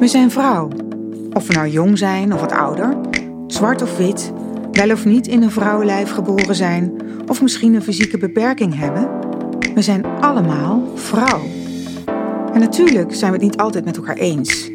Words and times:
We 0.00 0.08
zijn 0.08 0.30
vrouw. 0.30 0.68
Of 1.32 1.46
we 1.46 1.52
nou 1.52 1.68
jong 1.68 1.98
zijn 1.98 2.34
of 2.34 2.40
wat 2.40 2.52
ouder, 2.52 2.96
zwart 3.46 3.82
of 3.82 3.96
wit, 3.96 4.32
wel 4.72 4.90
of 4.90 5.04
niet 5.04 5.26
in 5.26 5.42
een 5.42 5.50
vrouwenlijf 5.50 6.10
geboren 6.10 6.54
zijn, 6.54 6.92
of 7.26 7.42
misschien 7.42 7.74
een 7.74 7.82
fysieke 7.82 8.18
beperking 8.18 8.78
hebben. 8.78 9.08
We 9.74 9.82
zijn 9.82 10.04
allemaal 10.20 10.82
vrouw. 10.94 11.40
En 12.52 12.60
natuurlijk 12.60 13.14
zijn 13.14 13.32
we 13.32 13.36
het 13.36 13.46
niet 13.46 13.56
altijd 13.56 13.84
met 13.84 13.96
elkaar 13.96 14.16
eens. 14.16 14.68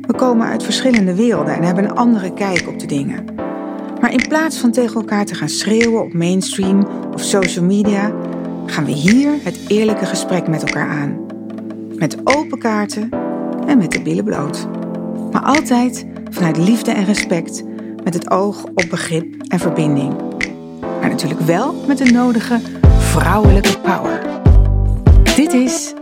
We 0.00 0.14
komen 0.16 0.46
uit 0.46 0.62
verschillende 0.62 1.14
werelden 1.14 1.54
en 1.54 1.62
hebben 1.62 1.84
een 1.84 1.94
andere 1.94 2.32
kijk 2.34 2.68
op 2.68 2.78
de 2.78 2.86
dingen. 2.86 3.24
Maar 4.00 4.12
in 4.12 4.28
plaats 4.28 4.58
van 4.58 4.70
tegen 4.70 4.94
elkaar 4.94 5.24
te 5.24 5.34
gaan 5.34 5.48
schreeuwen 5.48 6.02
op 6.02 6.12
mainstream 6.12 6.86
of 7.12 7.22
social 7.22 7.64
media, 7.64 8.12
gaan 8.66 8.84
we 8.84 8.92
hier 8.92 9.32
het 9.42 9.60
eerlijke 9.68 10.06
gesprek 10.06 10.48
met 10.48 10.62
elkaar 10.62 10.88
aan. 10.88 11.26
Met 11.96 12.16
open 12.24 12.58
kaarten 12.58 13.21
en 13.66 13.78
met 13.78 13.92
de 13.92 14.02
billen 14.02 14.24
bloot. 14.24 14.66
Maar 15.32 15.42
altijd 15.42 16.06
vanuit 16.30 16.56
liefde 16.56 16.90
en 16.90 17.04
respect, 17.04 17.62
met 18.04 18.14
het 18.14 18.30
oog 18.30 18.64
op 18.64 18.86
begrip 18.90 19.42
en 19.48 19.58
verbinding. 19.58 20.14
Maar 21.00 21.08
natuurlijk 21.08 21.40
wel 21.40 21.74
met 21.86 21.98
de 21.98 22.10
nodige 22.10 22.60
vrouwelijke 22.98 23.78
power. 23.78 24.20
Dit 25.36 25.52
is 25.52 25.92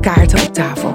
Kaarten 0.00 0.40
op 0.46 0.54
tafel. 0.54 0.94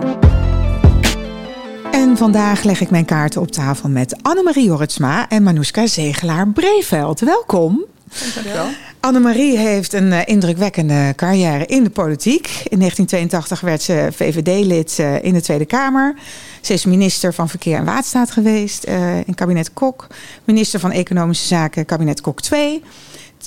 En 1.91 2.17
vandaag 2.17 2.63
leg 2.63 2.81
ik 2.81 2.89
mijn 2.89 3.05
kaarten 3.05 3.41
op 3.41 3.51
tafel 3.51 3.89
met 3.89 4.17
Annemarie 4.21 4.65
Jorritsma 4.65 5.29
en 5.29 5.43
Manouska 5.43 5.87
Zegelaar-Breveld. 5.87 7.19
Welkom. 7.19 7.85
Dankjewel. 8.33 8.65
Annemarie 9.05 9.57
heeft 9.57 9.93
een 9.93 10.11
uh, 10.11 10.19
indrukwekkende 10.25 11.13
carrière 11.15 11.65
in 11.65 11.83
de 11.83 11.89
politiek. 11.89 12.45
In 12.45 12.79
1982 12.79 13.61
werd 13.61 13.81
ze 13.81 14.07
VVD-lid 14.11 14.97
uh, 14.99 15.23
in 15.23 15.33
de 15.33 15.41
Tweede 15.41 15.65
Kamer. 15.65 16.15
Ze 16.61 16.73
is 16.73 16.85
minister 16.85 17.33
van 17.33 17.49
Verkeer 17.49 17.77
en 17.77 17.85
Waterstaat 17.85 18.31
geweest 18.31 18.87
uh, 18.87 19.17
in 19.17 19.35
kabinet 19.35 19.73
Kok. 19.73 20.07
Minister 20.43 20.79
van 20.79 20.91
Economische 20.91 21.47
Zaken, 21.47 21.85
kabinet 21.85 22.21
Kok 22.21 22.41
2 22.41 22.83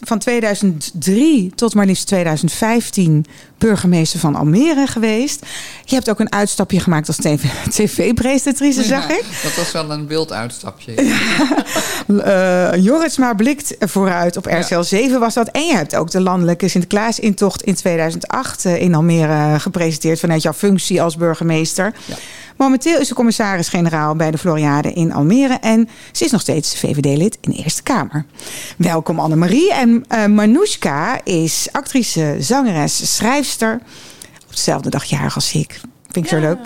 van 0.00 0.18
2003 0.18 1.52
tot 1.54 1.74
maar 1.74 1.86
liefst 1.86 2.06
2015 2.06 3.26
burgemeester 3.58 4.20
van 4.20 4.34
Almere 4.34 4.86
geweest. 4.86 5.46
Je 5.84 5.94
hebt 5.94 6.10
ook 6.10 6.20
een 6.20 6.32
uitstapje 6.32 6.80
gemaakt 6.80 7.06
als 7.08 7.16
tv-presentatrice, 7.68 8.82
zag 8.94 9.08
ik. 9.08 9.24
Dat 9.42 9.56
was 9.56 9.72
wel 9.72 9.90
een 9.90 10.06
wild 10.06 10.32
uitstapje. 10.32 11.04
Ja. 11.04 11.64
uh, 12.76 12.84
Jorritsma 12.84 13.34
blikt 13.34 13.76
vooruit. 13.78 14.36
Op 14.36 14.46
RCL 14.46 14.80
7 14.80 15.20
was 15.20 15.34
dat. 15.34 15.48
En 15.48 15.66
je 15.66 15.74
hebt 15.74 15.96
ook 15.96 16.10
de 16.10 16.20
landelijke 16.20 16.68
Sinterklaas-intocht 16.68 17.62
in 17.62 17.74
2008 17.74 18.64
uh, 18.64 18.80
in 18.80 18.94
Almere 18.94 19.60
gepresenteerd... 19.60 20.20
vanuit 20.20 20.42
jouw 20.42 20.52
functie 20.52 21.02
als 21.02 21.16
burgemeester. 21.16 21.94
Momenteel 22.58 23.00
is 23.00 23.08
ze 23.08 23.14
commissaris-generaal 23.14 24.16
bij 24.16 24.30
de 24.30 24.38
Floriade 24.38 24.92
in 24.92 25.12
Almere. 25.12 25.54
En 25.54 25.88
ze 26.12 26.24
is 26.24 26.30
nog 26.30 26.40
steeds 26.40 26.78
VVD-lid 26.78 27.38
in 27.40 27.50
de 27.50 27.56
Eerste 27.56 27.82
Kamer. 27.82 28.24
Welkom 28.76 29.20
Annemarie. 29.20 29.72
En 29.78 30.04
uh, 30.12 30.26
Manoushka 30.26 31.20
is 31.24 31.68
actrice, 31.72 32.36
zangeres, 32.38 33.16
schrijfster. 33.16 33.80
Op 34.46 34.50
dezelfde 34.50 34.90
dag 34.90 35.04
jarig 35.04 35.34
als 35.34 35.52
ik. 35.52 35.80
Vind 36.10 36.24
ik 36.24 36.30
ja. 36.30 36.40
zo 36.40 36.42
leuk. 36.42 36.58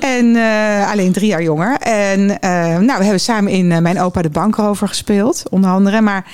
En 0.00 0.24
uh, 0.24 0.90
alleen 0.90 1.12
drie 1.12 1.28
jaar 1.28 1.42
jonger. 1.42 1.76
En 1.78 2.20
uh, 2.20 2.38
nou, 2.78 2.98
we 2.98 3.02
hebben 3.02 3.20
samen 3.20 3.52
in 3.52 3.66
Mijn 3.66 4.00
Opa 4.00 4.22
de 4.22 4.30
Bankrover 4.30 4.88
gespeeld, 4.88 5.42
onder 5.50 5.70
andere. 5.70 6.00
Maar 6.00 6.26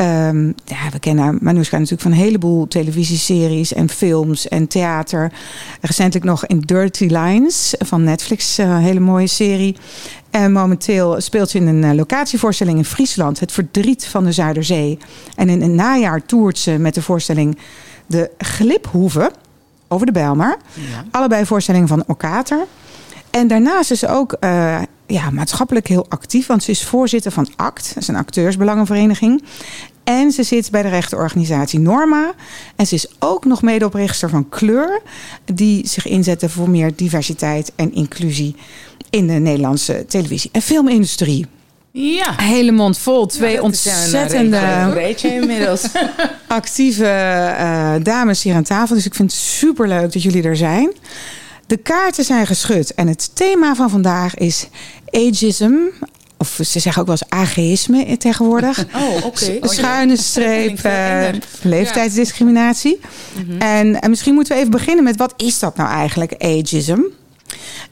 Um, 0.00 0.54
ja, 0.64 0.90
we 0.92 0.98
kennen 0.98 1.38
Manoushka 1.40 1.76
natuurlijk 1.76 2.02
van 2.02 2.10
een 2.10 2.18
heleboel 2.18 2.68
televisieseries 2.68 3.72
en 3.72 3.88
films 3.88 4.48
en 4.48 4.66
theater. 4.66 5.32
Recentelijk 5.80 6.24
nog 6.24 6.46
in 6.46 6.60
Dirty 6.60 7.06
Lines 7.06 7.74
van 7.78 8.04
Netflix, 8.04 8.58
een 8.58 8.76
hele 8.76 9.00
mooie 9.00 9.26
serie. 9.26 9.76
En 10.30 10.52
momenteel 10.52 11.20
speelt 11.20 11.50
ze 11.50 11.58
in 11.58 11.66
een 11.66 11.94
locatievoorstelling 11.94 12.78
in 12.78 12.84
Friesland, 12.84 13.40
Het 13.40 13.52
Verdriet 13.52 14.06
van 14.06 14.24
de 14.24 14.32
Zuiderzee. 14.32 14.98
En 15.34 15.48
in 15.48 15.62
een 15.62 15.74
najaar 15.74 16.24
toert 16.24 16.58
ze 16.58 16.78
met 16.78 16.94
de 16.94 17.02
voorstelling 17.02 17.58
De 18.06 18.30
Gliphoeve 18.38 19.30
over 19.88 20.06
de 20.06 20.12
Bijlmer. 20.12 20.56
Ja. 20.74 21.04
Allebei 21.10 21.46
voorstellingen 21.46 21.88
van 21.88 22.04
Okater. 22.06 22.66
En 23.30 23.48
daarnaast 23.48 23.90
is 23.90 23.98
ze 23.98 24.08
ook 24.08 24.36
uh, 24.40 24.78
ja, 25.06 25.30
maatschappelijk 25.30 25.86
heel 25.88 26.06
actief, 26.08 26.46
want 26.46 26.62
ze 26.62 26.70
is 26.70 26.84
voorzitter 26.84 27.32
van 27.32 27.48
ACT, 27.56 27.88
dat 27.88 28.02
is 28.02 28.08
een 28.08 28.16
acteursbelangenvereniging. 28.16 29.42
En 30.04 30.32
ze 30.32 30.42
zit 30.42 30.70
bij 30.70 30.82
de 30.82 30.88
rechtenorganisatie 30.88 31.78
Norma. 31.78 32.32
En 32.76 32.86
ze 32.86 32.94
is 32.94 33.06
ook 33.18 33.44
nog 33.44 33.62
medeoprichter 33.62 34.28
van 34.28 34.48
Kleur, 34.48 35.00
die 35.44 35.88
zich 35.88 36.06
inzetten 36.06 36.50
voor 36.50 36.70
meer 36.70 36.92
diversiteit 36.96 37.72
en 37.76 37.94
inclusie 37.94 38.56
in 39.10 39.26
de 39.26 39.32
Nederlandse 39.32 40.04
televisie- 40.08 40.50
en 40.52 40.62
filmindustrie. 40.62 41.46
Ja. 41.90 42.34
Hele 42.36 42.72
mond 42.72 42.98
vol. 42.98 43.26
Twee 43.26 43.52
ja, 43.52 43.60
ontzettende 43.60 45.14
inmiddels. 45.22 45.86
actieve 46.46 47.04
uh, 47.04 47.94
dames 48.02 48.42
hier 48.42 48.54
aan 48.54 48.62
tafel. 48.62 48.94
Dus 48.94 49.06
ik 49.06 49.14
vind 49.14 49.32
het 49.32 49.40
super 49.40 49.88
leuk 49.88 50.12
dat 50.12 50.22
jullie 50.22 50.42
er 50.42 50.56
zijn. 50.56 50.92
De 51.66 51.76
kaarten 51.76 52.24
zijn 52.24 52.46
geschud 52.46 52.94
en 52.94 53.08
het 53.08 53.36
thema 53.36 53.74
van 53.74 53.90
vandaag 53.90 54.34
is 54.34 54.68
ageism. 55.10 55.74
Of 56.38 56.58
ze 56.62 56.80
zeggen 56.80 57.00
ook 57.00 57.08
wel 57.08 57.16
eens 57.20 57.48
ageïsme 57.48 58.16
tegenwoordig. 58.16 58.86
Oh, 58.94 59.16
oké. 59.16 59.26
Okay. 59.26 59.60
Schuine 59.62 60.16
streep, 60.30 60.84
uh, 60.86 61.28
leeftijdsdiscriminatie. 61.62 63.00
Mm 63.36 63.44
-hmm. 63.48 63.60
en, 63.60 64.00
en 64.00 64.10
misschien 64.10 64.34
moeten 64.34 64.52
we 64.54 64.58
even 64.58 64.72
beginnen 64.72 65.04
met 65.04 65.16
wat 65.16 65.34
is 65.36 65.58
dat 65.58 65.76
nou 65.76 65.90
eigenlijk, 65.90 66.32
ageism? 66.38 67.00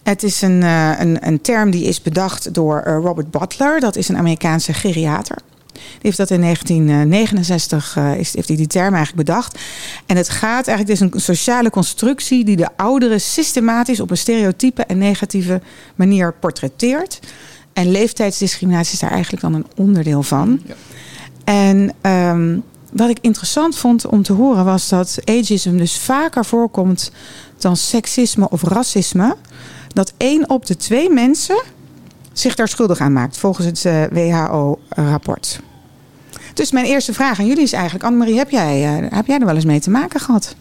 Het 0.02 0.22
is 0.22 0.42
een, 0.42 0.62
uh, 0.62 1.00
een, 1.00 1.26
een 1.26 1.40
term 1.40 1.70
die 1.70 1.84
is 1.84 2.02
bedacht 2.02 2.54
door 2.54 2.84
uh, 2.86 2.98
Robert 3.02 3.30
Butler. 3.30 3.80
Dat 3.80 3.96
is 3.96 4.08
een 4.08 4.16
Amerikaanse 4.16 4.72
geriater. 4.72 5.36
Die 5.74 6.00
heeft 6.00 6.16
dat 6.16 6.30
in 6.30 6.40
1969 6.40 7.96
uh, 7.96 8.18
is, 8.18 8.34
heeft 8.34 8.48
hij 8.48 8.56
die 8.56 8.66
term 8.66 8.94
eigenlijk 8.94 9.26
bedacht. 9.26 9.58
En 10.06 10.16
het 10.16 10.28
gaat 10.28 10.66
eigenlijk, 10.66 11.00
het 11.00 11.12
is 11.12 11.14
een 11.14 11.20
sociale 11.20 11.70
constructie 11.70 12.44
die 12.44 12.56
de 12.56 12.68
ouderen 12.76 13.20
systematisch 13.20 14.00
op 14.00 14.10
een 14.10 14.16
stereotype 14.16 14.84
en 14.84 14.98
negatieve 14.98 15.60
manier 15.94 16.34
portretteert. 16.34 17.20
En 17.72 17.90
leeftijdsdiscriminatie 17.90 18.92
is 18.92 18.98
daar 18.98 19.10
eigenlijk 19.10 19.42
dan 19.42 19.54
een 19.54 19.66
onderdeel 19.76 20.22
van. 20.22 20.60
Ja. 20.66 20.74
En 21.44 21.94
um, 22.10 22.62
wat 22.92 23.10
ik 23.10 23.18
interessant 23.20 23.76
vond 23.76 24.06
om 24.06 24.22
te 24.22 24.32
horen 24.32 24.64
was 24.64 24.88
dat 24.88 25.18
ageism 25.24 25.76
dus 25.76 25.98
vaker 25.98 26.44
voorkomt 26.44 27.10
dan 27.58 27.76
seksisme 27.76 28.48
of 28.48 28.62
racisme. 28.62 29.36
Dat 29.92 30.12
één 30.16 30.50
op 30.50 30.66
de 30.66 30.76
twee 30.76 31.10
mensen 31.10 31.62
zich 32.38 32.54
daar 32.54 32.68
schuldig 32.68 32.98
aan 32.98 33.12
maakt, 33.12 33.38
volgens 33.38 33.66
het 33.66 33.84
uh, 33.84 34.04
WHO-rapport. 34.04 35.60
Dus 36.54 36.72
mijn 36.72 36.86
eerste 36.86 37.12
vraag 37.12 37.38
aan 37.38 37.46
jullie 37.46 37.62
is 37.62 37.72
eigenlijk: 37.72 38.04
Annemarie, 38.04 38.36
heb 38.36 38.50
jij, 38.50 39.02
uh, 39.02 39.10
heb 39.10 39.26
jij 39.26 39.38
er 39.38 39.46
wel 39.46 39.54
eens 39.54 39.64
mee 39.64 39.80
te 39.80 39.90
maken 39.90 40.20
gehad? 40.20 40.54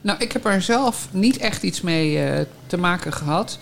Nou, 0.00 0.18
ik 0.18 0.32
heb 0.32 0.44
er 0.44 0.62
zelf 0.62 1.08
niet 1.10 1.36
echt 1.36 1.62
iets 1.62 1.80
mee 1.80 2.16
uh, 2.16 2.40
te 2.66 2.76
maken 2.76 3.12
gehad. 3.12 3.58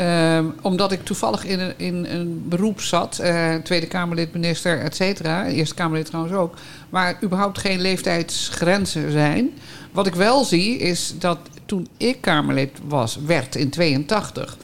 Um, 0.00 0.54
omdat 0.62 0.92
ik 0.92 1.04
toevallig 1.04 1.44
in 1.44 1.60
een, 1.60 1.74
in 1.76 2.04
een 2.04 2.44
beroep 2.48 2.80
zat, 2.80 3.22
Tweede 3.62 3.86
Kamerlid, 3.86 4.32
minister, 4.32 4.80
et 4.80 4.96
cetera. 4.96 5.46
Eerste 5.46 5.74
Kamerlid 5.74 6.06
trouwens 6.06 6.34
ook. 6.34 6.54
Waar 6.88 7.18
überhaupt 7.22 7.58
geen 7.58 7.80
leeftijdsgrenzen 7.80 9.12
zijn. 9.12 9.50
Wat 9.92 10.06
ik 10.06 10.14
wel 10.14 10.44
zie 10.44 10.78
is 10.78 11.14
dat 11.18 11.38
toen 11.66 11.88
ik 11.96 12.20
Kamerlid 12.20 12.70
was, 12.84 13.18
werd 13.26 13.56
in 13.56 13.70
82, 13.70 14.56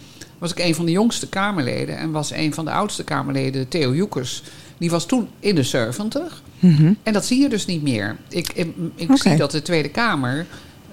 was 0.45 0.53
ik 0.53 0.65
een 0.65 0.75
van 0.75 0.85
de 0.85 0.93
jongste 0.93 1.29
Kamerleden. 1.29 1.97
En 1.97 2.11
was 2.11 2.31
een 2.31 2.55
van 2.55 2.65
de 2.65 2.71
oudste 2.71 3.05
Kamerleden, 3.05 3.69
Theo 3.69 3.95
Joekers. 3.95 4.43
Die 4.79 4.91
was 4.91 5.07
toen 5.07 5.29
in 5.41 5.55
de 5.55 5.63
70. 5.63 6.43
Mm 6.59 6.75
-hmm. 6.77 6.97
En 7.03 7.13
dat 7.13 7.25
zie 7.25 7.41
je 7.41 7.49
dus 7.49 7.67
niet 7.67 7.83
meer. 7.83 8.17
Ik, 8.29 8.53
ik, 8.53 8.75
ik 8.95 9.11
okay. 9.11 9.17
zie 9.17 9.37
dat 9.37 9.51
de 9.51 9.63
Tweede 9.63 9.89
Kamer 9.89 10.47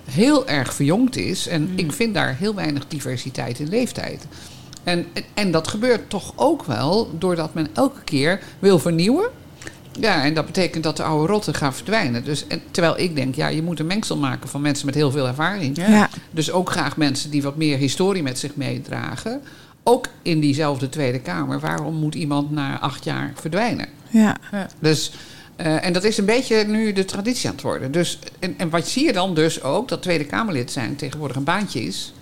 heel 0.03 0.47
erg 0.47 0.73
verjongd 0.73 1.17
is. 1.17 1.47
En 1.47 1.61
mm. 1.61 1.71
ik 1.75 1.91
vind 1.91 2.13
daar 2.13 2.37
heel 2.37 2.55
weinig 2.55 2.87
diversiteit 2.87 3.59
in 3.59 3.69
leeftijd. 3.69 4.27
En, 4.83 5.05
en 5.33 5.51
dat 5.51 5.67
gebeurt 5.67 6.09
toch 6.09 6.33
ook 6.35 6.63
wel 6.63 7.11
doordat 7.19 7.53
men 7.53 7.67
elke 7.73 8.03
keer 8.03 8.41
wil 8.59 8.79
vernieuwen. 8.79 9.29
Ja, 9.99 10.23
en 10.23 10.33
dat 10.33 10.45
betekent 10.45 10.83
dat 10.83 10.97
de 10.97 11.03
oude 11.03 11.31
rotten 11.31 11.53
gaan 11.53 11.73
verdwijnen. 11.73 12.23
Dus, 12.23 12.47
en, 12.47 12.61
terwijl 12.71 12.99
ik 12.99 13.15
denk, 13.15 13.35
ja, 13.35 13.47
je 13.47 13.63
moet 13.63 13.79
een 13.79 13.87
mengsel 13.87 14.17
maken 14.17 14.49
van 14.49 14.61
mensen 14.61 14.85
met 14.85 14.95
heel 14.95 15.11
veel 15.11 15.27
ervaring. 15.27 15.77
Ja. 15.77 16.09
Dus 16.31 16.51
ook 16.51 16.69
graag 16.69 16.97
mensen 16.97 17.31
die 17.31 17.41
wat 17.41 17.55
meer 17.55 17.77
historie 17.77 18.23
met 18.23 18.39
zich 18.39 18.55
meedragen. 18.55 19.41
Ook 19.83 20.07
in 20.21 20.39
diezelfde 20.39 20.89
Tweede 20.89 21.19
Kamer. 21.19 21.59
Waarom 21.59 21.95
moet 21.95 22.15
iemand 22.15 22.51
na 22.51 22.79
acht 22.79 23.03
jaar 23.03 23.31
verdwijnen? 23.35 23.87
Ja. 24.09 24.37
ja. 24.51 24.67
Dus... 24.79 25.11
Uh, 25.57 25.85
en 25.85 25.93
dat 25.93 26.03
is 26.03 26.17
een 26.17 26.25
beetje 26.25 26.63
nu 26.63 26.93
de 26.93 27.05
traditie 27.05 27.49
aan 27.49 27.55
het 27.55 27.63
worden. 27.63 27.91
Dus, 27.91 28.19
en, 28.39 28.53
en 28.57 28.69
wat 28.69 28.87
zie 28.87 29.05
je 29.05 29.13
dan 29.13 29.33
dus 29.33 29.63
ook, 29.63 29.87
dat 29.87 30.01
Tweede 30.01 30.25
Kamerlid 30.25 30.71
zijn 30.71 30.95
tegenwoordig 30.95 31.37
een 31.37 31.43
baantje 31.43 31.83
is. 31.83 32.13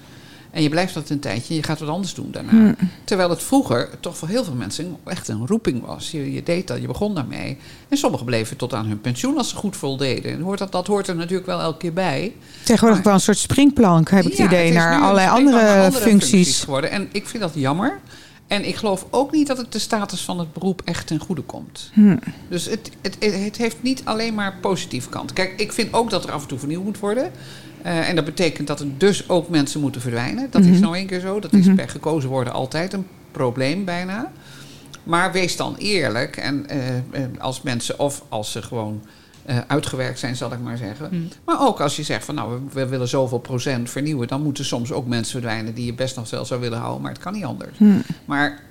En 0.52 0.62
je 0.62 0.70
blijft 0.70 0.94
dat 0.94 1.10
een 1.10 1.20
tijdje 1.20 1.50
en 1.50 1.56
je 1.56 1.64
gaat 1.64 1.80
wat 1.80 1.90
anders 1.90 2.14
doen 2.14 2.32
daarna. 2.32 2.76
Terwijl 3.04 3.30
het 3.30 3.44
vroeger 3.44 3.90
toch 4.00 4.18
voor 4.18 4.28
heel 4.28 4.44
veel 4.44 4.54
mensen 4.54 4.98
echt 5.06 5.28
een 5.28 5.48
roeping 5.48 5.86
was. 5.86 6.12
Je, 6.12 6.34
je 6.34 6.44
deed 6.44 6.68
dat, 6.68 6.82
je 6.82 6.88
begon 6.88 7.16
daarmee. 7.16 7.58
En 7.88 7.98
sommigen 7.98 8.26
bleven 8.26 8.58
tot 8.58 8.74
aan 8.74 8.86
hun 8.86 9.02
pensioen 9.02 9.38
als 9.38 9.50
ze 9.50 9.56
goed 9.56 9.76
voldeden. 9.78 10.32
En 10.32 10.42
hoort 10.42 10.60
dat, 10.60 10.72
dat 10.72 10.88
hoort 10.88 11.08
er 11.08 11.16
natuurlijk 11.16 11.46
wel 11.46 11.62
elke 11.62 11.78
keer 11.78 11.94
bij. 11.94 12.34
Tegenwoordig 12.64 12.96
Maar- 12.98 13.06
wel 13.06 13.14
een 13.14 13.20
soort 13.20 13.38
springplank, 13.38 14.10
heb 14.10 14.26
ik 14.26 14.38
het 14.38 14.48
idee, 14.48 14.72
naar 14.72 15.02
allerlei 15.02 15.30
andere, 15.30 15.62
naar 15.62 15.92
functies. 15.92 16.64
geworden. 16.64 16.92
En 16.92 17.10
ik 17.12 17.28
vind 17.28 17.44
dat 17.44 17.52
jammer. 17.56 18.00
En 18.48 18.68
ik 18.68 18.76
geloof 18.76 19.06
ook 19.10 19.32
niet 19.32 19.48
dat 19.48 19.58
het 19.58 19.72
de 19.72 19.80
status 19.80 20.22
van 20.22 20.40
het 20.40 20.54
beroep 20.54 20.82
echt 20.86 21.08
ten 21.08 21.20
goede 21.20 21.42
komt. 21.42 21.90
Hm. 21.94 22.18
Dus 22.50 22.66
het, 22.66 22.90
het, 23.02 23.18
het 23.20 23.58
heeft 23.58 23.84
niet 23.84 24.02
alleen 24.04 24.34
maar 24.34 24.58
positieve 24.62 25.10
kant. 25.10 25.34
Kijk, 25.34 25.54
ik 25.60 25.72
vind 25.74 25.94
ook 25.94 26.10
dat 26.10 26.24
er 26.24 26.32
af 26.32 26.42
en 26.42 26.48
toe 26.48 26.60
vernieuwd 26.60 26.84
moet 26.84 27.00
worden. 27.00 27.32
Eh, 27.82 28.10
en 28.10 28.16
dat 28.16 28.26
betekent 28.26 28.68
dat 28.68 28.80
er 28.80 28.98
dus 28.98 29.30
ook 29.30 29.50
mensen 29.50 29.82
moeten 29.82 30.02
verdwijnen. 30.02 30.48
Dat 30.52 30.66
is 30.66 30.80
nou 30.80 30.96
één 30.96 31.08
keer 31.08 31.20
zo. 31.20 31.40
Dat 31.40 31.54
is 31.54 31.74
bij 31.74 31.88
gekozen 31.88 32.30
worden 32.30 32.54
altijd 32.54 32.94
een 32.94 33.08
probleem 33.32 33.86
bijna. 33.86 34.32
Maar 35.04 35.32
wees 35.32 35.56
dan 35.56 35.76
eerlijk. 35.76 36.38
En 36.38 36.70
eh, 36.70 36.98
eh, 36.98 37.02
als 37.38 37.62
mensen, 37.62 38.00
of 38.00 38.24
als 38.30 38.52
ze 38.52 38.62
gewoon 38.62 39.02
uitgewerkt 39.68 40.20
zijn, 40.20 40.36
zal 40.36 40.54
ik 40.54 40.60
maar 40.60 40.78
zeggen. 40.78 41.32
Maar 41.46 41.62
ook 41.62 41.82
als 41.82 41.96
je 41.96 42.04
zegt 42.04 42.26
van 42.26 42.36
nou, 42.36 42.54
we, 42.54 42.60
we 42.74 42.88
willen 42.88 43.08
zoveel 43.08 43.40
procent 43.40 43.90
vernieuwen, 43.90 44.28
dan 44.28 44.42
moeten 44.42 44.66
soms 44.66 44.92
ook 44.92 45.08
mensen 45.08 45.32
verdwijnen 45.32 45.74
die 45.74 45.86
je 45.86 45.94
best 45.94 46.16
nog 46.16 46.30
wel 46.30 46.46
zou 46.46 46.62
willen 46.62 46.80
houden. 46.80 47.02
Maar 47.02 47.12
het 47.12 47.22
kan 47.22 47.34
niet 47.34 47.44
anders. 47.44 47.78
Maar 48.26 48.64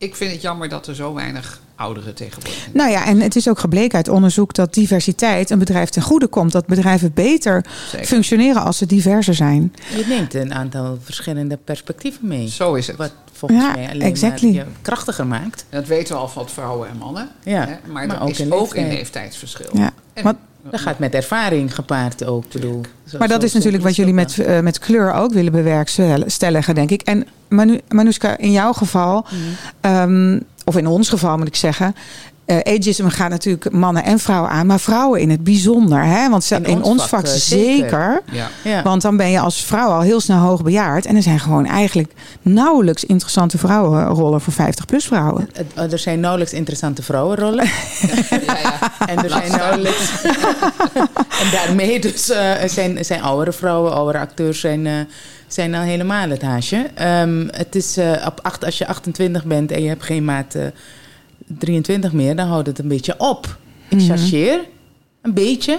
ik 0.00 0.16
vind 0.16 0.32
het 0.32 0.42
jammer 0.42 0.68
dat 0.68 0.86
er 0.86 0.94
zo 0.94 1.14
weinig 1.14 1.60
ouderen 1.76 2.14
tegenwoordig 2.14 2.52
zijn. 2.62 2.70
Nou 2.72 2.90
ja, 2.90 3.06
en 3.06 3.20
het 3.20 3.36
is 3.36 3.48
ook 3.48 3.58
gebleken 3.58 3.96
uit 3.96 4.08
onderzoek 4.08 4.54
dat 4.54 4.74
diversiteit 4.74 5.50
een 5.50 5.58
bedrijf 5.58 5.88
ten 5.88 6.02
goede 6.02 6.26
komt. 6.26 6.52
Dat 6.52 6.66
bedrijven 6.66 7.12
beter 7.14 7.64
Zeker. 7.90 8.06
functioneren 8.06 8.62
als 8.62 8.78
ze 8.78 8.86
diverser 8.86 9.34
zijn. 9.34 9.74
Je 9.96 10.04
neemt 10.08 10.34
een 10.34 10.54
aantal 10.54 10.98
verschillende 11.02 11.56
perspectieven 11.64 12.26
mee. 12.28 12.48
Zo 12.48 12.74
is 12.74 12.86
het. 12.86 12.96
Wat 12.96 13.12
volgens 13.32 13.62
Ja, 13.62 13.72
mij 13.72 13.88
alleen 13.90 14.02
exactly. 14.02 14.46
maar 14.48 14.54
je 14.64 14.70
krachtiger 14.82 15.26
maakt. 15.26 15.64
Dat 15.68 15.86
weten 15.86 16.14
we 16.14 16.20
al 16.20 16.28
van 16.28 16.48
vrouwen 16.48 16.88
en 16.88 16.96
mannen. 16.96 17.28
Ja, 17.44 17.60
hè? 17.66 17.76
Maar, 17.92 18.06
maar 18.06 18.16
er 18.16 18.22
ook 18.22 18.28
is 18.28 18.40
in 18.40 18.52
ook 18.52 18.74
een 18.74 18.88
leeftijdsverschil. 18.88 19.70
Ja. 19.72 19.92
En- 20.12 20.22
Want- 20.24 20.38
Dat 20.70 20.80
gaat 20.80 20.98
met 20.98 21.14
ervaring 21.14 21.74
gepaard 21.74 22.24
ook. 22.24 22.44
Bedoel, 22.52 22.80
zo- 23.06 23.18
Maar 23.18 23.28
dat 23.28 23.42
is 23.42 23.52
natuurlijk 23.52 23.82
wat 23.82 23.96
jullie 23.96 24.14
met, 24.14 24.38
eh, 24.38 24.60
met 24.60 24.78
kleur 24.78 25.12
ook 25.12 25.32
willen 25.32 25.52
bewerkstelligen, 25.52 26.74
denk 26.74 26.90
ik. 26.90 27.02
En 27.02 27.26
Manu, 27.48 27.80
Manuska, 27.88 28.36
in 28.38 28.52
jouw 28.52 28.72
geval, 28.72 29.26
Mhm. 29.30 29.34
ehm, 29.80 30.40
of 30.64 30.76
in 30.76 30.86
ons 30.86 31.08
geval 31.08 31.38
moet 31.38 31.46
ik 31.46 31.56
zeggen. 31.56 31.94
Eh 32.44 32.56
ageism 32.76 33.06
gaat 33.08 33.30
natuurlijk 33.30 33.70
mannen 33.72 34.04
en 34.04 34.18
vrouwen 34.18 34.50
aan, 34.50 34.66
maar 34.66 34.80
vrouwen 34.80 35.20
in 35.20 35.30
het 35.30 35.44
bijzonder. 35.44 36.04
Hè? 36.04 36.28
Want 36.30 36.44
ze- 36.44 36.54
In 36.54 36.64
in, 36.64 36.76
ons 36.76 36.86
ons 36.88 37.00
vak, 37.00 37.08
vak 37.08 37.24
eh, 37.24 37.32
zeker. 37.32 37.74
zeker. 37.76 38.22
Ja. 38.32 38.48
Ja. 38.64 38.82
Want 38.82 39.02
dan 39.02 39.16
ben 39.16 39.30
je 39.30 39.40
als 39.40 39.64
vrouw 39.64 39.88
al 39.88 40.00
heel 40.00 40.20
snel 40.20 40.38
hoogbejaard. 40.38 41.06
En 41.06 41.16
er 41.16 41.22
zijn 41.22 41.40
gewoon 41.40 41.66
eigenlijk 41.66 42.12
nauwelijks 42.42 43.04
interessante 43.04 43.58
vrouwenrollen 43.58 44.40
voor 44.40 44.52
50-plus 44.52 45.04
vrouwen. 45.06 45.48
Het- 45.52 45.92
Er 45.92 45.98
zijn 45.98 46.20
nauwelijks 46.20 46.52
interessante 46.52 47.02
vrouwenrollen. 47.02 47.64
Ja, 48.46 48.58
ja. 48.58 48.78
En 49.06 49.18
er 49.24 49.30
zijn 49.30 49.50
nauwelijks. 49.50 50.22
en 51.42 51.50
daarmee 51.52 52.00
dus 52.00 52.30
eh, 52.30 52.52
zijn, 52.66 53.04
zijn 53.04 53.22
oudere 53.22 53.52
vrouwen, 53.52 53.92
oudere 53.92 54.18
acteurs 54.18 54.60
zijn, 54.60 54.86
eh, 54.86 54.92
zijn 55.46 55.74
al 55.74 55.82
helemaal 55.82 56.28
het 56.28 56.42
haasje. 56.42 56.86
Ehm, 56.94 57.46
het 57.50 57.74
is 57.74 57.96
eh, 57.96 58.10
op 58.26 58.38
acht, 58.42 58.64
als 58.64 58.78
je 58.78 58.86
28 58.86 59.44
bent 59.44 59.70
en 59.72 59.82
je 59.82 59.88
hebt 59.88 60.04
geen 60.04 60.24
maat 60.24 60.54
eh, 60.54 60.62
23 61.58 62.12
meer, 62.12 62.36
dan 62.36 62.46
houdt 62.48 62.66
het 62.66 62.78
een 62.78 62.88
beetje 62.88 63.14
op. 63.18 63.58
Ik 63.88 63.96
Mhm. 63.98 64.06
chargeer 64.06 64.60
een 65.22 65.34
beetje. 65.34 65.78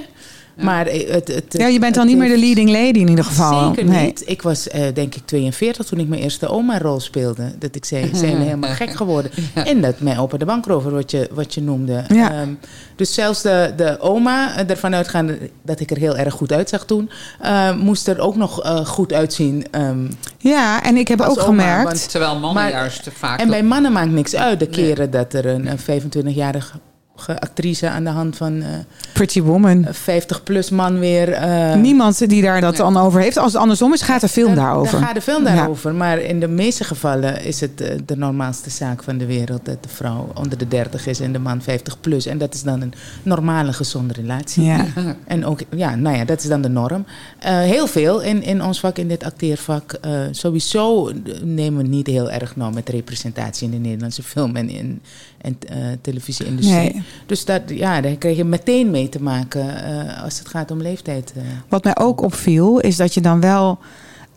Maar 0.57 0.85
het, 0.85 1.27
het, 1.27 1.45
Ja, 1.49 1.67
je 1.67 1.79
bent 1.79 1.95
dan 1.95 2.05
niet 2.07 2.17
meer 2.17 2.29
de 2.29 2.37
leading 2.37 2.69
lady 2.69 2.99
in 2.99 3.07
ieder 3.09 3.25
geval. 3.25 3.67
Zeker 3.67 3.85
Nee. 3.85 4.05
niet. 4.05 4.23
Ik 4.25 4.41
was 4.41 4.67
eh, 4.67 4.83
denk 4.93 5.15
ik 5.15 5.21
42 5.25 5.85
toen 5.85 5.99
ik 5.99 6.07
mijn 6.07 6.21
eerste 6.21 6.47
oma-rol 6.47 6.99
speelde. 6.99 7.51
Dat 7.59 7.75
ik 7.75 7.85
zei, 7.85 8.09
zijn 8.13 8.37
we 8.37 8.43
helemaal 8.43 8.69
gek 8.83 8.93
geworden. 8.95 9.31
En 9.53 9.81
dat 9.81 9.99
mijn 9.99 10.17
opa 10.17 10.37
de 10.37 10.45
bankrover, 10.45 10.91
wat 10.91 11.11
je, 11.11 11.29
wat 11.31 11.53
je 11.53 11.61
noemde. 11.61 12.03
Ja. 12.07 12.31
Ehm, 12.31 12.49
dus 12.95 13.13
zelfs 13.13 13.41
de, 13.41 13.73
de 13.77 13.99
oma, 13.99 14.55
eh, 14.57 14.69
ervan 14.69 14.95
uitgaande 14.95 15.37
dat 15.63 15.79
ik 15.79 15.91
er 15.91 15.97
heel 15.97 16.17
erg 16.17 16.33
goed 16.33 16.51
uitzag 16.51 16.85
toen... 16.85 17.09
eh, 17.39 17.75
moest 17.77 18.07
er 18.07 18.19
ook 18.19 18.35
nog 18.35 18.63
eh, 18.63 18.85
goed 18.85 19.13
uitzien. 19.13 19.65
ehm. 19.71 19.99
Ja, 20.37 20.83
en 20.83 20.97
ik 20.97 21.07
heb 21.07 21.21
ook 21.21 21.29
oma, 21.31 21.43
gemerkt. 21.43 21.83
want- 21.83 22.09
Terwijl 22.09 22.31
mannen 22.39 22.63
Maar- 22.63 22.71
juist 22.71 23.07
vaak... 23.13 23.39
en 23.39 23.47
bij 23.49 23.63
mannen 23.63 23.91
maakt 23.91 24.11
niks 24.11 24.35
uit. 24.35 24.59
De 24.59 24.65
Nee. 24.71 24.73
keren 24.85 25.11
dat 25.11 25.33
er 25.33 25.45
een, 25.45 25.67
een 25.67 25.79
25-jarige 25.79 26.79
actrice 27.29 27.89
aan 27.89 28.03
de 28.03 28.09
hand 28.09 28.37
van 28.37 28.61
eh, 28.61 28.67
Pretty 29.13 29.41
Woman. 29.41 29.85
een 30.05 30.21
50-plus 30.21 30.69
man 30.69 30.99
weer... 30.99 31.29
eh, 31.31 31.75
Niemand 31.75 32.29
die 32.29 32.41
daar 32.41 32.61
dat 32.61 32.75
dan 32.75 32.97
over 32.97 33.21
heeft. 33.21 33.37
Als 33.37 33.51
het 33.53 33.61
andersom 33.61 33.93
is, 33.93 34.01
gaat 34.01 34.21
de 34.21 34.27
film 34.27 34.55
Daar- 34.55 34.65
daarover. 34.65 34.91
Daar 34.97 35.05
gaat 35.07 35.15
de 35.15 35.21
film 35.21 35.45
Ja. 35.47 35.55
daarover. 35.55 35.93
Maar 35.95 36.19
in 36.19 36.39
de 36.39 36.47
meeste 36.47 36.83
gevallen 36.83 37.43
is 37.43 37.61
het 37.61 37.81
eh, 37.81 37.97
de 38.05 38.17
normaalste 38.17 38.69
zaak 38.69 39.03
van 39.03 39.17
de 39.17 39.25
wereld... 39.25 39.65
dat 39.65 39.83
de 39.83 39.89
vrouw 39.89 40.31
onder 40.33 40.57
de 40.57 40.67
30 40.67 41.07
is 41.07 41.19
en 41.19 41.31
de 41.33 41.39
man 41.39 41.61
50 41.61 41.99
plus. 42.01 42.25
En 42.25 42.37
dat 42.37 42.53
is 42.53 42.63
dan 42.63 42.81
een 42.81 42.93
normale, 43.23 43.73
gezonde 43.73 44.13
relatie. 44.13 44.63
Ja. 44.63 44.85
En 45.27 45.45
ook, 45.45 45.59
ja, 45.75 45.95
nou 45.95 46.17
ja, 46.17 46.25
dat 46.25 46.39
is 46.43 46.47
dan 46.49 46.61
de 46.61 46.69
norm. 46.69 47.05
Eh, 47.39 47.59
heel 47.59 47.87
veel 47.87 48.21
in, 48.21 48.43
in 48.43 48.63
ons 48.63 48.79
vak, 48.79 48.97
in 48.97 49.07
dit 49.07 49.23
acteervak. 49.23 49.93
eh, 50.01 50.11
sowieso 50.31 51.11
nemen 51.43 51.81
we 51.83 51.87
niet 51.89 52.07
heel 52.07 52.31
erg 52.31 52.55
nauw 52.55 52.69
met 52.71 52.89
representatie 52.89 53.65
in 53.65 53.71
de 53.71 53.77
Nederlandse 53.87 54.23
film 54.23 54.55
en, 54.55 54.69
in, 54.69 55.01
en 55.41 55.57
eh, 55.67 55.77
televisie-industrie. 56.01 56.77
Nee. 56.93 57.03
Dus 57.25 57.45
dat, 57.45 57.61
ja, 57.67 58.01
daar 58.01 58.15
kreeg 58.15 58.37
je 58.37 58.43
meteen 58.43 58.91
mee 58.91 59.09
te 59.09 59.21
maken 59.21 59.83
eh, 59.83 60.23
als 60.23 60.39
het 60.39 60.47
gaat 60.47 60.71
om 60.71 60.81
leeftijd. 60.81 61.33
eh. 61.35 61.41
Wat 61.69 61.83
mij 61.83 61.97
ook 61.97 62.21
opviel, 62.21 62.79
is 62.79 62.95
dat 62.95 63.13
je 63.13 63.21
dan 63.21 63.41
wel 63.41 63.79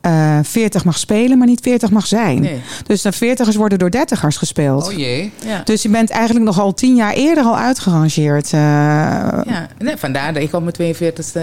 eh 0.04 0.38
40 0.42 0.84
mag 0.84 0.98
spelen, 0.98 1.38
maar 1.38 1.46
niet 1.46 1.60
40 1.60 1.90
mag 1.90 2.06
zijn. 2.06 2.40
Nee. 2.40 2.60
Dus 2.86 3.02
de 3.02 3.12
40ers 3.14 3.56
worden 3.56 3.78
door 3.78 3.90
30ers 3.96 4.36
gespeeld. 4.38 4.86
Oh 4.86 4.92
jee. 4.92 5.32
Ja. 5.44 5.60
Dus 5.64 5.82
je 5.82 5.88
bent 5.88 6.10
eigenlijk 6.10 6.44
nog 6.44 6.60
al 6.60 6.74
tien 6.74 6.94
jaar 6.96 7.12
eerder 7.12 7.44
al 7.44 7.56
uitgerangeerd. 7.56 8.44
eh, 8.52 8.60
Ja, 8.60 9.66
nee, 9.78 9.96
vandaar 9.96 10.32
dat 10.34 10.42
ik 10.42 10.52
op 10.54 10.62
mijn 10.62 10.94
42e 10.96 11.40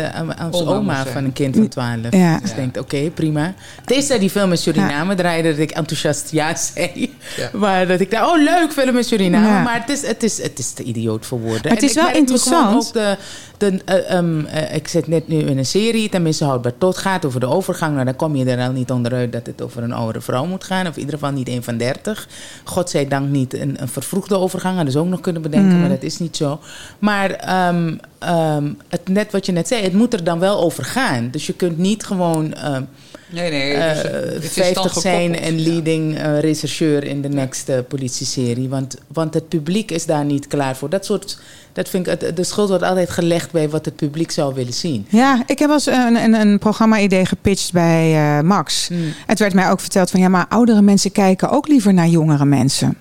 als 0.51 0.61
Oma 0.61 0.71
oma, 0.75 1.05
van 1.05 1.23
een 1.23 1.33
kind 1.33 1.55
van 1.55 1.67
12. 1.67 1.97
Ja. 2.09 2.39
Dus 2.39 2.49
ik 2.49 2.55
denk, 2.55 2.77
oké, 2.77 3.09
prima. 3.13 3.53
Tenzij 3.85 4.19
die 4.19 4.29
film 4.29 4.51
in 4.51 4.57
Suriname 4.57 5.15
draaide, 5.15 5.49
dat 5.49 5.57
ik 5.59 5.71
enthousiast 5.71 6.31
ja 6.31 6.55
zei. 6.55 7.13
Ja. 7.37 7.49
Maar 7.59 7.87
dat 7.87 7.99
ik 7.99 8.11
dacht, 8.11 8.29
oh 8.31 8.37
leuk, 8.43 8.71
film 8.71 8.97
in 8.97 9.03
Suriname. 9.03 9.47
Ja. 9.47 9.61
Maar 9.63 9.79
het 9.79 9.89
is, 9.89 10.07
het, 10.07 10.23
is, 10.23 10.41
het 10.41 10.59
is 10.59 10.71
te 10.71 10.83
idioot 10.83 11.25
voor 11.25 11.39
woorden. 11.39 11.61
Maar 11.63 11.71
het 11.73 11.83
is 11.83 11.95
ik 11.95 12.01
wel 12.01 12.13
interessant. 12.13 12.75
Ook 12.87 12.93
de, 12.93 13.17
de, 13.57 13.79
eh, 13.85 14.11
ehm, 14.17 14.45
eh, 14.45 14.75
ik 14.75 14.87
zit 14.87 15.07
net 15.07 15.27
nu 15.27 15.37
in 15.39 15.57
een 15.57 15.65
serie, 15.65 16.09
tenminste 16.09 16.43
houdbaar 16.45 16.77
tot, 16.77 16.97
gaat 16.97 17.25
over 17.25 17.39
de 17.39 17.47
overgang. 17.47 17.93
Nou, 17.93 18.05
dan 18.05 18.15
kom 18.15 18.35
je 18.35 18.45
er 18.51 18.65
al 18.67 18.71
niet 18.71 18.91
onderuit 18.91 19.31
dat 19.31 19.45
het 19.45 19.61
over 19.61 19.83
een 19.83 19.91
oudere 19.91 20.21
vrouw 20.21 20.45
moet 20.45 20.63
gaan. 20.63 20.87
Of 20.87 20.93
in 20.93 20.99
ieder 20.99 21.13
geval 21.13 21.31
niet 21.31 21.47
een 21.47 21.63
van 21.63 21.77
30. 21.77 22.27
Godzijdank 22.63 23.29
niet 23.29 23.53
een, 23.53 23.81
een 23.81 23.87
vervroegde 23.87 24.37
overgang. 24.37 24.75
Hadden 24.75 24.93
ze 24.93 24.99
ook 24.99 25.07
nog 25.07 25.21
kunnen 25.21 25.41
bedenken, 25.41 25.73
Mm. 25.73 25.79
maar 25.79 25.89
dat 25.89 26.03
is 26.03 26.19
niet 26.19 26.37
zo. 26.37 26.59
Maar 26.99 27.31
ehm, 27.31 27.95
ehm, 28.21 28.71
het, 28.89 29.07
net 29.07 29.31
wat 29.31 29.45
je 29.45 29.51
net 29.51 29.67
zei, 29.67 29.83
het 29.83 29.93
moet 29.93 30.13
er 30.13 30.23
dan 30.23 30.39
wel 30.39 30.59
over 30.61 30.83
gaan. 30.83 31.29
Dus 31.31 31.47
je 31.47 31.53
kunt 31.53 31.77
niet 31.77 32.03
gewoon 32.03 32.53
ehm, 32.53 32.83
Nee, 33.29 33.51
nee. 33.51 33.73
eh, 33.73 33.93
dus 33.93 34.01
het- 34.01 34.33
het 34.33 34.43
is 34.43 34.53
dan 34.53 34.63
50 34.63 35.01
zijn 35.01 35.39
en 35.39 35.57
Ja. 35.59 35.69
leading 35.69 36.17
eh, 36.17 36.39
rechercheur 36.39 37.03
in 37.03 37.21
de 37.21 37.29
next 37.29 37.69
eh, 37.69 37.77
politieserie. 37.87 38.69
Want, 38.69 38.95
want 39.07 39.33
het 39.33 39.47
publiek 39.49 39.91
is 39.91 40.05
daar 40.05 40.25
niet 40.25 40.47
klaar 40.47 40.75
voor. 40.75 40.89
Dat 40.89 41.05
soort, 41.05 41.39
dat 41.73 41.89
vind 41.89 42.07
ik, 42.07 42.19
het- 42.21 42.35
de 42.35 42.43
schuld 42.43 42.69
wordt 42.69 42.83
altijd 42.83 43.09
gelegd 43.09 43.51
bij 43.51 43.69
wat 43.69 43.85
het 43.85 43.95
publiek 43.95 44.31
zou 44.31 44.53
willen 44.53 44.73
zien. 44.73 45.05
Ja, 45.09 45.43
ik 45.45 45.59
heb 45.59 45.67
wel 45.67 45.77
eens 45.77 45.85
een, 45.85 46.15
een, 46.23 46.33
een 46.33 46.59
programma-idee 46.59 47.25
gepitcht 47.25 47.71
bij 47.73 48.13
eh, 48.37 48.43
Max. 48.43 48.87
Hmm. 48.87 49.13
Het 49.25 49.39
werd 49.39 49.53
mij 49.53 49.69
ook 49.69 49.79
verteld 49.79 50.09
van 50.11 50.19
ja, 50.19 50.27
maar 50.29 50.45
oudere 50.49 50.81
mensen 50.81 51.11
kijken 51.11 51.49
ook 51.49 51.67
liever 51.67 51.93
naar 51.93 52.07
jongere 52.07 52.45
mensen. 52.45 52.97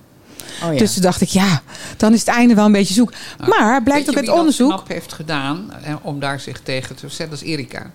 Oh 0.64 0.72
ja. 0.72 0.78
Dus 0.78 0.92
toen 0.92 1.02
dacht 1.02 1.20
ik, 1.20 1.28
ja, 1.28 1.62
dan 1.96 2.12
is 2.12 2.18
het 2.18 2.28
einde 2.28 2.54
wel 2.54 2.64
een 2.64 2.72
beetje 2.72 2.94
zoek. 2.94 3.12
Nou, 3.38 3.50
maar 3.50 3.82
blijkt 3.82 4.08
ook 4.08 4.16
uit 4.16 4.28
onderzoek. 4.28 4.70
Dat 4.70 4.82
knap 4.82 4.92
heeft 4.92 5.12
gedaan 5.12 5.72
eh, 5.82 5.94
om 6.02 6.20
daar 6.20 6.40
zich 6.40 6.60
tegen 6.60 6.94
te 6.94 7.00
verzetten, 7.00 7.38
dat 7.38 7.46
is 7.46 7.52
Erika. 7.52 7.90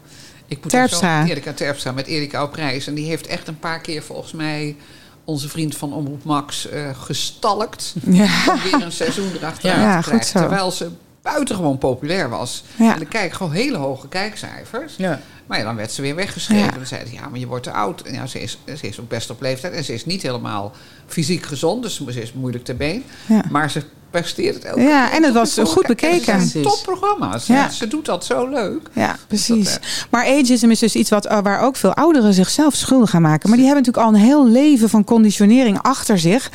Ik 0.48 0.62
moet 0.62 0.70
Terpstra. 0.70 1.26
Zo, 1.26 1.32
Erika 1.32 1.54
Terpstra 1.54 1.92
met 1.92 2.08
Erika 2.08 2.44
op 2.44 2.54
reis. 2.54 2.88
En 2.88 2.94
die 2.94 3.06
heeft 3.06 3.28
echt 3.28 3.48
een 3.48 3.60
paar 3.60 3.82
keer 3.82 4.04
volgens 4.04 4.34
onze 5.24 5.50
vriend 5.50 5.78
van 5.78 5.94
Omroep 5.94 6.24
Max 6.24 6.70
eh 6.70 6.90
gestalkt. 6.94 7.94
Ja. 8.06 8.30
Om 8.48 8.62
weer 8.64 8.82
een 8.82 8.92
seizoen 8.92 9.32
erachteraan 9.36 9.80
Ja, 9.80 10.02
te 10.02 10.10
krijgen. 10.10 10.40
Terwijl 10.40 10.72
ze 10.72 10.90
buitengewoon 11.22 11.78
populair 11.78 12.30
was. 12.30 12.64
Ja. 12.76 12.94
En 12.94 13.00
dan 13.00 13.08
kijk 13.08 13.34
gewoon 13.34 13.52
hele 13.52 13.78
hoge 13.78 14.08
kijkcijfers. 14.08 14.94
Ja. 14.98 15.22
Maar 15.48 15.58
ja, 15.58 15.64
dan 15.64 15.76
werd 15.76 15.92
ze 15.92 16.02
weer 16.02 16.16
weggeschreven. 16.16 16.66
Ja. 16.66 16.72
Dan 16.72 16.86
zei 16.86 17.06
ze, 17.06 17.14
ja, 17.14 17.28
maar 17.30 17.40
je 17.40 17.48
wordt 17.48 17.64
te 17.64 17.72
oud. 17.72 18.02
En 18.02 18.14
ja, 18.14 18.26
ze 18.28 18.42
is, 18.42 18.58
ze 18.78 18.88
is 18.88 19.00
ook 19.00 19.10
best 19.10 19.30
op 19.30 19.42
leeftijd. 19.42 19.74
En 19.74 19.84
ze 19.84 19.94
is 19.94 20.06
niet 20.06 20.22
helemaal 20.22 20.72
fysiek 21.08 21.46
gezond. 21.46 21.84
Dus 21.84 22.02
ze 22.10 22.22
is 22.22 22.34
moeilijk 22.34 22.64
te 22.66 22.74
been. 22.74 23.04
Ja. 23.28 23.44
Maar 23.50 23.72
ze 23.72 23.82
presteert 24.10 24.56
het 24.56 24.64
elke 24.64 24.82
Ja, 24.82 25.12
en 25.12 25.24
het 25.24 25.34
was 25.34 25.54
goed 25.54 25.64
volgende- 25.64 25.88
en 25.88 25.96
bekeken. 25.96 26.34
Het 26.40 26.52
Precies. 26.52 26.64
topprogramma's. 26.74 27.46
Ja. 27.48 27.70
Ze 27.70 27.88
doet 27.88 28.06
dat 28.06 28.26
zo 28.26 28.48
leuk. 28.50 28.90
Ja, 28.94 29.16
precies. 29.28 29.72
dat, 29.74 29.80
Maar 30.10 30.26
ageism 30.26 30.70
is 30.70 30.80
dus 30.80 30.96
iets 30.96 31.10
wat, 31.10 31.26
eh, 31.26 31.40
waar 31.44 31.62
ook 31.62 31.76
veel 31.76 31.94
ouderen 31.94 32.34
zichzelf 32.34 32.76
schuldig 32.76 33.16
aan 33.16 33.22
maken. 33.22 33.50
Maar 33.50 33.58
die 33.58 33.68
hebben 33.68 33.84
natuurlijk 33.86 34.14
al 34.14 34.20
een 34.20 34.28
heel 34.28 34.48
leven 34.50 34.90
van 34.90 35.04
conditionering 35.04 35.82
achter 35.82 36.20
zich. 36.20 36.52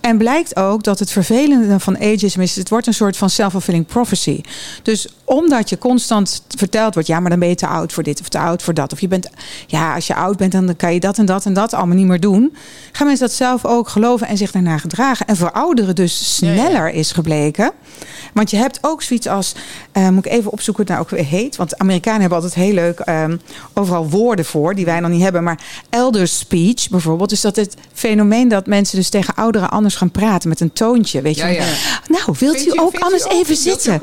En 0.00 0.18
blijkt 0.18 0.56
ook 0.56 0.84
dat 0.84 0.98
het 0.98 1.10
vervelende 1.10 1.80
van 1.80 1.96
ageism 1.96 2.40
is... 2.40 2.56
het 2.56 2.68
wordt 2.68 2.86
een 2.86 2.94
soort 2.94 3.16
van 3.16 3.30
self-fulfilling 3.30 3.86
prophecy. 3.86 4.40
Dus 4.82 5.08
omdat 5.24 5.68
je 5.68 5.78
constant 5.78 6.42
verteld 6.56 6.94
wordt... 6.94 7.08
ja, 7.08 7.20
maar 7.20 7.30
dan 7.30 7.38
ben 7.38 7.48
je 7.48 7.54
te 7.54 7.66
oud 7.66 7.92
voor 7.92 8.02
dit 8.02 8.20
of 8.20 8.28
te 8.28 8.38
oud 8.38 8.62
voor 8.62 8.74
dat. 8.74 8.92
Of 8.92 9.00
je 9.00 9.08
bent, 9.08 9.30
ja, 9.66 9.94
als 9.94 10.06
je 10.06 10.14
oud 10.14 10.36
bent, 10.36 10.52
dan 10.52 10.76
kan 10.76 10.94
je 10.94 11.00
dat 11.00 11.18
en 11.18 11.26
dat 11.26 11.44
en 11.44 11.52
dat 11.52 11.74
allemaal 11.74 11.96
niet 11.96 12.06
meer 12.06 12.20
doen. 12.20 12.56
Gaan 12.92 13.06
mensen 13.06 13.26
dat 13.26 13.36
zelf 13.36 13.64
ook 13.64 13.88
geloven 13.88 14.26
en 14.26 14.36
zich 14.36 14.50
daarna 14.50 14.78
gedragen. 14.78 15.26
En 15.26 15.36
voor 15.36 15.52
ouderen 15.52 15.94
dus 15.94 16.38
Ja, 16.40 16.52
ja. 16.52 16.54
sneller 16.54 16.90
is 16.90 17.12
gebleken. 17.12 17.72
Want 18.34 18.50
je 18.50 18.56
hebt 18.56 18.78
ook 18.80 19.02
zoiets 19.02 19.26
als, 19.26 19.54
eh, 19.92 20.08
moet 20.08 20.26
ik 20.26 20.32
even 20.32 20.52
opzoeken 20.52 20.84
hoe 20.86 20.94
het 20.94 21.08
nou 21.08 21.20
ook 21.20 21.28
weer 21.28 21.40
heet. 21.40 21.56
Want 21.56 21.78
Amerikanen 21.78 22.20
hebben 22.20 22.38
altijd 22.38 22.64
heel 22.64 22.74
leuk 22.74 22.98
ehm, 22.98 23.36
overal 23.74 24.08
woorden 24.08 24.44
voor 24.44 24.74
die 24.74 24.84
wij 24.84 25.00
nog 25.00 25.10
niet 25.10 25.22
hebben. 25.22 25.42
Maar 25.42 25.60
elder 25.90 26.28
speech 26.28 26.88
bijvoorbeeld. 26.88 27.28
Dus 27.30 27.40
dat 27.40 27.56
het 27.56 27.74
fenomeen 27.92 28.48
dat 28.48 28.66
mensen 28.66 28.96
dus 28.96 29.08
tegen 29.08 29.34
ouderen 29.34 29.70
anders 29.70 29.89
gaan 29.96 30.10
praten 30.10 30.48
met 30.48 30.60
een 30.60 30.72
toontje. 30.72 31.22
Weet 31.22 31.36
je, 31.36 31.40
Ja, 31.42 31.48
ja. 31.48 31.64
nou 32.08 32.34
wilt 32.38 32.56
Vindt 32.56 32.60
u 32.60 32.78
u- 32.78 32.80
ook 32.80 32.90
vindt 32.90 32.96
u 32.96 33.00
anders 33.04 33.24
even 33.24 33.52
u 33.52 33.56
zitten? 33.56 34.02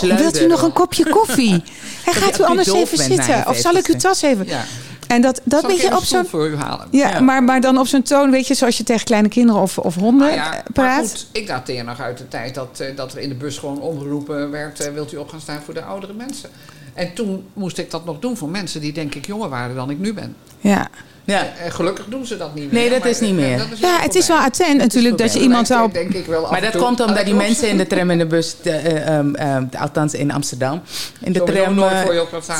luider. 0.00 0.16
Wilt 0.18 0.40
u 0.40 0.46
nog 0.46 0.62
een 0.62 0.72
kopje 0.72 1.08
koffie? 1.08 1.52
En 2.06 2.12
gaat 2.14 2.38
u 2.40 2.42
u 2.42 2.46
anders 2.46 2.68
even 2.72 2.98
zitten? 2.98 3.48
Of 3.48 3.56
zal 3.56 3.74
ik 3.74 3.86
uw 3.86 3.94
50ste? 3.94 3.98
tas 3.98 4.22
even? 4.22 4.46
Ja. 4.46 4.64
En 5.06 5.22
dat, 5.22 5.40
dat 5.44 5.60
Zal 5.60 5.68
weet 5.70 5.78
ik 5.78 5.82
je 5.84 5.88
even 5.88 5.98
op 6.00 6.04
zo'n... 6.04 6.26
voor 6.26 6.46
u 6.48 6.56
halen? 6.56 6.88
Ja, 6.90 7.08
Ja. 7.08 7.20
Maar, 7.20 7.42
maar 7.44 7.60
dan 7.60 7.78
op 7.78 7.86
zo'n 7.86 8.02
toon, 8.02 8.30
weet 8.30 8.46
je, 8.46 8.54
zoals 8.54 8.76
je 8.76 8.82
tegen 8.84 9.04
kleine 9.04 9.28
kinderen 9.28 9.62
of, 9.62 9.78
of 9.78 9.94
honden 9.94 10.28
Ah 10.28 10.34
ja, 10.34 10.62
praat. 10.72 11.08
goed, 11.08 11.26
ik 11.32 11.46
dateer 11.46 11.84
nog 11.84 12.00
uit 12.00 12.18
de 12.18 12.28
tijd 12.28 12.54
dat, 12.54 12.80
eh, 12.80 12.96
dat 12.96 13.12
er 13.12 13.18
in 13.18 13.28
de 13.28 13.34
bus 13.34 13.58
gewoon 13.58 13.80
omgeroepen 13.80 14.50
werd... 14.50 14.80
eh, 14.80 14.92
wilt 14.92 15.12
u 15.12 15.16
op 15.16 15.28
gaan 15.28 15.40
staan 15.40 15.60
voor 15.64 15.74
de 15.74 15.82
oudere 15.82 16.12
mensen? 16.12 16.50
En 16.94 17.14
toen 17.14 17.44
moest 17.52 17.78
ik 17.78 17.90
dat 17.90 18.04
nog 18.04 18.18
doen 18.18 18.36
voor 18.36 18.48
mensen 18.48 18.80
die 18.80 18.92
denk 18.92 19.14
ik 19.14 19.26
jonger 19.26 19.48
waren 19.48 19.74
dan 19.76 19.90
ik 19.90 19.98
nu 19.98 20.12
ben. 20.14 20.36
Ja. 20.60 20.88
Ja. 21.26 21.46
En 21.64 21.72
gelukkig 21.72 22.04
doen 22.08 22.26
ze 22.26 22.36
dat 22.36 22.54
niet 22.54 22.72
meer. 22.72 22.80
Nee, 22.80 22.90
dat 22.90 22.98
maar, 22.98 23.08
is 23.08 23.20
niet 23.20 23.34
meer. 23.34 23.66
is 23.72 23.78
ja, 23.80 23.98
het 24.00 24.14
is 24.14 24.28
wel 24.28 24.36
attent 24.36 24.76
natuurlijk 24.76 25.18
dat 25.18 25.32
je 25.32 25.40
iemand 25.40 25.66
zou... 25.66 25.92
denk 25.92 26.12
ik 26.12 26.26
wel 26.26 26.46
Maar 26.50 26.60
dat 26.60 26.72
toe, 26.72 26.80
komt 26.80 27.00
omdat 27.00 27.24
die 27.24 27.34
mensen 27.34 27.68
in 27.68 27.76
de 27.76 27.86
tram 27.86 28.10
en 28.10 28.18
de 28.18 28.26
bus, 28.26 28.56
de, 28.62 28.70
eh, 28.70 29.16
ehm, 29.18 29.34
ehm, 29.34 29.64
althans 29.78 30.14
in 30.14 30.30
Amsterdam, 30.32 30.80
in 31.20 31.32
de 31.32 31.42
tram, 31.42 31.78
eh, 31.82 32.00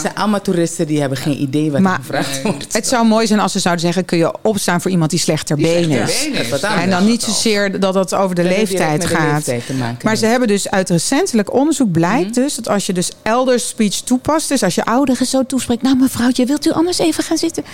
zijn 0.00 0.14
allemaal 0.14 0.40
toeristen 0.40 0.86
die 0.86 1.00
hebben 1.00 1.18
geen 1.18 1.40
idee 1.42 1.70
wat 1.70 1.80
Maar- 1.80 1.92
er 1.92 1.98
gevraagd 2.00 2.32
Nee. 2.32 2.42
wordt. 2.52 2.72
Het 2.72 2.86
zou 2.86 3.06
mooi 3.06 3.26
zijn 3.26 3.40
als 3.40 3.52
ze 3.52 3.58
zouden 3.58 3.84
zeggen... 3.84 4.04
kun 4.04 4.18
je 4.18 4.34
opstaan 4.42 4.80
voor 4.80 4.90
iemand 4.90 5.10
die 5.10 5.18
slechter 5.20 5.56
Die 5.56 5.66
benen 5.66 6.02
is. 6.02 6.22
benen 6.22 6.40
is. 6.40 6.48
Wat 6.48 6.60
Ja, 6.60 6.66
anders. 6.68 6.84
En 6.84 6.90
dan 6.90 7.06
niet 7.06 7.22
zozeer 7.22 7.80
dat 7.80 7.94
het 7.94 8.14
over 8.14 8.34
de 8.34 8.42
Dat 8.42 8.50
leeftijd 8.56 9.00
de 9.02 9.08
gaat. 9.08 9.32
leeftijd 9.46 9.78
maken. 9.78 9.98
Maar 10.02 10.16
ze 10.16 10.26
hebben 10.26 10.48
dus 10.48 10.70
uit 10.70 10.90
recentelijk 10.90 11.52
onderzoek 11.52 11.90
blijkt 11.92 12.30
Mhm. 12.30 12.40
dus 12.40 12.54
dat 12.54 12.68
als 12.68 12.86
je 12.86 12.92
dus 12.92 13.10
elder 13.22 13.60
speech 13.60 13.94
toepast, 13.94 14.48
dus 14.48 14.62
als 14.62 14.74
je 14.74 14.84
ouderen 14.84 15.26
zo 15.26 15.42
toespreekt, 15.46 15.82
nou 15.82 15.96
mevrouwtje, 15.96 16.44
wilt 16.46 16.66
u 16.66 16.70
anders 16.72 16.98
even 16.98 17.24
gaan 17.24 17.38
zitten, 17.38 17.64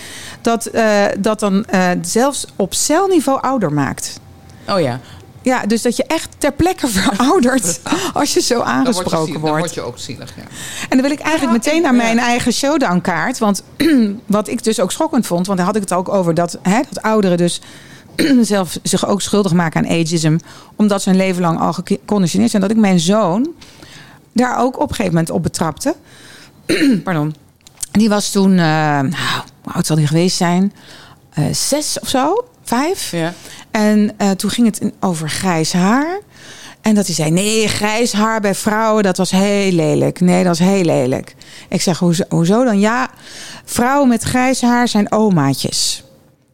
dat 0.40 0.66
eh, 0.82 1.16
dat 1.18 1.40
dan 1.40 1.64
eh, 1.64 1.90
zelfs 2.00 2.46
op 2.56 2.74
celniveau 2.74 3.40
ouder 3.40 3.72
maakt. 3.72 4.20
Oh 4.68 4.80
ja. 4.80 5.00
Ja, 5.42 5.66
dus 5.66 5.82
dat 5.82 5.96
je 5.96 6.04
echt 6.04 6.28
ter 6.38 6.52
plekke 6.52 6.88
veroudert 6.98 7.80
als 8.14 8.34
je 8.34 8.40
zo 8.40 8.54
Dan 8.54 8.64
word 8.64 8.68
je, 8.68 8.78
aangesproken 8.78 9.32
wordt. 9.32 9.44
dan 9.46 9.58
word 9.58 9.74
je 9.74 9.80
ook 9.80 9.98
zielig, 9.98 10.32
ja. 10.36 10.42
En 10.88 10.88
dan 10.88 11.00
wil 11.00 11.10
ik 11.10 11.20
eigenlijk 11.20 11.64
Ja, 11.64 11.70
meteen 11.70 11.82
naar 11.82 11.94
mijn 11.94 12.16
ja. 12.16 12.22
eigen 12.22 12.52
showdown-kaart. 12.52 13.38
Want 13.38 13.62
wat 14.26 14.48
ik 14.48 14.64
dus 14.64 14.80
ook 14.80 14.92
schokkend 14.92 15.26
vond, 15.26 15.46
want 15.46 15.58
daar 15.58 15.66
had 15.66 15.76
ik 15.76 15.82
het 15.82 15.92
ook 15.92 16.08
over 16.08 16.34
dat, 16.34 16.58
hè, 16.62 16.80
dat 16.90 17.02
ouderen 17.02 17.36
dus 17.36 17.60
zelf 18.40 18.78
zich 18.82 19.06
ook 19.06 19.22
schuldig 19.22 19.52
maken 19.52 19.84
aan 19.84 19.90
ageism, 19.90 20.38
omdat 20.76 21.02
ze 21.02 21.08
hun 21.08 21.18
leven 21.18 21.42
lang 21.42 21.58
al 21.60 21.72
geconditioneerd 21.72 22.50
zijn. 22.50 22.62
Dat 22.62 22.70
ik 22.70 22.76
mijn 22.76 23.00
zoon 23.00 23.50
daar 24.32 24.58
ook 24.58 24.74
op 24.74 24.88
een 24.88 24.94
gegeven 24.94 25.12
moment 25.12 25.30
op 25.30 25.42
betrapte. 25.42 25.94
Pardon. 27.04 27.34
Die 27.92 28.08
was 28.08 28.30
toen, 28.30 28.50
eh, 28.50 28.56
nou, 29.00 29.42
hoe 29.62 29.72
oud 29.72 29.86
zal 29.86 29.96
die 29.96 30.06
geweest 30.06 30.36
zijn? 30.36 30.72
Eh, 31.32 31.44
zes 31.52 32.00
of 32.00 32.08
zo, 32.08 32.44
vijf. 32.64 33.10
ja. 33.10 33.32
En 33.70 34.14
eh, 34.16 34.30
toen 34.30 34.50
ging 34.50 34.66
het 34.66 34.92
over 35.00 35.28
grijs 35.30 35.72
haar. 35.72 36.20
En 36.80 36.94
dat 36.94 37.06
hij 37.06 37.14
zei: 37.14 37.30
Nee, 37.30 37.68
grijs 37.68 38.12
haar 38.12 38.40
bij 38.40 38.54
vrouwen, 38.54 39.02
dat 39.02 39.16
was 39.16 39.30
heel 39.30 39.72
lelijk. 39.72 40.20
Nee, 40.20 40.44
dat 40.44 40.52
is 40.52 40.58
heel 40.58 40.84
lelijk. 40.84 41.34
Ik 41.68 41.82
zeg: 41.82 41.98
Hoezo, 41.98 42.22
hoezo 42.28 42.64
dan? 42.64 42.80
Ja, 42.80 43.10
vrouwen 43.64 44.08
met 44.08 44.22
grijs 44.22 44.60
haar 44.60 44.88
zijn 44.88 45.12
omaatjes. 45.12 46.04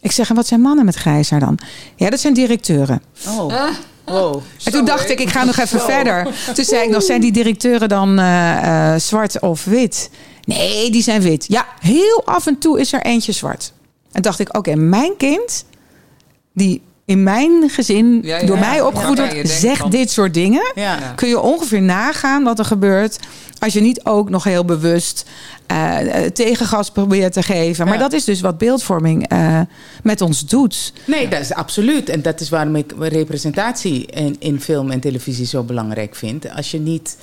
Ik 0.01 0.13
zeg: 0.13 0.29
En 0.29 0.35
wat 0.35 0.47
zijn 0.47 0.61
mannen 0.61 0.85
met 0.85 0.95
grijs 0.95 1.31
haar 1.31 1.41
dan? 1.41 1.59
Ja, 1.97 2.11
dat 2.11 2.21
zijn 2.21 2.35
directeuren. 2.35 3.03
Oh. 3.27 3.69
Wow. 4.05 4.43
En 4.65 4.73
toen 4.73 4.85
dacht 4.85 5.11
ik: 5.11 5.21
Ik 5.21 5.29
ga 5.29 5.45
nog 5.45 5.57
even 5.59 5.79
Zo. 5.79 5.85
verder. 5.87 6.29
Toen 6.55 6.65
zei 6.65 6.85
ik 6.85 6.91
nog: 6.91 7.03
Zijn 7.03 7.21
die 7.21 7.33
directeuren 7.33 7.89
dan 7.89 8.19
eh, 8.19 8.93
eh, 8.95 9.01
zwart 9.01 9.41
of 9.41 9.65
wit? 9.65 10.11
Nee, 10.57 10.91
die 10.91 11.03
zijn 11.03 11.21
wit. 11.23 11.45
Ja, 11.49 11.67
heel 11.81 12.23
af 12.25 12.47
en 12.47 12.59
toe 12.59 12.81
is 12.81 12.93
er 12.93 13.03
eentje 13.03 13.33
zwart. 13.33 13.73
En 14.13 14.23
dacht 14.23 14.39
ik: 14.39 14.57
Oké, 14.57 14.75
mijn 14.75 15.17
kind, 15.17 15.65
die 16.55 16.83
in 17.05 17.23
mijn 17.23 17.71
gezin 17.71 18.21
Ja, 18.23 18.39
ja, 18.39 18.47
door 18.47 18.59
mij 18.59 18.81
opgevoed 18.83 19.17
Ja, 19.19 19.33
wordt, 19.35 19.49
zegt 19.51 19.79
van- 19.81 19.91
dit 19.91 20.11
soort 20.11 20.35
dingen. 20.35 20.73
Ja. 20.75 20.83
Ja. 20.99 21.13
Kun 21.17 21.29
je 21.29 21.41
ongeveer 21.41 21.83
nagaan 21.83 22.45
wat 22.45 22.59
er 22.59 22.65
gebeurt 22.65 23.19
als 23.59 23.73
je 23.73 23.81
niet 23.81 24.05
ook 24.05 24.31
nog 24.31 24.45
heel 24.45 24.65
bewust 24.65 25.25
eh, 25.67 26.25
eh, 26.25 26.31
tegengas 26.33 26.91
probeert 26.91 27.33
te 27.33 27.43
geven. 27.43 27.85
Maar 27.85 27.95
Ja. 27.95 28.01
dat 28.01 28.13
is 28.13 28.25
dus 28.25 28.41
wat 28.41 28.59
beeldvorming 28.59 29.29
eh, 29.29 29.61
met 30.03 30.21
ons 30.21 30.47
doet. 30.47 30.93
Nee, 31.07 31.29
dat 31.29 31.41
is 31.41 31.53
absoluut. 31.55 32.09
En 32.09 32.23
dat 32.23 32.41
is 32.41 32.49
waarom 32.49 32.77
ik 32.77 32.93
representatie 32.99 34.07
in, 34.07 34.37
in 34.39 34.61
film 34.61 34.91
en 34.91 35.01
televisie 35.01 35.47
zo 35.47 35.63
belangrijk 35.63 36.15
vind. 36.15 36.51
Als 36.51 36.71
je 36.71 36.79
niet. 36.81 37.17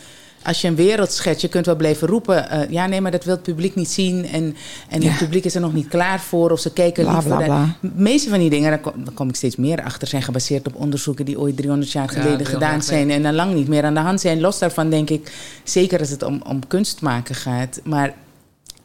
Als 0.46 0.62
je 0.62 0.68
een 0.68 0.76
wereld 0.76 1.12
schetst, 1.12 1.42
je 1.42 1.48
kunt 1.48 1.66
wel 1.66 1.76
blijven 1.76 2.08
roepen. 2.08 2.50
eh, 2.50 2.70
ja, 2.70 2.88
nee, 2.88 3.02
maar 3.02 3.12
dat 3.12 3.24
wil 3.24 3.34
het 3.34 3.44
publiek 3.44 3.76
niet 3.76 3.90
zien. 3.90 4.26
En, 4.28 4.56
en 4.90 5.02
Ja. 5.02 5.10
het 5.10 5.18
publiek 5.18 5.46
is 5.46 5.56
er 5.56 5.62
nog 5.62 5.74
niet 5.74 5.88
klaar 5.88 6.20
voor. 6.20 6.52
Of 6.52 6.60
ze 6.60 6.74
kijken 6.74 7.04
Bla, 7.06 7.20
bla, 7.22 7.38
de- 7.38 7.44
bla. 7.44 7.76
De 7.82 7.90
meeste 7.96 8.30
van 8.30 8.40
die 8.40 8.50
dingen, 8.50 8.70
daar 8.70 8.80
kom, 8.80 8.94
daar 9.06 9.14
kom 9.14 9.30
ik 9.30 9.36
steeds 9.36 9.56
meer 9.56 9.84
achter, 9.84 10.08
zijn 10.08 10.22
gebaseerd 10.22 10.68
op 10.68 10.76
onderzoeken 10.76 11.26
die 11.26 11.40
ooit 11.40 11.58
300 11.58 11.92
jaar 11.92 12.04
Ja, 12.04 12.10
geleden 12.10 12.38
300 12.38 12.64
gedaan 12.64 12.84
zijn. 12.84 13.12
En 13.12 13.24
dan 13.24 13.34
lang 13.36 13.54
niet 13.54 13.68
meer 13.68 13.84
aan 13.84 13.94
de 13.94 14.00
hand 14.00 14.22
zijn. 14.22 14.40
Los 14.40 14.60
daarvan 14.60 14.90
denk 14.90 15.10
ik, 15.10 15.32
zeker 15.64 16.00
als 16.00 16.10
het 16.10 16.24
om, 16.24 16.42
om 16.48 16.68
kunst 16.68 17.02
maken 17.02 17.36
gaat. 17.36 17.80
Maar 17.84 18.14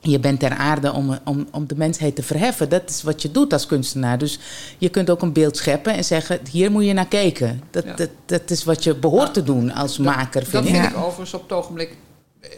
je 0.00 0.18
bent 0.20 0.40
ter 0.40 0.50
aarde 0.50 0.92
om, 0.92 1.18
om, 1.24 1.48
om 1.52 1.66
de 1.66 1.76
mensheid 1.76 2.16
te 2.16 2.22
verheffen. 2.22 2.68
Dat 2.68 2.90
is 2.90 3.02
wat 3.02 3.22
je 3.22 3.30
doet 3.30 3.52
als 3.52 3.66
kunstenaar. 3.66 4.18
Dus 4.18 4.38
je 4.78 4.88
kunt 4.88 5.10
ook 5.10 5.22
een 5.22 5.32
beeld 5.32 5.56
scheppen 5.56 5.94
en 5.94 6.04
zeggen: 6.04 6.40
hier 6.50 6.70
moet 6.70 6.84
je 6.84 6.92
naar 6.92 7.06
kijken. 7.08 7.60
Dat, 7.70 7.84
Ja. 7.84 7.94
dat, 7.94 8.10
dat 8.26 8.50
is 8.50 8.64
wat 8.64 8.84
je 8.84 8.94
behoort 8.94 9.34
te 9.34 9.42
doen 9.42 9.72
als 9.72 9.98
maker, 9.98 10.40
Dat 10.40 10.48
vind 10.50 10.64
ik. 10.64 10.70
vind 10.70 10.84
Ja. 10.84 10.90
ik 10.90 10.96
overigens 10.96 11.34
op 11.34 11.42
het 11.42 11.52
ogenblik, 11.52 11.96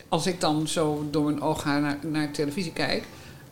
als 0.09 0.27
ik 0.27 0.41
dan 0.41 0.69
zo 0.69 1.07
door 1.11 1.25
mijn 1.25 1.41
oog 1.41 1.65
naar, 1.65 1.99
naar 2.03 2.31
televisie 2.31 2.73
kijk, 2.73 3.05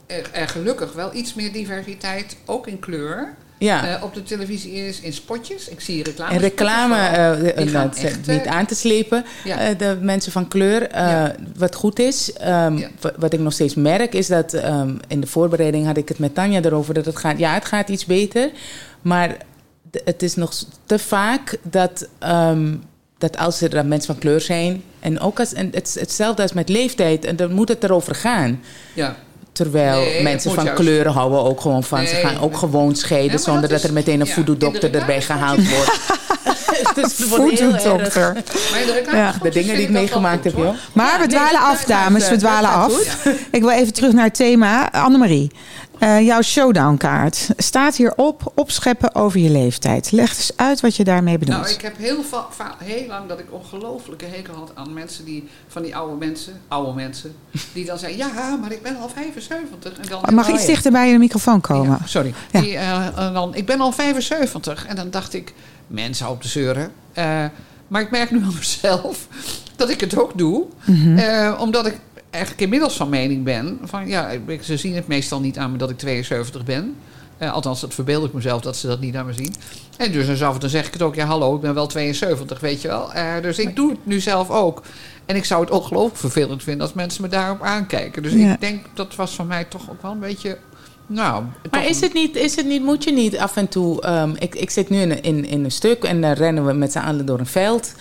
er, 0.07 0.31
er 0.33 0.49
gelukkig 0.49 0.93
wel 0.93 1.15
iets 1.15 1.35
meer 1.35 1.53
diversiteit, 1.53 2.37
ook 2.45 2.67
in 2.67 2.79
kleur, 2.79 3.35
Ja. 3.61 3.97
eh, 3.97 4.03
op 4.03 4.15
de 4.15 4.23
televisie 4.23 4.73
is, 4.73 5.01
in 5.01 5.13
spotjes. 5.13 5.69
Ik 5.69 5.81
zie 5.81 6.03
reclame. 6.03 6.33
en 6.33 6.39
reclame, 6.39 6.97
eh, 6.97 7.49
eh, 7.49 7.73
dat 7.73 7.97
echt, 7.97 8.27
niet 8.27 8.47
aan 8.47 8.67
te 8.67 8.75
slepen. 8.75 9.25
Ja. 9.45 9.75
De 9.75 9.99
mensen 10.01 10.33
van 10.33 10.49
kleur. 10.49 10.89
Ja. 10.93 11.35
Wat 11.57 11.75
goed 11.75 11.99
is, 11.99 12.33
ehm, 12.33 12.77
Ja. 12.77 12.89
wat 13.19 13.33
ik 13.33 13.41
nog 13.41 13.53
steeds 13.53 13.75
merk, 13.75 14.15
is 14.15 14.27
dat 14.27 14.53
ehm, 14.53 14.95
in 15.09 15.21
de 15.21 15.27
voorbereiding 15.27 15.87
had 15.87 15.97
ik 15.97 16.09
het 16.09 16.19
met 16.19 16.35
Tanja 16.35 16.63
erover 16.63 16.95
dat 16.95 17.05
het 17.05 17.17
gaat. 17.17 17.39
Ja, 17.39 17.55
het 17.55 17.65
gaat 17.65 17.89
iets 17.89 18.07
beter. 18.07 18.51
Maar 19.03 19.37
het 20.05 20.23
is 20.23 20.35
nog 20.35 20.53
te 20.87 20.99
vaak 20.99 21.59
dat, 21.63 22.09
ehm, 22.19 22.75
dat 23.19 23.39
als 23.39 23.61
er 23.61 23.71
dan 23.71 23.89
mensen 23.89 24.13
van 24.13 24.21
kleur 24.23 24.41
zijn. 24.41 24.83
En 25.01 25.21
ook 25.21 25.39
als, 25.39 25.53
en 25.53 25.71
het, 25.73 25.87
is 25.87 26.01
hetzelfde 26.01 26.43
als 26.43 26.53
met 26.53 26.69
leeftijd. 26.69 27.25
En 27.25 27.37
dan 27.37 27.53
moet 27.53 27.69
het 27.69 27.85
erover 27.85 28.15
gaan. 28.15 28.61
Ja. 28.95 29.17
Terwijl 29.53 30.01
Nee, 30.01 30.23
mensen 30.23 30.53
van 30.55 30.65
juist- 30.65 30.81
kleuren 30.81 31.13
houden 31.13 31.43
ook 31.45 31.61
gewoon 31.61 31.83
van. 31.85 32.07
ze 32.07 32.15
gaan 32.15 32.41
ook 32.41 32.57
gewoon 32.57 32.95
scheiden 32.97 33.39
zonder 33.39 33.63
dat 33.63 33.71
dat, 33.71 33.79
is- 33.81 33.85
er 33.87 33.93
meteen 33.93 34.21
een 34.21 34.27
ja, 34.27 34.33
erbij 35.01 35.23
gehaald 35.23 35.69
wordt. 35.69 36.01
dus 36.95 37.15
reclame 38.93 39.19
Ja. 39.19 39.35
De 39.43 39.49
dingen 39.51 39.75
die 39.75 39.85
ik 39.85 39.91
meegemaakt 39.91 40.45
heb, 40.45 40.57
joh. 40.57 40.75
Maar 40.93 41.21
we 41.21 41.27
dwalen 41.27 41.61
af, 41.61 41.85
dames. 41.85 42.29
We 42.29 42.37
dwalen 42.37 42.71
af. 42.71 42.93
Ik 43.51 43.61
wil 43.61 43.71
even 43.71 43.93
terug 43.93 44.13
naar 44.13 44.25
het 44.25 44.35
thema. 44.35 44.93
Annemarie, 44.93 45.51
eh, 46.01 46.27
jouw 46.27 46.43
showdown-kaart 46.43 47.49
staat 47.57 47.97
hierop 47.97 48.53
opscheppen 48.55 49.15
over 49.15 49.41
je 49.41 49.51
leeftijd. 49.51 50.13
Leg 50.13 50.29
eens 50.29 50.53
uit 50.57 50.81
wat 50.81 50.97
je 50.97 51.05
daarmee 51.05 51.39
bedoelt. 51.39 51.61
Nou, 51.61 51.73
ik 51.73 51.81
heb 51.81 51.97
heel, 51.97 52.25
heel 52.79 53.07
lang 53.07 53.29
dat 53.29 53.39
ik 53.39 53.47
ongelooflijke 53.51 54.25
hekel 54.25 54.55
had 54.55 54.71
aan 54.75 54.93
mensen 54.93 55.25
die, 55.25 55.49
van 55.69 55.83
die 55.83 55.97
oude 55.97 56.17
mensen, 56.17 56.61
oude 56.69 56.93
mensen, 56.93 57.35
die 57.73 57.85
dan 57.85 57.99
zeiden, 57.99 58.27
ja, 58.27 58.57
maar 58.57 58.73
ik 58.73 58.83
ben 58.83 58.97
al 58.97 59.09
75. 59.09 59.99
En 59.99 60.09
dan, 60.09 60.35
Mag 60.35 60.49
Oh, 60.49 60.55
iets 60.55 60.63
ja. 60.63 60.69
dichter 60.69 60.93
bij 60.93 61.13
de 61.13 61.19
microfoon 61.19 61.61
komen? 61.61 61.99
Ja, 62.01 62.07
sorry. 62.07 62.35
Ja. 62.51 62.61
Die, 62.61 62.77
eh, 62.77 63.07
eh, 63.07 63.33
dan, 63.33 63.55
ik 63.55 63.67
ben 63.67 63.81
al 63.81 63.93
75. 63.93 64.87
En 64.87 64.97
dan 64.97 65.11
dacht 65.11 65.35
ik, 65.35 65.55
mensen 65.87 66.29
op 66.29 66.43
de 66.43 66.49
zeuren. 66.49 66.93
Maar 67.89 68.01
ik 68.01 68.11
merk 68.11 68.31
nu 68.31 68.43
aan 68.43 68.55
mezelf 68.55 69.27
dat 69.77 69.91
ik 69.91 70.01
het 70.01 70.19
ook 70.19 70.39
doe. 70.39 70.65
Mhm. 70.85 71.53
Omdat 71.59 71.87
ik 71.87 71.99
eigenlijk 72.31 72.63
inmiddels 72.63 72.97
van 72.97 73.09
mening 73.09 73.45
ben. 73.45 73.79
Van, 73.85 74.09
ja, 74.09 74.29
ik- 74.29 74.63
ze 74.63 74.77
zien 74.77 74.95
het 74.95 75.07
meestal 75.07 75.41
niet 75.41 75.59
aan 75.59 75.73
me 75.73 75.79
dat 75.79 75.91
ik 75.91 75.99
72 75.99 76.65
ben. 76.65 76.95
Eh, 77.39 77.53
althans, 77.53 77.81
dat 77.81 77.95
verbeeld 77.95 78.25
ik 78.25 78.33
mezelf 78.33 78.61
dat 78.63 78.77
ze 78.77 78.87
dat 78.87 79.01
niet 79.01 79.13
naar 79.13 79.25
me 79.25 79.33
zien. 79.33 79.55
En 79.97 80.13
dus 80.13 80.39
dan, 80.39 80.59
dan 80.59 80.69
zeg 80.71 80.87
ik 80.87 80.93
het 80.93 81.03
ook, 81.03 81.15
ja 81.15 81.27
hallo, 81.27 81.55
ik 81.55 81.61
ben 81.61 81.75
wel 81.75 81.87
72, 81.87 82.61
weet 82.61 82.83
je 82.83 82.89
wel. 82.89 83.13
Eh, 83.13 83.25
dus 83.43 83.59
ik 83.59 83.77
doe 83.77 83.91
het 83.91 83.99
nu 84.03 84.21
zelf 84.21 84.51
ook. 84.51 84.83
En 85.27 85.37
ik 85.37 85.45
zou 85.45 85.61
het 85.61 85.71
ongelooflijk 85.71 86.17
vervelend 86.17 86.63
vinden 86.63 86.83
als 86.83 86.93
mensen 86.95 87.23
me 87.23 87.29
daarop 87.29 87.63
aankijken. 87.63 88.23
Dus 88.23 88.33
Ja. 88.33 88.53
ik 88.53 88.61
denk, 88.61 88.85
dat 88.95 89.15
was 89.15 89.35
van 89.35 89.47
mij 89.47 89.65
toch 89.65 89.91
ook 89.91 90.03
wel 90.03 90.11
een 90.13 90.19
beetje... 90.21 90.59
Nou, 91.07 91.45
Maar 91.71 91.87
is 91.87 92.01
het, 92.01 92.13
niet, 92.15 92.37
is 92.37 92.57
het 92.57 92.67
niet, 92.67 92.83
moet 92.83 93.05
je 93.05 93.13
niet 93.13 93.39
af 93.39 93.57
en 93.57 93.69
toe... 93.69 94.03
ehm, 94.03 94.31
ik, 94.39 94.55
ik 94.55 94.71
zit 94.71 94.89
nu 94.91 95.01
in, 95.01 95.23
in, 95.23 95.45
in 95.45 95.65
een 95.65 95.71
stuk 95.71 96.05
en 96.05 96.21
dan 96.21 96.33
rennen 96.33 96.67
we 96.67 96.73
met 96.73 96.93
z'n 96.93 96.99
allen 96.99 97.27
door 97.27 97.39
een 97.39 97.47
veld. 97.47 97.95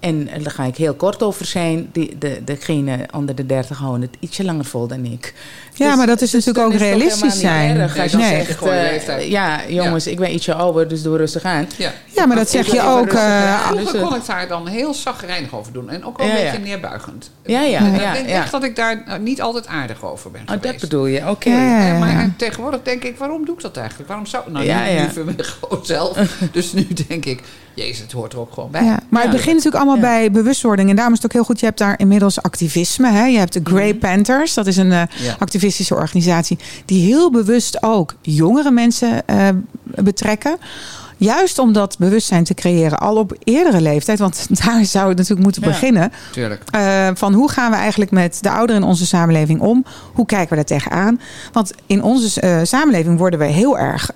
En 0.00 0.24
daar 0.42 0.50
ga 0.52 0.64
ik 0.64 0.76
heel 0.76 0.94
kort 0.94 1.22
over 1.22 1.44
zijn. 1.46 1.88
Die, 1.92 2.18
de, 2.18 2.40
degene 2.44 2.98
onder 3.14 3.34
de 3.34 3.46
30 3.46 3.78
houden 3.78 4.00
het 4.00 4.16
ietsje 4.20 4.44
langer 4.44 4.64
vol 4.64 4.86
dan 4.86 5.04
ik. 5.04 5.34
Ja, 5.74 5.96
maar 5.96 6.06
dat 6.06 6.20
is 6.20 6.32
natuurlijk 6.32 6.58
dan 6.58 6.72
ook 6.72 6.78
realistisch 6.80 7.40
helemaal 7.42 7.60
niet 7.62 7.76
zijn. 7.76 7.76
Erg 7.80 7.98
als 7.98 8.12
Nee, 8.12 8.44
zegt, 8.44 8.62
eh, 8.62 8.66
leeftijd. 8.90 9.26
ja, 9.28 9.60
jongens, 9.68 10.06
ik 10.06 10.18
ben 10.18 10.34
ietsje 10.34 10.54
ouder, 10.54 10.88
dus 10.88 11.02
doe 11.02 11.16
rustig 11.16 11.42
aan. 11.42 11.68
Ja. 11.76 11.92
Ja, 12.14 12.26
maar 12.26 12.36
dat 12.36 12.50
zeg 12.50 12.72
je 12.72 12.82
ook. 12.82 13.12
eh. 13.12 13.60
Vroeger 13.66 13.84
dus, 13.92 14.00
eh, 14.02 14.08
kon 14.08 14.16
ik 14.16 14.26
daar 14.26 14.48
dan 14.48 14.66
heel 14.66 14.94
zagrijnig 14.94 15.54
over 15.54 15.72
doen. 15.72 15.90
En 15.90 16.04
ook 16.04 16.18
wel 16.18 16.26
een 16.26 16.32
Ja, 16.36 16.42
beetje 16.42 16.58
ja. 16.58 16.64
neerbuigend. 16.64 17.30
Ja, 17.44 17.60
ja, 17.62 17.78
En 17.78 17.92
ja, 17.94 18.08
ik 18.08 18.14
denk 18.16 18.28
ja. 18.28 18.42
echt 18.42 18.52
dat 18.52 18.64
ik 18.64 18.76
daar 18.76 19.02
eh, 19.06 19.18
niet 19.18 19.40
altijd 19.42 19.66
aardig 19.66 20.04
over 20.04 20.30
ben 20.30 20.42
Oh, 20.54 20.62
dat 20.62 20.76
bedoel 20.80 21.06
je, 21.06 21.28
oké. 21.30 21.48
Ja, 21.50 21.56
ja, 21.56 21.80
Eh, 21.80 21.86
ja. 21.88 21.98
maar 21.98 22.34
tegenwoordig 22.36 22.80
denk 22.82 23.04
ik, 23.04 23.16
waarom 23.18 23.44
doe 23.44 23.54
ik 23.54 23.60
dat 23.62 23.76
eigenlijk? 23.76 24.08
Waarom 24.08 24.26
zou 24.26 24.50
Nou, 24.50 24.64
Ja, 24.64 24.84
nu, 24.84 24.90
ja. 24.90 25.02
nu 25.02 25.08
voor 25.10 25.24
me 25.24 25.34
gewoon 25.42 25.84
zelf. 25.86 26.18
dus 26.52 26.72
nu 26.72 26.86
denk 27.08 27.24
ik, 27.24 27.42
jezus, 27.76 27.98
het 27.98 28.12
hoort 28.12 28.32
er 28.32 28.38
ook 28.38 28.52
gewoon 28.52 28.70
bij. 28.70 28.84
Ja, 28.84 29.00
maar 29.08 29.22
het 29.22 29.30
begint 29.30 29.56
natuurlijk 29.56 29.84
allemaal 29.84 30.00
bij 30.00 30.30
bewustwording. 30.30 30.90
En 30.90 30.94
daarom 30.96 31.14
is 31.14 31.22
het 31.22 31.30
ook 31.30 31.36
heel 31.36 31.44
goed. 31.44 31.60
Je 31.60 31.66
hebt 31.66 31.78
daar 31.78 31.98
inmiddels 31.98 32.42
activisme. 32.42 33.10
Hè? 33.10 33.24
Je 33.24 33.38
hebt 33.38 33.52
de 33.52 33.60
Grey 33.64 33.88
Mhm. 33.90 33.98
Panthers. 33.98 34.54
Dat 34.54 34.66
is 34.66 34.76
een 34.76 34.92
eh, 34.92 35.02
activistische 35.38 35.94
organisatie. 35.94 36.58
Die 36.84 37.06
heel 37.06 37.30
bewust 37.30 37.82
ook 37.82 38.14
jongere 38.20 38.70
mensen 38.70 39.26
eh, 39.26 39.48
betrekken. 39.84 40.56
Juist 41.18 41.58
om 41.58 41.72
dat 41.72 41.98
bewustzijn 41.98 42.44
te 42.44 42.54
creëren. 42.54 42.98
Al 42.98 43.16
op 43.16 43.36
eerdere 43.44 43.80
leeftijd. 43.80 44.18
Want 44.18 44.46
daar 44.64 44.84
zou 44.84 45.08
het 45.08 45.16
natuurlijk 45.16 45.44
moeten 45.44 45.62
Ja. 45.62 45.68
beginnen. 45.68 46.12
Tuurlijk. 46.32 46.62
Eh, 46.70 47.08
van 47.14 47.32
hoe 47.32 47.50
gaan 47.50 47.70
we 47.70 47.76
eigenlijk 47.76 48.10
met 48.10 48.38
de 48.40 48.50
ouderen 48.50 48.82
in 48.82 48.88
onze 48.88 49.06
samenleving 49.06 49.60
om? 49.60 49.84
Hoe 50.12 50.26
kijken 50.26 50.48
we 50.48 50.54
daar 50.54 50.64
tegenaan? 50.64 51.20
Want 51.52 51.72
in 51.86 52.02
onze 52.02 52.60
samenleving 52.62 53.18
worden 53.18 53.38
we 53.38 53.44
heel 53.44 53.78
erg. 53.78 54.10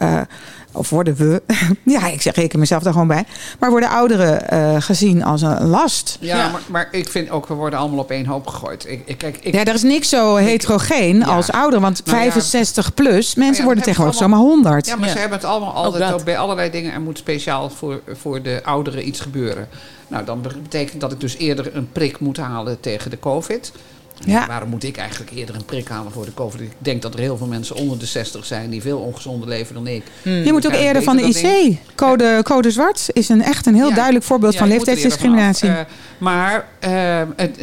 Of 0.73 0.91
worden 0.91 1.15
we, 1.15 1.43
ja, 1.85 2.07
ik 2.07 2.23
zeg 2.23 2.35
reken 2.35 2.59
mezelf 2.59 2.83
daar 2.83 2.93
gewoon 2.93 3.09
bij. 3.09 3.25
Maar 3.59 3.71
worden 3.71 3.89
ouderen 3.89 4.49
eh, 4.49 4.77
gezien 4.83 5.25
als 5.25 5.43
een 5.43 5.67
last. 5.67 6.17
Ja, 6.21 6.37
Ja. 6.37 6.50
Maar, 6.50 6.61
maar 6.69 6.89
ik 6.91 7.09
vind 7.09 7.31
ook, 7.31 7.47
we 7.47 7.55
worden 7.55 7.79
allemaal 7.79 7.99
op 7.99 8.11
één 8.11 8.27
hoop 8.27 8.47
gegooid. 8.47 8.85
Ik, 8.89 9.03
ik, 9.05 9.19
kijk, 9.19 9.39
ik, 9.41 9.55
Ja, 9.55 9.65
er 9.65 9.75
is 9.75 9.83
niks 9.83 10.09
zo 10.09 10.37
heterogeen 10.37 11.19
Ja. 11.19 11.25
als 11.25 11.50
ouderen. 11.50 11.81
Want 11.81 12.03
Nou 12.05 12.17
ja. 12.17 12.23
65 12.23 12.95
plus, 12.95 13.35
mensen 13.35 13.57
ja, 13.59 13.65
worden 13.65 13.85
tegenwoordig 13.85 14.19
zomaar 14.19 14.39
100. 14.39 14.87
ja, 14.87 14.97
maar 14.97 15.07
Ja. 15.09 15.12
ze 15.15 15.19
hebben 15.21 15.39
het 15.39 15.47
allemaal 15.47 15.73
altijd 15.73 16.12
ook 16.12 16.25
bij 16.25 16.39
allerlei 16.39 16.71
dingen. 16.71 16.93
Er 16.93 17.00
moet 17.00 17.19
speciaal 17.19 17.71
voor, 17.71 18.00
voor 18.12 18.43
de 18.43 18.61
ouderen 18.65 19.07
iets 19.09 19.21
gebeuren. 19.21 19.69
Nou, 20.09 20.25
dan 20.25 20.41
betekent 20.62 21.00
dat 21.00 21.12
ik 21.12 21.21
dus 21.21 21.37
eerder 21.37 21.77
een 21.77 21.89
prik 21.93 22.19
moet 22.21 22.37
halen 22.37 22.81
tegen 22.81 23.11
de 23.11 23.19
COVID. 23.19 23.73
Ja. 24.27 24.47
Waarom 24.47 24.69
moet 24.69 24.85
ik 24.85 24.97
eigenlijk 24.97 25.31
eerder 25.31 25.55
een 25.55 25.65
prik 25.65 25.89
halen 25.89 26.12
voor 26.12 26.25
de 26.25 26.35
COVID? 26.35 26.61
Ik 26.61 26.73
denk 26.79 27.03
dat 27.03 27.15
er 27.15 27.21
heel 27.21 27.37
veel 27.37 27.47
mensen 27.47 27.77
onder 27.77 27.99
de 27.99 28.07
60 28.07 28.45
zijn 28.47 28.71
die 28.71 28.83
veel 28.83 28.99
ongezonder 28.99 29.49
leven 29.49 29.75
dan 29.75 29.87
ik. 29.87 30.03
Hmm. 30.23 30.33
Je 30.43 30.53
moet 30.53 30.67
ook 30.67 30.73
eerder 30.73 31.03
van 31.03 31.17
de 31.17 31.23
IC. 31.23 31.77
Code, 31.95 32.41
code 32.43 32.71
zwart 32.71 33.07
is 33.12 33.29
een 33.29 33.43
echt 33.43 33.67
een 33.67 33.75
heel 33.75 33.89
Ja, 33.89 33.95
duidelijk 33.95 34.25
voorbeeld 34.25 34.53
Ja, 34.53 34.59
van 34.59 34.69
leeftijdsdiscriminatie. 34.69 35.69
Eh, 35.69 35.79
maar 36.19 36.69
eh, 36.79 37.23
het- 37.37 37.59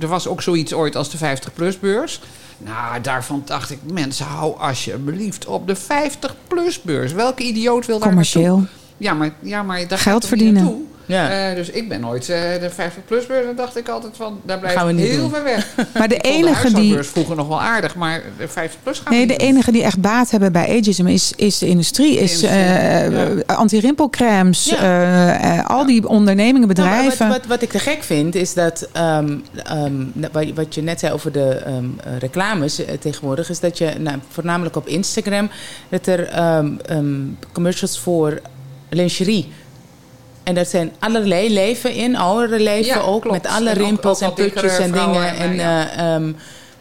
er 0.00 0.08
was 0.08 0.26
ook 0.26 0.42
zoiets 0.42 0.72
ooit 0.72 0.96
als 0.96 1.10
de 1.10 1.18
50-plus-beurs. 1.18 2.20
Nou, 2.58 3.00
daarvan 3.00 3.42
dacht 3.44 3.70
ik, 3.70 3.78
mensen, 3.92 4.26
hou 4.26 4.58
alsjeblieft 4.58 5.46
op 5.46 5.66
de 5.66 5.76
50-plus-beurs. 5.76 7.12
Welke 7.12 7.42
idioot 7.42 7.86
wil 7.86 7.98
daar 7.98 8.14
naartoe? 8.14 8.66
Ja, 9.00 9.14
maar, 9.14 9.30
ja, 9.40 9.62
maar 9.62 9.78
daar 9.88 9.98
Geld 9.98 10.24
gaat 10.24 10.30
het 10.30 10.40
niet 10.40 10.52
verdienen. 10.52 10.84
Ja. 11.06 11.48
Eh, 11.50 11.54
dus 11.56 11.70
ik 11.70 11.88
ben 11.88 12.00
nooit 12.00 12.28
eh, 12.28 12.38
de 12.60 12.70
50-plus-beurs. 12.70 13.46
Dan 13.46 13.56
dacht 13.56 13.76
ik 13.76 13.88
altijd 13.88 14.12
van, 14.16 14.40
daar 14.42 14.58
blijf 14.58 14.74
Gaan 14.74 14.86
we 14.96 15.02
heel 15.02 15.18
doen. 15.20 15.30
ver 15.30 15.42
weg. 15.44 15.66
Maar 15.98 16.08
de 16.08 16.14
Ik 16.14 16.20
vond 16.24 16.34
enige 16.34 16.44
die. 16.66 16.72
huishoudbeurs 16.74 17.08
vroeger 17.08 17.36
nog 17.36 17.48
wel 17.48 17.60
aardig, 17.60 17.94
maar 17.94 18.22
de 18.38 18.48
50-plus 18.48 18.98
gaan 18.98 19.04
we 19.12 19.14
Nee, 19.14 19.26
de 19.26 19.36
doen. 19.36 19.46
enige 19.46 19.72
die 19.72 19.82
echt 19.82 20.00
baat 20.00 20.30
hebben 20.30 20.52
bij 20.52 20.78
ageism 20.78 21.06
is, 21.06 21.32
is 21.36 21.58
de 21.58 21.66
industrie. 21.66 22.18
Is 22.18 22.42
industrie, 22.42 22.50
eh, 22.50 23.12
ja. 23.12 23.54
anti-rimpelcremes. 23.54 24.64
Ja. 24.64 24.76
eh, 24.76 25.58
eh, 25.58 25.66
al 25.66 25.86
die 25.86 26.08
ondernemingen, 26.08 26.68
Nou, 26.68 26.74
bedrijven. 26.74 27.28
wat, 27.28 27.36
wat, 27.38 27.46
wat 27.46 27.62
ik 27.62 27.70
te 27.70 27.78
gek 27.78 28.02
vind, 28.02 28.34
is 28.34 28.54
dat 28.54 28.88
ehm, 28.92 29.38
ehm, 29.64 29.92
wat, 30.54 30.74
je 30.74 30.82
net 30.82 31.00
zei 31.00 31.12
over 31.12 31.32
de 31.32 31.48
ehm, 31.48 31.84
eh, 32.04 32.18
reclames 32.18 32.82
tegenwoordig, 33.00 33.50
is 33.50 33.60
dat 33.60 33.78
je 33.78 33.92
nou, 33.98 34.18
voornamelijk 34.28 34.76
op 34.76 34.86
Instagram 34.86 35.50
dat 35.88 36.06
er 36.06 36.28
commercials 37.52 37.98
voor 37.98 38.40
lingerie. 38.90 39.52
En 40.42 40.54
dat 40.54 40.68
zijn 40.68 40.92
allerlei 40.98 41.52
leven 41.52 41.94
in, 41.94 42.16
oudere 42.16 42.62
leven 42.62 42.94
Ja, 42.94 43.00
ook, 43.00 43.22
klopt. 43.22 43.42
met 43.42 43.52
alle 43.52 43.70
En 43.70 43.76
rimpels 43.76 44.22
ook 44.22 44.38
en 44.38 44.50
putjes 44.50 44.78
en 44.78 44.92
dingen. 44.92 45.36
en, 45.36 45.54
ja. 45.54 45.90
eh, 45.90 46.14
ehm, 46.14 46.32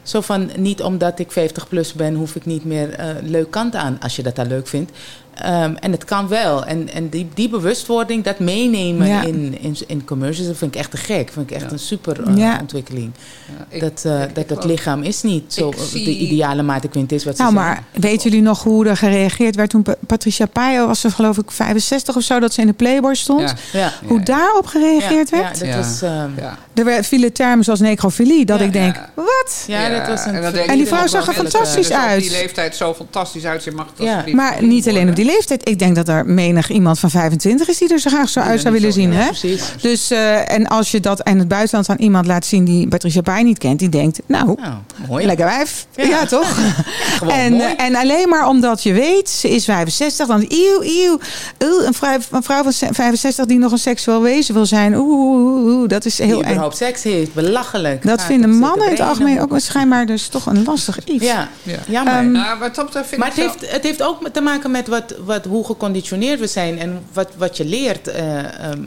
zo 0.03 0.21
van, 0.21 0.49
niet 0.57 0.81
omdat 0.81 1.19
ik 1.19 1.31
50 1.31 1.67
plus 1.67 1.93
ben, 1.93 2.15
hoef 2.15 2.35
ik 2.35 2.45
niet 2.45 2.65
meer 2.65 2.89
eh, 2.93 3.07
leuk 3.23 3.51
kant 3.51 3.75
aan, 3.75 3.97
als 4.01 4.15
je 4.15 4.23
dat 4.23 4.35
dan 4.35 4.47
leuk 4.47 4.67
vindt. 4.67 4.91
Ehm, 5.33 5.74
en 5.79 5.91
het 5.91 6.05
kan 6.05 6.27
wel. 6.27 6.65
En, 6.65 6.89
en 6.93 7.09
die, 7.09 7.27
die 7.33 7.50
bewustwording, 7.50 8.24
dat 8.24 8.39
meenemen 8.39 9.07
Ja. 9.07 9.21
in, 9.24 9.57
in, 9.62 9.75
in 9.88 10.05
commercials, 10.05 10.48
dat 10.48 10.57
vind 10.57 10.74
ik 10.74 10.79
echt 10.79 10.91
te 10.91 10.98
gek. 10.98 11.29
vind 11.33 11.50
ik 11.50 11.55
echt 11.55 11.65
Ja. 11.65 11.72
een 11.72 11.79
super 11.79 12.24
eh, 12.27 12.37
Ja. 12.37 12.57
ontwikkeling. 12.61 13.11
Ja, 13.48 13.65
ik- 13.75 13.81
dat 13.81 14.03
eh, 14.05 14.22
ik- 14.22 14.35
dat 14.35 14.44
ik 14.44 14.50
ook. 14.57 14.63
lichaam 14.63 15.03
is 15.03 15.22
niet 15.22 15.53
zo 15.53 15.74
zie- 15.77 16.05
de 16.05 16.11
ideale 16.18 16.61
vind 16.63 17.03
het 17.03 17.11
is 17.11 17.25
wat 17.25 17.35
ze 17.35 17.42
Nou, 17.42 17.53
zeggen. 17.53 17.72
maar 17.74 18.01
weten 18.01 18.29
jullie 18.29 18.46
nog 18.46 18.63
hoe 18.63 18.87
er 18.87 18.98
gereageerd 18.98 19.55
werd 19.55 19.70
toen 19.70 19.81
Pa- 19.83 19.96
Patricia 20.07 20.46
Paio 20.46 20.87
was 20.87 21.00
ze 21.00 21.11
geloof 21.11 21.37
ik 21.37 21.51
65 21.51 22.15
of 22.15 22.24
zo, 22.24 22.39
dat 22.39 22.53
ze 22.53 22.61
in 22.61 22.68
de 22.68 22.74
Playboy 22.74 23.15
stond? 23.15 23.42
Ja. 23.72 23.79
Ja. 23.79 23.94
Hoe 24.07 24.18
Ja. 24.18 24.24
daarop 24.24 24.65
gereageerd 24.65 25.29
ja, 25.29 25.37
werd? 25.37 25.57
Ja, 25.59 25.65
dat 25.65 25.74
Ja. 25.74 25.77
was... 25.77 26.01
ehm, 26.01 26.29
Ja. 26.37 26.57
Er 26.74 26.85
vielen 27.03 27.33
termen 27.33 27.63
zoals 27.63 27.79
necrofilie, 27.79 28.46
dat 28.46 28.59
Ja. 28.59 28.65
ik 28.65 28.74
denk, 28.74 28.96
Ja. 28.96 29.09
wat? 29.15 29.63
ja, 29.68 29.89
dat 29.89 30.07
was 30.07 30.25
een... 30.25 30.35
en, 30.35 30.77
die 30.77 30.87
vrouw 30.87 31.07
zag 31.07 31.27
er 31.27 31.33
fantastisch 31.33 31.87
dus 31.87 31.98
op 31.98 32.03
uit. 32.03 32.22
die 32.22 32.31
leeftijd 32.31 32.75
zo 32.75 32.94
fantastisch 32.94 33.46
uitzien, 33.46 33.75
mag 33.75 33.85
het 33.85 33.98
Ja. 33.98 34.05
alsjeblieft 34.05 34.37
Maar 34.37 34.63
niet 34.63 34.87
alleen 34.87 35.09
op 35.09 35.15
die. 35.15 35.25
Leeftijd. 35.31 35.70
Ik 35.70 35.79
denk 35.79 35.96
dat 35.96 36.07
er 36.07 36.25
menig 36.25 36.70
iemand 36.70 37.00
van 37.00 37.09
25 37.09 37.68
is 37.68 37.77
die 37.77 37.94
er 37.94 38.00
zo 38.00 38.09
graag 38.09 38.29
zo 38.29 38.39
Die 38.42 38.50
uit 38.50 38.61
zou 38.61 38.74
willen 38.74 38.94
zo- 38.94 39.00
zien. 39.00 39.11
ja, 39.11 39.18
Hè? 39.20 39.25
Precies. 39.25 39.63
Dus, 39.81 40.11
eh, 40.11 40.51
en 40.51 40.68
als 40.68 40.92
je 40.92 41.00
dat 41.00 41.22
in 41.27 41.39
het 41.39 41.48
buitenland 41.48 41.89
aan 41.89 41.98
iemand 41.98 42.25
laat 42.25 42.46
zien 42.46 42.65
die 42.65 42.87
Patricia 42.87 43.22
Pai 43.22 43.44
niet 43.44 43.57
kent, 43.57 43.79
die 43.79 43.89
denkt, 43.89 44.20
nou, 44.25 44.46
Nou, 44.61 44.74
mooi. 45.07 45.25
lekker 45.25 45.46
wijf. 45.46 45.85
Ja, 45.96 46.05
Ja. 46.05 46.25
toch? 46.25 46.57
Gewoon 47.18 47.33
en, 47.33 47.53
mooi. 47.53 47.74
en 47.77 47.96
alleen 47.96 48.29
maar 48.29 48.48
omdat 48.48 48.83
je 48.83 48.94
weet, 48.94 49.29
ze 49.29 49.50
is 49.50 49.65
65, 49.65 50.27
dan 50.27 50.46
eeuw, 50.48 50.81
eeuw, 50.81 51.20
eeuw, 51.57 51.81
een, 51.85 51.94
vrouw, 51.94 52.18
een 52.31 52.44
vrouw 52.44 52.63
van 52.63 52.74
65 52.94 53.46
die 53.46 53.57
nog 53.57 53.72
een 53.72 53.77
seksueel 53.77 54.22
wezen 54.22 54.53
wil 54.53 54.65
zijn, 54.65 54.96
oeh, 54.96 55.09
oeh, 55.20 55.39
oeh, 55.63 55.75
oeh, 55.77 55.87
dat 55.89 56.05
is 56.05 56.15
die 56.15 56.25
heel 56.25 56.37
eng. 56.42 56.46
überhaupt 56.46 56.77
seks 56.77 57.03
heeft. 57.03 57.33
Belachelijk. 57.33 58.03
Dat 58.05 58.22
vinden 58.24 58.50
mannen 58.57 58.85
in 58.85 58.92
het 58.92 59.01
algemeen 59.01 59.42
ook 59.42 59.53
schijnbaar 59.59 60.05
dus 60.05 60.27
toch 60.27 60.46
een 60.46 60.63
lastig 60.63 60.98
iets. 61.05 61.25
Ja, 61.25 61.48
Ja. 61.63 61.77
jammer. 61.87 62.13
Ehm, 62.13 62.31
Nou, 62.31 62.59
wat 62.59 62.75
dat 62.75 62.89
vind 62.92 63.18
Maar 63.18 63.27
ik 63.27 63.35
het 63.35 63.44
heeft, 63.59 63.72
het 63.74 63.83
heeft 63.83 64.01
ook 64.03 64.29
te 64.33 64.42
maken 64.42 64.72
met 64.72 64.87
wat, 64.87 65.08
wat, 65.25 65.45
hoe 65.45 65.65
geconditioneerd 65.65 66.39
we 66.39 66.48
zijn 66.48 66.79
en 66.79 67.03
wat, 67.13 67.29
wat 67.37 67.57
je 67.57 67.65
leert. 67.65 68.07
eh, 68.07 68.69
ehm, 68.69 68.83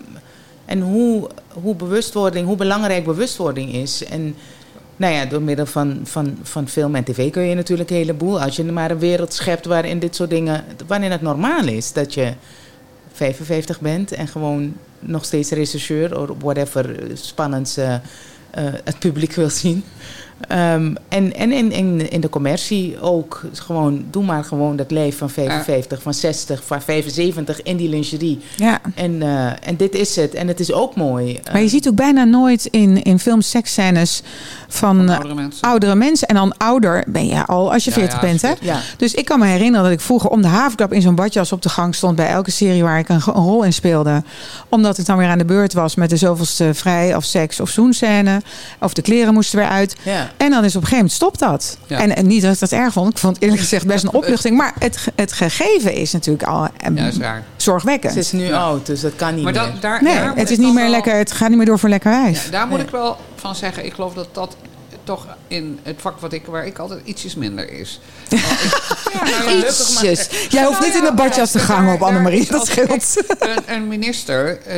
en 0.64 0.80
hoe, 0.80 1.28
hoe 1.48 1.74
bewustwording, 1.74 2.46
hoe 2.46 2.56
belangrijk 2.56 3.04
bewustwording 3.04 3.72
is. 3.72 4.04
En 4.04 4.34
nou 4.96 5.14
ja, 5.14 5.24
door 5.24 5.42
middel 5.42 5.66
van, 5.66 6.00
van, 6.04 6.38
van 6.42 6.68
film 6.68 6.94
en 6.94 7.04
tv 7.04 7.30
kun 7.30 7.42
je 7.42 7.54
natuurlijk 7.54 7.90
een 7.90 7.96
heleboel. 7.96 8.40
Als 8.40 8.56
je 8.56 8.64
maar 8.64 8.90
een 8.90 8.98
wereld 8.98 9.32
schept 9.32 9.66
waarin 9.66 9.98
dit 9.98 10.14
soort 10.14 10.30
dingen, 10.30 10.64
waarin 10.86 11.10
het 11.10 11.22
normaal 11.22 11.66
is 11.66 11.92
dat 11.92 12.14
je 12.14 12.32
55 13.12 13.80
bent 13.80 14.12
en 14.12 14.28
gewoon 14.28 14.74
nog 14.98 15.24
steeds 15.24 15.50
rechercheur 15.50 16.18
of 16.20 16.36
whatever 16.38 16.96
spannends 17.14 17.76
eh, 17.76 17.94
eh, 17.94 18.00
het 18.84 18.98
publiek 18.98 19.32
wil 19.32 19.50
zien. 19.50 19.84
Ehm, 20.48 20.94
en 21.08 21.34
en 21.34 21.52
in, 21.52 21.72
in, 21.72 22.10
in 22.10 22.20
de 22.20 22.28
commercie 22.28 23.00
ook. 23.00 23.42
Gewoon, 23.52 24.04
doe 24.10 24.24
maar 24.24 24.44
gewoon 24.44 24.76
dat 24.76 24.90
leven 24.90 25.18
van 25.18 25.30
55, 25.30 26.02
van 26.02 26.14
60, 26.14 26.62
van 26.64 26.82
75 26.82 27.62
in 27.62 27.76
die 27.76 27.88
lingerie. 27.88 28.40
Ja. 28.56 28.80
En, 28.94 29.22
eh, 29.22 29.46
en 29.68 29.76
dit 29.76 29.94
is 29.94 30.16
het. 30.16 30.34
En 30.34 30.48
het 30.48 30.60
is 30.60 30.72
ook 30.72 30.94
mooi. 30.96 31.40
Maar 31.52 31.60
je 31.60 31.68
ziet 31.68 31.88
ook 31.88 31.94
bijna 31.94 32.24
nooit 32.24 32.66
in, 32.66 33.02
in 33.02 33.18
films 33.18 33.50
seksscènes 33.50 34.22
van, 34.68 34.96
van 34.96 35.08
eh, 35.08 35.14
oudere 35.14 35.34
mensen. 35.34 35.68
oudere 35.68 35.94
mensen. 35.94 36.28
En 36.28 36.34
dan 36.34 36.56
ouder 36.56 37.04
ben 37.06 37.26
je 37.26 37.46
al 37.46 37.72
als 37.72 37.84
je 37.84 37.90
Ja, 37.90 37.96
40 37.96 38.14
ja, 38.14 38.20
bent, 38.20 38.42
hè? 38.42 38.52
Dus 38.96 39.14
ik 39.14 39.24
kan 39.24 39.38
me 39.38 39.46
herinneren 39.46 39.84
dat 39.84 39.92
ik 39.92 40.00
vroeger 40.00 40.30
om 40.30 40.42
de 40.42 40.48
havenklap 40.48 40.92
in 40.92 41.02
zo'n 41.02 41.14
badjas 41.14 41.52
op 41.52 41.62
de 41.62 41.68
gang 41.68 41.94
stond 41.94 42.16
bij 42.16 42.28
elke 42.28 42.50
serie 42.50 42.82
waar 42.82 42.98
ik 42.98 43.08
een, 43.08 43.14
een 43.14 43.32
rol 43.32 43.62
in 43.62 43.72
speelde. 43.72 44.22
Omdat 44.68 44.98
ik 44.98 45.06
dan 45.06 45.16
weer 45.16 45.28
aan 45.28 45.38
de 45.38 45.44
beurt 45.44 45.72
was 45.72 45.94
met 45.94 46.10
de 46.10 46.16
zoveelste 46.16 46.74
vrij 46.74 47.16
of 47.16 47.24
seks 47.24 47.60
of 47.60 47.68
zoenscène. 47.68 48.42
Of 48.80 48.92
de 48.92 49.02
kleren 49.02 49.34
moesten 49.34 49.58
weer 49.58 49.68
uit. 49.68 49.96
ja. 50.02 50.30
En 50.36 50.50
dan 50.50 50.64
is 50.64 50.76
op 50.76 50.82
een 50.82 50.88
gegeven 50.88 50.96
moment 50.96 51.12
stopt 51.12 51.38
dat. 51.38 51.76
Ja. 51.86 51.98
En, 52.00 52.16
en 52.16 52.26
niet 52.26 52.42
dat 52.42 52.52
ik 52.54 52.60
dat 52.60 52.72
erg 52.72 52.92
vond. 52.92 53.10
Ik 53.12 53.18
vond 53.18 53.34
het 53.34 53.42
eerlijk 53.44 53.60
gezegd 53.68 53.86
best 53.86 54.04
een 54.04 54.12
opluchting. 54.12 54.56
Maar 54.56 54.72
het, 54.78 55.06
het 55.14 55.32
gegeven 55.32 55.94
is 55.94 56.12
natuurlijk 56.12 56.44
al 56.48 56.64
eh, 56.64 56.70
Ja, 56.94 57.02
dat 57.04 57.12
is 57.12 57.18
raar. 57.18 57.42
zorgwekkend. 57.56 58.12
Ze 58.12 58.18
is 58.18 58.32
nu 58.32 58.44
Ja. 58.44 58.56
oud, 58.58 58.86
dus 58.86 59.00
dat 59.00 59.16
kan 59.16 59.34
niet 59.34 59.44
Maar 59.44 59.52
meer. 59.52 59.72
daar, 59.80 60.02
nee, 60.02 60.14
daar 60.14 60.36
het 60.36 60.50
is 60.50 60.58
niet 60.58 60.72
meer 60.74 60.82
wel- 60.82 60.90
lekker. 60.90 61.14
Het 61.16 61.32
gaat 61.32 61.48
niet 61.48 61.56
meer 61.56 61.66
door 61.66 61.78
voor 61.78 61.88
lekker 61.88 62.10
wijf. 62.10 62.44
Ja, 62.44 62.50
daar 62.50 62.66
moet 62.66 62.76
Nee. 62.76 62.86
ik 62.86 62.92
wel 62.92 63.16
van 63.36 63.54
zeggen. 63.54 63.84
Ik 63.86 63.92
geloof 63.94 64.14
dat 64.14 64.28
dat 64.32 64.56
toch 65.04 65.26
in 65.48 65.78
het 65.82 65.96
vak 66.00 66.20
wat 66.20 66.32
ik, 66.32 66.46
waar 66.46 66.66
ik 66.66 66.78
altijd 66.78 67.00
ietsjes 67.04 67.34
minder 67.34 67.72
is. 67.72 68.00
Ja, 69.12 69.44
nou 69.44 69.58
Ietsjes. 69.58 70.28
Jij 70.48 70.64
hoeft 70.64 70.80
niet 70.80 70.94
in 70.94 71.04
de 71.04 71.12
badjas 71.14 71.50
te 71.50 71.58
gaan 71.58 71.94
op 71.94 72.02
Annemarie, 72.02 72.46
dat 72.50 72.66
scheelt. 72.66 73.16
Een, 73.38 73.74
een 73.74 73.88
minister, 73.88 74.58
uh, 74.66 74.72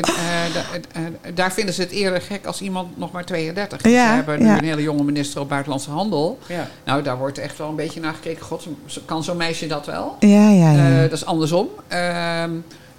daar 1.34 1.52
vinden 1.52 1.74
ze 1.74 1.80
het 1.80 1.90
eerder 1.90 2.20
gek 2.20 2.46
als 2.46 2.60
iemand 2.60 2.98
nog 2.98 3.12
maar 3.12 3.24
32 3.24 3.82
is. 3.82 3.92
Ja, 3.92 4.08
We 4.08 4.14
hebben 4.14 4.38
nu 4.38 4.46
ja. 4.46 4.58
een 4.58 4.64
hele 4.64 4.82
jonge 4.82 5.02
minister 5.02 5.40
op 5.40 5.48
Buitenlandse 5.48 5.90
Handel. 5.90 6.38
Ja. 6.46 6.68
Nou, 6.84 7.02
daar 7.02 7.18
wordt 7.18 7.38
echt 7.38 7.58
wel 7.58 7.68
een 7.68 7.76
beetje 7.76 8.00
naar 8.00 8.14
gekeken. 8.14 8.44
God, 8.44 8.66
kan 9.04 9.24
zo'n 9.24 9.36
meisje 9.36 9.66
dat 9.66 9.86
wel? 9.86 10.16
Ja, 10.18 10.48
ja, 10.50 10.70
ja. 10.70 10.94
Eh, 10.94 11.00
dat 11.02 11.12
is 11.12 11.24
andersom. 11.24 11.68
Ehm, 11.88 12.50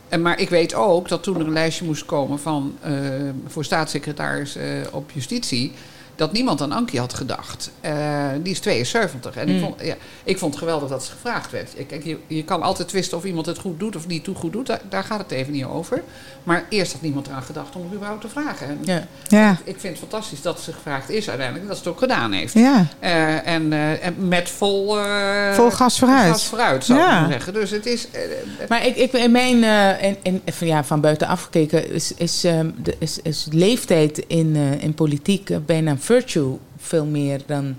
en 0.09 0.21
maar 0.21 0.39
ik 0.39 0.49
weet 0.49 0.73
ook 0.73 1.07
dat 1.07 1.23
toen 1.23 1.39
er 1.39 1.45
een 1.45 1.53
lijstje 1.53 1.85
moest 1.85 2.05
komen 2.05 2.39
van, 2.39 2.77
eh, 2.81 2.91
voor 3.47 3.63
staatssecretaris 3.63 4.55
eh, 4.55 4.65
op 4.91 5.11
justitie. 5.11 5.71
Dat 6.15 6.31
niemand 6.31 6.61
aan 6.61 6.71
Ankie 6.71 6.99
had 6.99 7.13
gedacht. 7.13 7.71
Eh, 7.81 7.93
die 8.43 8.51
is 8.53 8.59
72. 8.59 9.35
En 9.35 9.47
ik, 9.49 9.55
Mm. 9.55 9.61
vond, 9.61 9.81
ja, 9.83 9.95
ik 10.23 10.37
vond 10.37 10.51
het 10.53 10.59
geweldig 10.63 10.89
dat 10.89 11.03
ze 11.03 11.11
gevraagd 11.11 11.51
werd. 11.51 11.69
Kijk, 11.87 12.03
je, 12.03 12.17
je 12.27 12.43
kan 12.43 12.61
altijd 12.61 12.87
twisten 12.87 13.17
of 13.17 13.23
iemand 13.23 13.45
het 13.45 13.57
goed 13.59 13.79
doet 13.79 13.95
of 13.95 14.07
niet 14.07 14.23
toe 14.23 14.35
goed 14.35 14.53
doet. 14.53 14.67
Daar, 14.67 14.81
daar 14.89 15.03
gaat 15.03 15.19
het 15.19 15.31
even 15.31 15.53
niet 15.53 15.65
over. 15.65 16.03
Maar 16.43 16.65
eerst 16.69 16.91
had 16.91 17.01
niemand 17.01 17.27
eraan 17.27 17.43
gedacht 17.43 17.75
om 17.75 17.83
het 17.83 17.93
überhaupt 17.93 18.21
te 18.21 18.27
vragen. 18.29 18.67
En 18.67 18.77
Ja. 18.83 19.07
ja. 19.27 19.51
Ik 19.63 19.79
vind 19.79 19.99
het 19.99 20.09
fantastisch 20.09 20.41
dat 20.41 20.59
ze 20.59 20.73
gevraagd 20.73 21.09
is 21.09 21.29
uiteindelijk. 21.29 21.67
Dat 21.67 21.77
ze 21.77 21.83
het 21.83 21.91
ook 21.93 21.99
gedaan 21.99 22.31
heeft. 22.31 22.53
ja. 22.53 22.85
Eh, 22.99 23.47
en, 23.47 23.73
eh, 23.73 24.05
en 24.05 24.27
met 24.27 24.49
vol, 24.49 24.99
eh, 24.99 25.53
Vol 25.53 25.71
gas 25.71 25.99
vooruit. 25.99 26.31
gas 26.31 26.45
vooruit, 26.45 26.85
zou 26.85 26.99
ik 26.99 27.05
Ja. 27.05 27.19
maar 27.21 27.31
zeggen. 27.31 27.53
Dus 27.53 27.71
het 27.71 27.85
is... 27.85 28.07
Maar 28.69 28.85
ik, 28.85 28.95
ik, 28.95 29.13
in 29.13 29.31
mijn, 29.31 29.63
eh, 29.63 30.03
in, 30.03 30.17
in, 30.21 30.41
van, 30.53 30.67
ja, 30.67 30.83
van 30.83 31.01
buitenaf 31.01 31.41
gekeken, 31.43 31.91
is, 31.93 32.13
is, 32.13 32.43
ehm, 32.43 32.69
de, 32.83 32.95
is, 32.99 33.19
is 33.23 33.47
leeftijd 33.51 34.17
in, 34.27 34.55
eh, 34.55 34.83
in 34.83 34.93
politiek 34.93 35.65
bijna 35.65 35.91
een 35.91 35.99
virtue 36.05 36.57
veel 36.77 37.05
meer 37.05 37.39
dan. 37.45 37.75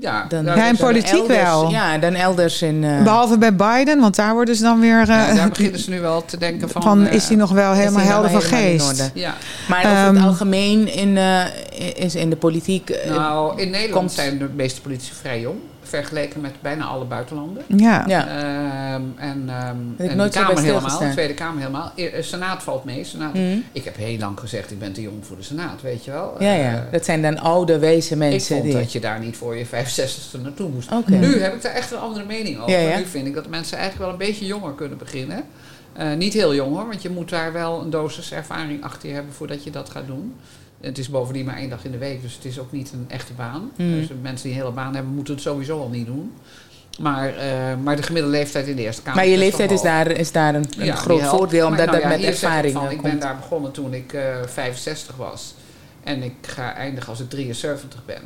ja, 0.00 0.24
dan 0.28 0.44
Ja, 0.44 0.54
in 0.54 0.58
dan 0.58 0.76
politiek 0.76 1.12
elders, 1.20 1.38
wel. 1.42 1.70
Ja, 1.70 1.98
dan 1.98 2.14
elders 2.14 2.62
in. 2.62 2.84
eh, 2.84 3.02
Behalve 3.02 3.38
bij 3.38 3.54
Biden, 3.56 4.00
want 4.00 4.16
daar 4.16 4.34
worden 4.34 4.56
ze 4.56 4.62
dan 4.62 4.80
weer... 4.80 5.00
eh, 5.00 5.06
ja, 5.06 5.34
daar 5.34 5.48
beginnen 5.48 5.80
ze 5.80 5.90
nu 5.90 6.00
wel 6.00 6.24
te 6.24 6.36
denken 6.36 6.68
van... 6.70 6.82
van, 6.82 7.06
eh, 7.06 7.12
is 7.14 7.28
hij 7.28 7.36
nog 7.36 7.50
wel 7.50 7.72
helemaal 7.72 8.04
helder 8.06 8.30
van 8.30 8.40
helemaal 8.42 8.78
geest? 8.88 8.90
orde. 8.90 9.10
Ja, 9.20 9.34
Maar 9.68 9.78
over 9.78 9.90
Ehm, 9.96 10.14
het 10.14 10.24
algemeen 10.24 10.94
in, 10.94 11.16
eh, 11.16 11.40
is 11.94 12.14
in 12.14 12.30
de 12.30 12.36
politiek. 12.36 12.90
eh, 12.90 13.10
nou, 13.10 13.60
in 13.60 13.70
Nederland 13.70 13.92
komt- 13.92 14.12
zijn 14.12 14.38
de 14.38 14.48
meeste 14.54 14.80
politici 14.80 15.12
vrij 15.20 15.40
jong. 15.40 15.58
Vergeleken 15.88 16.40
met 16.40 16.52
bijna 16.60 16.84
alle 16.84 17.04
buitenlanden. 17.04 17.62
Ja. 17.66 18.04
ja. 18.06 18.26
Ehm, 18.28 19.02
en 19.16 19.44
ehm 19.48 19.76
ik 20.04 20.10
en 20.10 20.16
nooit 20.16 20.32
de 20.32 20.38
Kamer 20.38 20.62
helemaal, 20.62 20.98
de 20.98 21.10
Tweede 21.12 21.34
Kamer 21.34 21.58
helemaal. 21.58 21.92
E- 21.94 22.06
eh, 22.06 22.22
Senaat 22.22 22.62
valt 22.62 22.84
mee. 22.84 23.04
Senaat, 23.04 23.34
Mhm. 23.34 23.56
Ik 23.72 23.84
heb 23.84 23.96
heel 23.96 24.18
lang 24.18 24.40
gezegd, 24.40 24.70
ik 24.70 24.78
ben 24.78 24.92
te 24.92 25.00
jong 25.00 25.26
voor 25.26 25.36
de 25.36 25.42
Senaat, 25.42 25.82
weet 25.82 26.04
je 26.04 26.10
wel. 26.10 26.34
ja, 26.38 26.52
ja, 26.52 26.72
Eh, 26.74 26.80
dat 26.92 27.04
zijn 27.04 27.22
dan 27.22 27.38
oude, 27.38 27.78
wijze 27.78 28.12
ik 28.12 28.18
mensen. 28.18 28.56
vond 28.56 28.62
die... 28.68 28.78
dat 28.78 28.92
je 28.92 29.00
daar 29.00 29.20
niet 29.20 29.36
voor 29.36 29.56
je 29.56 29.66
65ste 29.66 30.40
naartoe 30.42 30.68
moest. 30.70 30.92
Oké. 30.92 31.10
Nu 31.14 31.40
heb 31.40 31.54
ik 31.54 31.62
daar 31.62 31.72
echt 31.72 31.90
een 31.92 31.98
andere 31.98 32.24
mening 32.24 32.58
over. 32.58 32.70
Ja, 32.70 32.78
ja. 32.78 32.98
Nu 32.98 33.04
vind 33.04 33.26
ik 33.26 33.34
dat 33.34 33.48
mensen 33.48 33.76
eigenlijk 33.78 34.10
wel 34.10 34.20
een 34.20 34.26
beetje 34.26 34.46
jonger 34.46 34.72
kunnen 34.72 34.98
beginnen. 34.98 35.42
Eh, 35.92 36.12
niet 36.14 36.32
heel 36.32 36.54
jong 36.54 36.74
hoor, 36.76 36.86
want 36.86 37.02
je 37.02 37.10
moet 37.10 37.28
daar 37.30 37.52
wel 37.52 37.80
een 37.80 37.90
dosis 37.90 38.32
ervaring 38.32 38.84
achter 38.84 39.08
je 39.08 39.14
hebben 39.14 39.32
voordat 39.32 39.64
je 39.64 39.70
dat 39.70 39.90
gaat 39.90 40.06
doen. 40.06 40.34
Het 40.80 40.98
is 40.98 41.08
bovendien 41.08 41.44
maar 41.44 41.56
één 41.56 41.70
dag 41.70 41.84
in 41.84 41.90
de 41.90 41.98
week, 41.98 42.22
dus 42.22 42.34
het 42.34 42.44
is 42.44 42.58
ook 42.58 42.72
niet 42.72 42.92
een 42.92 43.06
echte 43.08 43.32
baan. 43.32 43.70
Hmm. 43.76 43.94
Dus 43.94 44.08
mensen 44.22 44.48
die 44.48 44.56
een 44.56 44.62
hele 44.62 44.74
baan 44.74 44.94
hebben, 44.94 45.14
moeten 45.14 45.34
het 45.34 45.42
sowieso 45.42 45.80
al 45.80 45.88
niet 45.88 46.06
doen. 46.06 46.32
Maar, 46.98 47.36
eh, 47.36 47.76
maar 47.82 47.96
de 47.96 48.02
gemiddelde 48.02 48.36
leeftijd 48.36 48.66
in 48.66 48.76
de 48.76 48.82
Eerste 48.82 49.02
Kamer 49.02 49.20
Maar 49.20 49.30
je 49.30 49.38
leeftijd 49.38 49.70
is 49.70 49.82
daar, 49.82 50.10
is 50.10 50.32
daar 50.32 50.54
een, 50.54 50.66
een 50.78 50.84
Ja, 50.84 50.94
groot 50.94 51.22
voordeel, 51.22 51.66
omdat 51.66 51.86
nou 51.86 52.00
dat 52.00 52.10
ja, 52.10 52.16
met 52.16 52.26
ervaring 52.26 52.72
van, 52.72 52.86
eh, 52.86 52.92
Ik 52.92 53.02
ben 53.02 53.18
daar 53.18 53.36
begonnen 53.36 53.72
toen 53.72 53.94
ik 53.94 54.12
eh 54.12 54.36
65 54.46 55.16
was. 55.16 55.54
En 56.04 56.22
ik 56.22 56.34
ga 56.40 56.74
eindigen 56.74 57.08
als 57.08 57.20
ik 57.20 57.28
73 57.28 58.04
ben. 58.04 58.22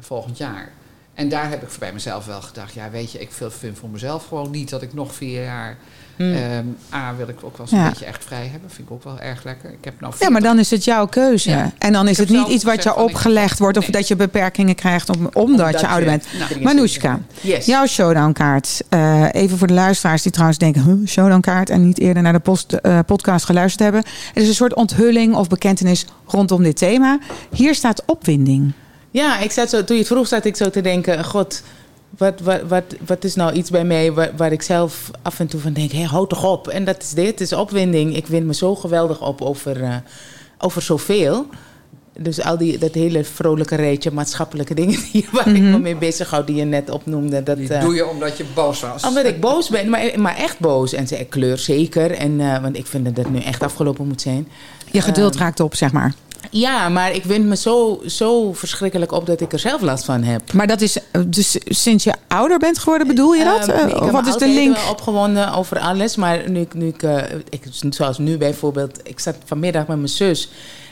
Volgend 0.00 0.38
jaar. 0.38 0.72
En 1.14 1.28
daar 1.28 1.50
heb 1.50 1.62
ik 1.62 1.68
bij 1.78 1.92
mezelf 1.92 2.26
wel 2.26 2.42
gedacht. 2.42 2.74
Ja, 2.74 2.90
weet 2.90 3.12
je, 3.12 3.18
ik 3.18 3.30
vind 3.32 3.78
voor 3.78 3.88
mezelf 3.88 4.26
gewoon 4.26 4.50
niet 4.50 4.70
dat 4.70 4.82
ik 4.82 4.94
nog 4.94 5.14
vier 5.14 5.42
jaar... 5.42 5.78
Hmm. 6.16 6.34
ehm, 6.34 6.64
A, 6.94 7.14
wil 7.16 7.28
ik 7.28 7.36
ook 7.42 7.56
wel 7.56 7.66
eens 7.66 7.72
een 7.72 7.88
beetje 7.88 8.04
echt 8.04 8.24
vrij 8.24 8.48
hebben. 8.52 8.70
Vind 8.70 8.88
ik 8.88 8.94
ook 8.94 9.04
wel 9.04 9.18
erg 9.20 9.44
lekker. 9.44 9.70
Ik 9.70 9.84
heb 9.84 10.00
nou 10.00 10.12
Ja, 10.18 10.30
maar 10.30 10.40
40 10.40 10.42
dan 10.50 10.58
is 10.58 10.70
het 10.70 10.84
jouw 10.84 11.06
keuze. 11.06 11.50
Ja. 11.50 11.72
En 11.78 11.92
dan 11.92 12.08
is 12.08 12.18
Ik 12.18 12.28
het 12.28 12.36
niet 12.36 12.48
iets 12.48 12.64
wat 12.64 12.82
je 12.82 12.88
ik- 12.88 12.96
opgelegd 12.96 13.58
wordt... 13.58 13.76
of 13.78 13.82
Nee. 13.82 13.92
dat 13.92 14.08
je 14.08 14.16
beperkingen 14.16 14.74
krijgt 14.74 15.08
om- 15.08 15.30
omdat, 15.32 15.34
Omdat 15.66 15.80
je 15.80 15.88
ouder 15.88 16.08
bent. 16.08 16.26
Nou, 16.50 16.62
Manoushka, 16.62 17.20
Yes. 17.40 17.66
jouw 17.66 17.86
showdownkaart. 17.86 18.80
Eh 18.88 19.24
even 19.32 19.58
voor 19.58 19.66
de 19.66 19.72
luisteraars 19.74 20.22
die 20.22 20.32
trouwens 20.32 20.58
denken... 20.58 20.82
Huh, 20.84 21.06
showdownkaart 21.08 21.70
en 21.70 21.84
niet 21.86 21.98
eerder 21.98 22.22
naar 22.22 22.32
de 22.32 22.38
post, 22.38 22.72
eh, 22.72 22.98
podcast 23.06 23.44
geluisterd 23.44 23.82
hebben. 23.82 24.04
Het 24.34 24.42
is 24.42 24.48
een 24.48 24.54
soort 24.54 24.74
onthulling 24.74 25.34
of 25.34 25.48
bekentenis 25.48 26.06
rondom 26.26 26.62
dit 26.62 26.76
thema. 26.76 27.18
Hier 27.50 27.74
staat 27.74 28.02
opwinding. 28.06 28.72
Ja, 29.10 29.38
ik 29.38 29.50
zat 29.50 29.70
zo, 29.70 29.84
toen 29.84 29.96
je 29.96 30.02
het 30.02 30.10
vroeg, 30.12 30.28
zat 30.28 30.44
ik 30.44 30.56
zo 30.56 30.70
te 30.70 30.80
denken: 30.80 31.24
God, 31.24 31.62
wat, 32.16 32.40
wat, 32.40 32.60
wat, 32.68 32.84
wat 33.06 33.24
is 33.24 33.34
nou 33.34 33.52
iets 33.52 33.70
bij 33.70 33.84
mij 33.84 34.12
waar, 34.12 34.30
waar 34.36 34.52
ik 34.52 34.62
zelf 34.62 35.10
af 35.22 35.40
en 35.40 35.46
toe 35.46 35.60
van 35.60 35.72
denk: 35.72 35.92
hé, 35.92 36.02
houd 36.02 36.28
toch 36.28 36.44
op. 36.44 36.68
En 36.68 36.84
dat 36.84 37.02
is 37.02 37.10
dit, 37.10 37.40
is 37.40 37.52
opwinding. 37.52 38.16
Ik 38.16 38.26
wind 38.26 38.46
me 38.46 38.54
zo 38.54 38.74
geweldig 38.74 39.22
op 39.22 39.42
over, 39.42 39.82
eh, 39.82 39.96
over 40.58 40.82
zoveel. 40.82 41.46
Dus 42.18 42.42
al 42.42 42.58
die, 42.58 42.78
dat 42.78 42.94
hele 42.94 43.24
vrolijke 43.24 43.74
rijtje 43.74 44.10
maatschappelijke 44.10 44.74
dingen 44.74 45.00
die, 45.12 45.28
waar 45.32 45.48
ik 45.48 45.62
me 45.62 45.78
mee 45.78 45.96
bezighoud, 45.96 46.46
die 46.46 46.56
je 46.56 46.64
net 46.64 46.90
opnoemde. 46.90 47.42
Dat, 47.42 47.56
Die 47.56 47.68
eh, 47.68 47.80
doe 47.80 47.94
je 47.94 48.06
omdat 48.08 48.36
je 48.36 48.44
boos 48.54 48.80
was. 48.80 49.04
omdat 49.04 49.24
ik 49.24 49.40
boos 49.40 49.68
ben, 49.68 49.88
maar, 49.88 50.10
maar 50.16 50.36
echt 50.36 50.58
boos. 50.58 50.92
En 50.92 51.06
ze 51.06 51.26
kleur 51.28 51.58
zeker. 51.58 52.10
En, 52.10 52.40
eh, 52.40 52.62
want 52.62 52.76
ik 52.76 52.86
vind 52.86 53.04
dat 53.04 53.16
het 53.16 53.30
nu 53.30 53.38
echt 53.40 53.62
afgelopen 53.62 54.06
moet 54.06 54.20
zijn. 54.20 54.48
Je 54.90 55.00
geduld 55.00 55.36
raakt 55.36 55.60
op, 55.60 55.74
zeg 55.74 55.92
maar. 55.92 56.14
Ja, 56.50 56.88
maar 56.88 57.14
ik 57.14 57.24
wind 57.24 57.44
me 57.46 57.56
zo, 57.56 58.02
zo 58.06 58.52
verschrikkelijk 58.52 59.12
op 59.12 59.26
dat 59.26 59.40
ik 59.40 59.52
er 59.52 59.58
zelf 59.58 59.80
last 59.80 60.04
van 60.04 60.22
heb. 60.22 60.52
Maar 60.52 60.66
dat 60.66 60.80
is 60.80 60.96
eh, 61.10 61.20
dus 61.26 61.56
sinds 61.64 62.04
je 62.04 62.12
ouder 62.28 62.58
bent 62.58 62.78
geworden, 62.78 63.06
bedoel 63.06 63.32
je 63.32 63.44
dat? 63.44 63.68
Eh, 63.68 63.86
ik 63.88 63.94
of 63.96 64.00
heb 64.04 64.10
wat 64.12 64.26
is 64.26 64.36
de 64.36 64.48
link? 64.48 64.76
wel 64.76 64.90
opgewonden 64.90 65.52
over 65.54 65.78
alles. 65.78 66.16
Maar 66.16 66.50
nu, 66.50 66.60
ik- 66.60 66.74
nu 66.74 66.86
ik, 66.86 67.02
ik, 67.48 67.62
zoals 67.90 68.18
nu 68.18 68.36
bijvoorbeeld, 68.38 69.00
ik 69.02 69.20
zat 69.20 69.36
vanmiddag 69.44 69.86
met 69.86 69.96
mijn 69.96 70.08
zus. 70.08 70.48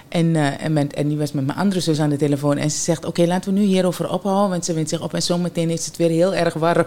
En, 0.09 0.37
en, 0.59 0.73
met, 0.73 0.95
en 0.95 1.09
die 1.09 1.19
was 1.19 1.33
met 1.33 1.47
mijn 1.47 1.59
andere 1.59 1.81
zus 1.81 2.01
aan 2.01 2.11
de 2.11 2.17
telefoon. 2.17 2.57
En 2.57 2.71
ze 2.71 2.79
zegt, 2.79 3.05
oké, 3.05 3.25
laten 3.27 3.53
we 3.55 3.59
nu 3.61 3.65
hierover 3.67 4.11
ophouden. 4.11 4.51
Want 4.51 4.65
ze 4.65 4.73
wint 4.73 4.89
zich 4.89 5.01
op 5.03 5.15
en 5.15 5.23
zometeen 5.23 5.71
is 5.71 5.87
het 5.87 5.97
weer 5.97 6.11
heel 6.11 6.35
erg 6.35 6.55
warm. 6.55 6.87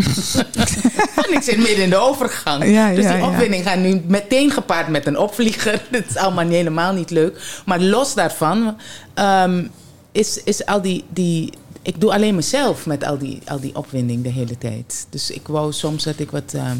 en 1.26 1.32
ik 1.32 1.42
zit 1.42 1.56
midden 1.56 1.82
in 1.84 1.90
de 1.90 1.96
overgang. 1.96 2.64
Ja, 2.64 2.94
dus 2.94 3.04
ja, 3.04 3.14
die 3.14 3.24
opwinding 3.24 3.64
gaat 3.64 3.78
nu 3.78 4.02
meteen 4.06 4.50
gepaard 4.50 4.88
met 4.88 5.06
een 5.06 5.18
opvlieger. 5.18 5.82
Dat 5.90 6.02
is 6.08 6.16
allemaal 6.16 6.44
niet- 6.44 6.54
helemaal 6.54 6.92
niet 6.92 7.10
leuk. 7.10 7.62
Maar 7.66 7.80
los 7.80 8.14
daarvan 8.14 8.76
ehm, 9.14 9.64
is, 10.12 10.42
is 10.42 10.66
al 10.66 10.80
die, 10.82 11.04
die... 11.08 11.52
Ik 11.82 12.00
doe 12.00 12.12
alleen 12.12 12.34
mezelf 12.34 12.86
met 12.86 13.04
al 13.04 13.18
die, 13.18 13.40
al 13.46 13.60
die 13.60 13.76
opwinding 13.76 14.22
de 14.22 14.28
hele 14.28 14.58
tijd. 14.58 15.06
Dus 15.10 15.30
ik 15.30 15.46
wou 15.48 15.72
soms 15.72 16.04
dat 16.04 16.18
ik 16.18 16.30
wat, 16.30 16.52
ehm, 16.54 16.76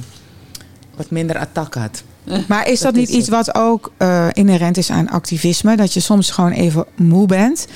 wat 0.97 1.11
minder 1.11 1.39
attack 1.39 1.75
had. 1.75 2.03
Maar 2.49 2.69
is 2.69 2.81
dat, 2.81 2.93
Dat 2.93 3.01
niet 3.01 3.09
is 3.09 3.15
iets 3.15 3.27
het. 3.27 3.35
wat 3.37 3.55
ook 3.55 3.93
eh, 3.97 4.27
inherent 4.33 4.77
is 4.77 4.91
aan 4.91 5.09
activisme? 5.09 5.77
Dat 5.77 5.93
je 5.93 6.01
soms 6.01 6.31
gewoon 6.31 6.51
even 6.53 6.85
moe 6.97 7.27
bent. 7.27 7.67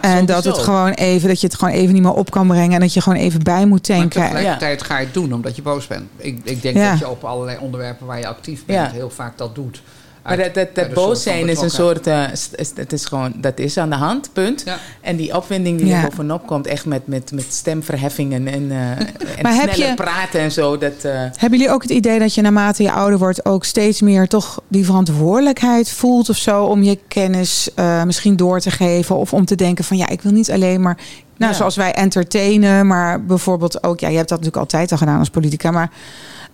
En 0.00 0.26
dat, 0.26 0.44
het 0.44 0.58
gewoon 0.58 0.90
even, 0.90 1.28
dat 1.28 1.40
je 1.40 1.46
het 1.46 1.56
gewoon 1.56 1.74
even 1.74 1.94
niet 1.94 2.02
meer 2.02 2.12
op 2.14 2.30
kan 2.30 2.46
brengen. 2.46 2.72
En 2.74 2.80
dat 2.80 2.94
je 2.94 3.00
gewoon 3.00 3.18
even 3.18 3.42
bij 3.42 3.66
moet 3.66 3.88
Maar 3.88 3.98
denken. 3.98 4.20
tegelijkertijd 4.20 4.82
ga 4.82 4.98
je 4.98 5.04
het 5.04 5.14
doen 5.14 5.32
omdat 5.32 5.56
je 5.56 5.62
boos 5.62 5.86
bent. 5.86 6.02
Ik, 6.16 6.38
ik 6.44 6.62
denk 6.62 6.76
Ja. 6.76 6.90
dat 6.90 6.98
je 6.98 7.08
op 7.08 7.24
allerlei 7.24 7.58
onderwerpen 7.60 8.06
waar 8.06 8.18
je 8.18 8.26
actief 8.26 8.64
bent 8.64 8.78
Ja. 8.86 8.92
heel 8.92 9.10
vaak 9.10 9.38
dat 9.38 9.54
doet. 9.54 9.82
Maar 10.26 10.52
dat, 10.52 10.74
dat, 10.74 10.92
boos 10.94 11.22
zijn 11.22 11.48
is 11.48 11.60
een 11.60 11.70
soort... 11.70 12.06
eh, 12.06 12.22
st- 12.32 12.54
is- 12.56 12.72
het 12.74 12.92
is 12.92 13.04
gewoon, 13.04 13.32
dat 13.36 13.58
is 13.58 13.78
aan 13.78 13.90
de 13.90 13.96
hand, 13.96 14.30
punt. 14.32 14.62
Ja. 14.64 14.76
En 15.00 15.16
die 15.16 15.36
opwinding 15.36 15.78
die 15.78 15.86
Ja. 15.86 16.02
er 16.02 16.08
bovenop 16.08 16.46
komt, 16.46 16.66
echt 16.66 16.84
met, 16.86 17.06
met, 17.06 17.32
met 17.32 17.44
stemverheffingen 17.48 18.48
en, 18.48 18.70
eh 18.70 18.90
en 19.46 19.52
sneller 19.54 19.76
je- 19.88 19.94
praten 19.94 20.40
en 20.40 20.52
zo. 20.52 20.78
Dat, 20.78 20.92
eh, 21.02 21.12
Hebben 21.12 21.58
jullie 21.58 21.70
ook 21.74 21.82
het 21.82 21.90
idee 21.90 22.18
dat 22.18 22.34
je 22.34 22.42
naarmate 22.42 22.82
je 22.82 22.92
ouder 22.92 23.18
wordt 23.18 23.44
ook 23.44 23.64
steeds 23.64 24.00
meer 24.00 24.28
toch 24.28 24.60
die 24.68 24.84
verantwoordelijkheid 24.84 25.90
voelt 25.90 26.28
of 26.28 26.36
zo 26.36 26.64
om 26.64 26.82
je 26.82 26.98
kennis 27.08 27.70
eh, 27.74 28.02
misschien 28.04 28.36
door 28.36 28.60
te 28.60 28.70
geven 28.70 29.16
of 29.16 29.32
om 29.32 29.44
te 29.44 29.54
denken 29.54 29.84
van 29.84 29.96
ja, 29.96 30.08
ik 30.08 30.22
wil 30.22 30.32
niet 30.32 30.50
alleen 30.50 30.80
maar, 30.80 30.96
nou 31.36 31.50
Ja. 31.52 31.56
zoals 31.58 31.76
wij 31.76 31.92
entertainen, 31.92 32.86
maar 32.86 33.24
bijvoorbeeld 33.24 33.82
ook, 33.82 34.00
ja, 34.00 34.08
je 34.08 34.16
hebt 34.16 34.28
dat 34.28 34.38
natuurlijk 34.38 34.64
altijd 34.64 34.92
al 34.92 34.98
gedaan 34.98 35.18
als 35.18 35.30
politica, 35.30 35.70
maar 35.70 35.90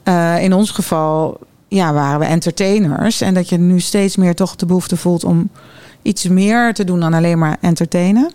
eh, 0.03 0.43
in 0.43 0.53
ons 0.53 0.71
geval, 0.71 1.39
ja, 1.75 1.93
waren 1.93 2.19
we 2.21 2.25
entertainers 2.27 3.21
en 3.21 3.35
dat 3.35 3.49
je 3.49 3.57
nu 3.59 3.81
steeds 3.81 4.17
meer 4.17 4.35
toch 4.35 4.57
de 4.57 4.67
behoefte 4.67 4.97
voelt 4.97 5.25
om 5.25 5.51
iets 6.03 6.29
meer 6.29 6.75
te 6.75 6.85
doen 6.85 7.01
dan 7.01 7.15
alleen 7.15 7.39
maar 7.39 7.57
entertainen. 7.61 8.31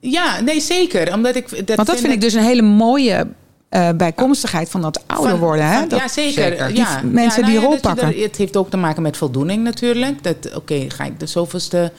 ja, 0.00 0.40
nee, 0.40 0.60
zeker. 0.60 1.14
Omdat 1.14 1.36
ik, 1.36 1.66
dat 1.66 1.76
Want 1.76 1.88
dat 1.88 2.00
vind 2.00 2.12
ik 2.12 2.20
dus 2.20 2.34
een 2.34 2.42
hele 2.44 2.62
mooie 2.62 3.26
eh, 3.68 3.88
bijkomstigheid 3.96 4.68
van 4.68 4.80
dat 4.82 5.02
ouder 5.06 5.30
Van- 5.30 5.38
worden. 5.38 5.66
Hè? 5.66 5.78
van- 5.78 5.88
Dat- 5.88 5.98
ja, 5.98 6.08
zeker. 6.08 6.42
Zeker. 6.42 6.74
Ja. 6.74 7.00
Die 7.00 7.10
mensen 7.10 7.40
Ja, 7.40 7.46
die 7.48 7.54
nou 7.58 7.66
ja, 7.66 7.70
rol 7.72 7.80
pakken. 7.80 8.14
er- 8.14 8.22
het 8.22 8.36
heeft 8.36 8.56
ook 8.56 8.70
te 8.70 8.76
maken 8.76 9.02
met 9.02 9.16
voldoening 9.16 9.62
natuurlijk. 9.64 10.22
Dat, 10.22 10.54
oké, 10.54 10.84
ga 10.88 11.04
ik 11.04 11.20
de 11.20 11.26
zoveelste 11.26 11.92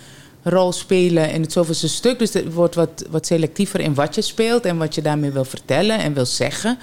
rol 0.44 0.72
spelen 0.72 1.32
in 1.32 1.42
het 1.42 1.52
zoveelste 1.52 1.88
stuk. 1.88 2.20
Dus 2.20 2.34
het 2.34 2.54
wordt 2.54 2.76
wat, 2.76 3.06
wat 3.10 3.26
selectiever 3.26 3.80
in 3.80 3.94
wat 3.94 4.16
je 4.16 4.22
speelt 4.22 4.66
en 4.66 4.78
wat 4.78 4.96
je 4.96 5.02
daarmee 5.02 5.32
wil 5.32 5.46
vertellen 5.46 6.00
en 6.00 6.14
wil 6.14 6.26
zeggen. 6.26 6.78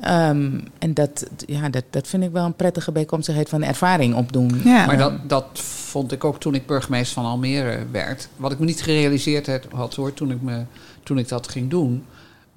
Ehm, 0.00 0.60
en 0.78 0.94
dat, 0.94 1.26
ja, 1.46 1.68
dat, 1.68 1.84
dat 1.90 2.08
vind 2.08 2.22
ik 2.22 2.32
wel 2.32 2.44
een 2.44 2.54
prettige 2.54 2.92
bijkomstigheid 2.92 3.48
van 3.48 3.62
ervaring 3.62 4.14
opdoen. 4.14 4.60
Ja. 4.64 4.86
Maar 4.86 4.96
dat, 4.96 5.28
dat 5.28 5.46
vond 5.88 6.12
ik 6.12 6.24
ook 6.24 6.40
toen 6.40 6.54
ik 6.54 6.66
burgemeester 6.66 7.22
van 7.22 7.30
Almere 7.30 7.86
werd. 7.90 8.28
Wat 8.36 8.52
ik 8.52 8.58
me 8.58 8.64
niet 8.64 8.82
gerealiseerd 8.82 9.46
had, 9.46 9.66
had 9.70 9.94
hoor, 9.94 10.14
toen 10.14 10.30
ik, 10.30 10.42
me, 10.42 10.62
toen 11.02 11.18
ik 11.18 11.28
dat 11.28 11.48
ging 11.48 11.70
doen. 11.70 12.04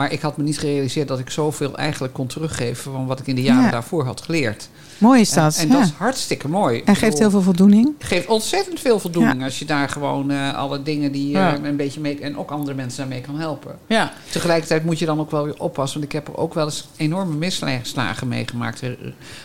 Maar 0.02 0.12
ik 0.12 0.22
had 0.22 0.38
me 0.38 0.44
niet 0.44 0.60
gerealiseerd 0.60 1.08
dat 1.08 1.20
ik 1.20 1.30
zoveel 1.30 1.78
eigenlijk 1.78 2.14
kon 2.14 2.28
teruggeven 2.28 2.92
van 2.92 3.06
wat 3.06 3.20
ik 3.20 3.28
in 3.28 3.36
de 3.36 3.42
jaren 3.42 3.64
Ja. 3.64 3.72
daarvoor 3.72 4.06
had 4.06 4.22
geleerd. 4.22 4.70
Mooi 4.98 5.22
is 5.22 5.34
dat. 5.34 5.56
En, 5.56 5.62
en 5.62 5.68
ja. 5.68 5.74
dat 5.74 5.84
is 5.84 5.92
hartstikke 5.98 6.48
mooi. 6.48 6.82
En 6.86 6.96
geeft 6.96 7.20
heel 7.20 7.30
veel 7.30 7.42
voldoening. 7.42 7.94
geeft 8.00 8.28
ontzettend 8.28 8.80
veel 8.80 9.00
voldoening 9.00 9.44
als 9.44 9.60
je 9.60 9.66
daar 9.66 9.90
gewoon 9.90 10.32
eh, 10.32 10.54
alle 10.54 10.84
dingen 10.84 11.12
die 11.12 11.30
Ja. 11.30 11.58
een 11.64 11.76
beetje 11.76 12.00
mee 12.00 12.20
en 12.20 12.38
ook 12.38 12.52
andere 12.52 12.76
mensen 12.76 12.98
daarmee 13.00 13.22
kan 13.22 13.40
helpen. 13.40 13.78
Ja, 13.88 14.14
Tegelijkertijd 14.32 14.86
moet 14.86 15.00
je 15.00 15.06
dan 15.06 15.20
ook 15.20 15.32
wel 15.32 15.44
weer 15.44 15.60
oppassen, 15.60 16.00
want 16.00 16.14
ik 16.14 16.20
heb 16.20 16.28
er 16.28 16.38
ook 16.42 16.54
wel 16.54 16.66
eens 16.66 16.88
enorme 16.98 17.36
misslagen 17.36 18.28
meegemaakt. 18.28 18.82
Eh, 18.82 18.90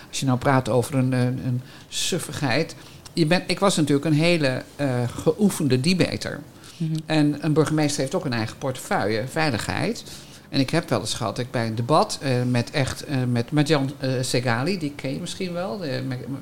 Als 0.09 0.21
je 0.21 0.27
nou 0.27 0.39
praat 0.39 0.69
over 0.69 0.95
een, 0.95 1.13
een, 1.13 1.41
een 1.47 1.61
suffigheid. 1.89 2.75
Je 3.13 3.27
bent, 3.27 3.43
ik 3.51 3.59
was 3.59 3.77
natuurlijk 3.77 4.07
een 4.07 4.13
hele 4.13 4.63
geoefende 5.23 5.81
debater. 5.81 6.41
Mhm. 6.77 6.93
En 7.07 7.37
een 7.41 7.53
burgemeester 7.53 8.01
heeft 8.01 8.15
ook 8.15 8.25
een 8.25 8.33
eigen 8.33 8.59
portefeuille, 8.59 9.25
veiligheid. 9.31 10.05
En 10.49 10.61
ik 10.61 10.71
heb 10.71 10.89
wel 10.89 11.01
eens 11.01 11.15
gehad, 11.15 11.39
ik 11.39 11.51
bij 11.51 11.67
een 11.67 11.75
debat 11.75 12.19
eh, 12.23 12.43
met 12.43 12.71
echt 12.71 13.05
eh, 13.05 13.17
met 13.29 13.51
Marjan 13.51 13.91
eh, 13.99 14.11
Segali, 14.21 14.79
die 14.79 14.93
ken 14.97 15.13
je 15.13 15.21
misschien 15.21 15.53
wel. 15.53 15.81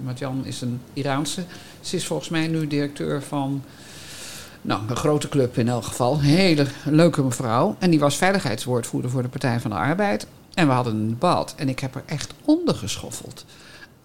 Marjan 0.05 0.45
is 0.45 0.61
een 0.61 0.81
Iraanse. 0.93 1.45
Ze 1.81 1.97
is 1.97 2.07
volgens 2.07 2.29
mij 2.29 2.47
nu 2.47 2.67
directeur 2.67 3.23
van 3.23 3.63
nou, 4.63 4.83
een 4.89 4.97
grote 4.97 5.29
club 5.29 5.59
in 5.59 5.69
elk 5.69 5.85
geval. 5.85 6.21
Hele 6.21 6.67
leuke 6.85 7.23
mevrouw. 7.23 7.77
En 7.79 7.91
die 7.91 8.01
was 8.01 8.17
veiligheidswoordvoerder 8.17 9.11
voor 9.11 9.23
de 9.23 9.29
Partij 9.29 9.61
van 9.61 9.71
de 9.71 9.77
Arbeid. 9.77 10.27
En 10.55 10.67
we 10.67 10.73
hadden 10.73 10.95
een 10.95 11.09
debat. 11.09 11.55
En 11.57 11.69
ik 11.69 11.79
heb 11.79 11.95
er 11.95 12.03
echt 12.07 12.33
ondergeschoffeld. 12.45 13.45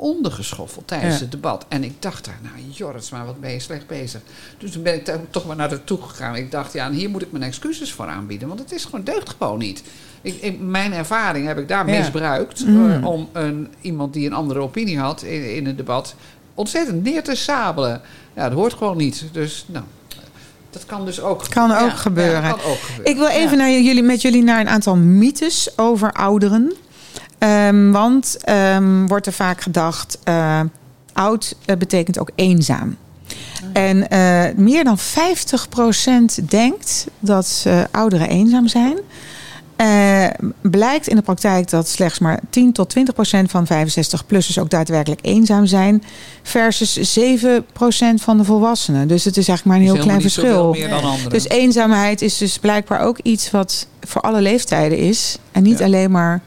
Ondergeschoffeld 0.02 0.88
tijdens 0.88 1.14
Ja. 1.16 1.20
het 1.22 1.32
debat. 1.32 1.66
En 1.68 1.84
ik 1.84 1.94
dacht 2.02 2.26
daar, 2.26 2.40
nou 2.42 2.56
Joris, 2.72 3.10
maar 3.10 3.26
wat 3.26 3.40
ben 3.40 3.52
je 3.52 3.60
slecht 3.60 3.88
bezig. 3.88 4.22
Dus 4.58 4.72
toen 4.72 4.84
ben 4.84 4.94
ik 4.94 5.06
to- 5.06 5.26
toch 5.30 5.46
maar 5.46 5.56
naar 5.56 5.84
toe 5.84 6.02
gegaan. 6.02 6.36
Ik 6.36 6.52
dacht, 6.52 6.74
ja, 6.74 6.86
en 6.86 6.92
hier 6.94 7.10
moet 7.10 7.22
ik 7.22 7.32
mijn 7.32 7.44
excuses 7.44 7.92
voor 7.94 8.06
aanbieden. 8.08 8.48
Want 8.48 8.60
het 8.60 8.72
is 8.72 8.86
gewoon, 8.86 9.04
deugt 9.04 9.36
gewoon 9.40 9.58
niet. 9.60 9.84
Ik, 10.22 10.42
ik- 10.42 10.60
mijn 10.60 10.94
ervaring 10.94 11.48
heb 11.48 11.58
ik 11.58 11.68
daar 11.68 11.90
Ja. 11.90 11.98
misbruikt. 12.00 12.66
Mm. 12.66 12.92
eh, 12.92 13.06
om 13.06 13.30
een, 13.34 13.68
iemand 13.82 14.14
die 14.14 14.26
een 14.28 14.34
andere 14.34 14.60
opinie 14.60 15.00
had 15.00 15.22
in, 15.22 15.56
in 15.56 15.66
een 15.66 15.76
debat 15.76 16.16
ontzettend 16.56 17.04
neer 17.04 17.24
te 17.24 17.36
sabelen. 17.36 18.02
Ja, 18.36 18.44
dat 18.50 18.58
hoort 18.58 18.74
gewoon 18.74 18.98
niet. 18.98 19.24
Dus 19.32 19.66
nou, 19.68 19.86
dat 20.70 20.86
kan 20.86 21.06
dus 21.06 21.22
ook 21.22 21.44
Kan 21.50 21.72
ook 21.72 21.78
Ja, 21.78 21.90
gebeuren. 21.90 22.42
Kan 22.42 22.52
ook 22.72 22.78
gebeuren. 22.80 23.12
Ik 23.14 23.18
wil 23.18 23.28
even 23.28 23.58
naar 23.58 23.72
jullie, 23.72 24.04
met 24.04 24.22
jullie 24.22 24.44
naar 24.44 24.60
een 24.60 24.70
aantal 24.70 24.96
mythes 24.96 25.78
over 25.78 26.12
ouderen. 26.12 26.74
Ehm, 27.40 27.92
want 27.92 28.38
ehm, 28.42 29.06
wordt 29.08 29.26
er 29.26 29.34
vaak 29.34 29.62
gedacht, 29.62 30.18
eh, 30.24 30.60
oud 31.14 31.56
eh, 31.66 31.78
betekent 31.78 32.20
ook 32.20 32.30
eenzaam. 32.36 32.98
En 33.74 34.10
eh, 34.10 34.56
meer 34.56 34.84
dan 34.84 34.98
50% 34.98 36.40
denkt 36.50 37.08
dat 37.20 37.64
eh, 37.68 37.82
ouderen 37.92 38.30
eenzaam 38.30 38.68
zijn. 38.68 38.98
Eh, 39.76 40.26
blijkt 40.62 41.08
in 41.08 41.16
de 41.16 41.22
praktijk 41.22 41.70
dat 41.70 41.88
slechts 41.88 42.20
maar 42.20 42.40
10 42.50 42.74
tot 42.74 42.90
20 42.90 43.14
procent 43.14 43.52
van 43.52 43.68
65-plussers 43.68 44.58
ook 44.60 44.70
daadwerkelijk 44.70 45.20
eenzaam 45.24 45.66
zijn. 45.66 46.04
Versus 46.44 46.94
7 46.94 47.66
procent 47.74 48.22
van 48.22 48.38
de 48.38 48.44
volwassenen. 48.44 49.08
Dus 49.08 49.24
het 49.26 49.38
is 49.38 49.48
eigenlijk 49.48 49.66
maar 49.78 49.88
een 49.88 49.94
heel 49.96 50.04
klein 50.06 50.22
verschil. 50.22 50.76
Dus 51.30 51.48
eenzaamheid 51.50 52.22
is 52.22 52.38
dus 52.38 52.58
blijkbaar 52.60 53.02
ook 53.02 53.18
iets 53.24 53.52
wat 53.52 53.88
voor 54.02 54.22
alle 54.22 54.42
leeftijden 54.42 54.98
is. 54.98 55.38
En 55.52 55.64
niet 55.64 55.80
Ja. 55.80 55.86
alleen 55.86 56.12
maar 56.12 56.42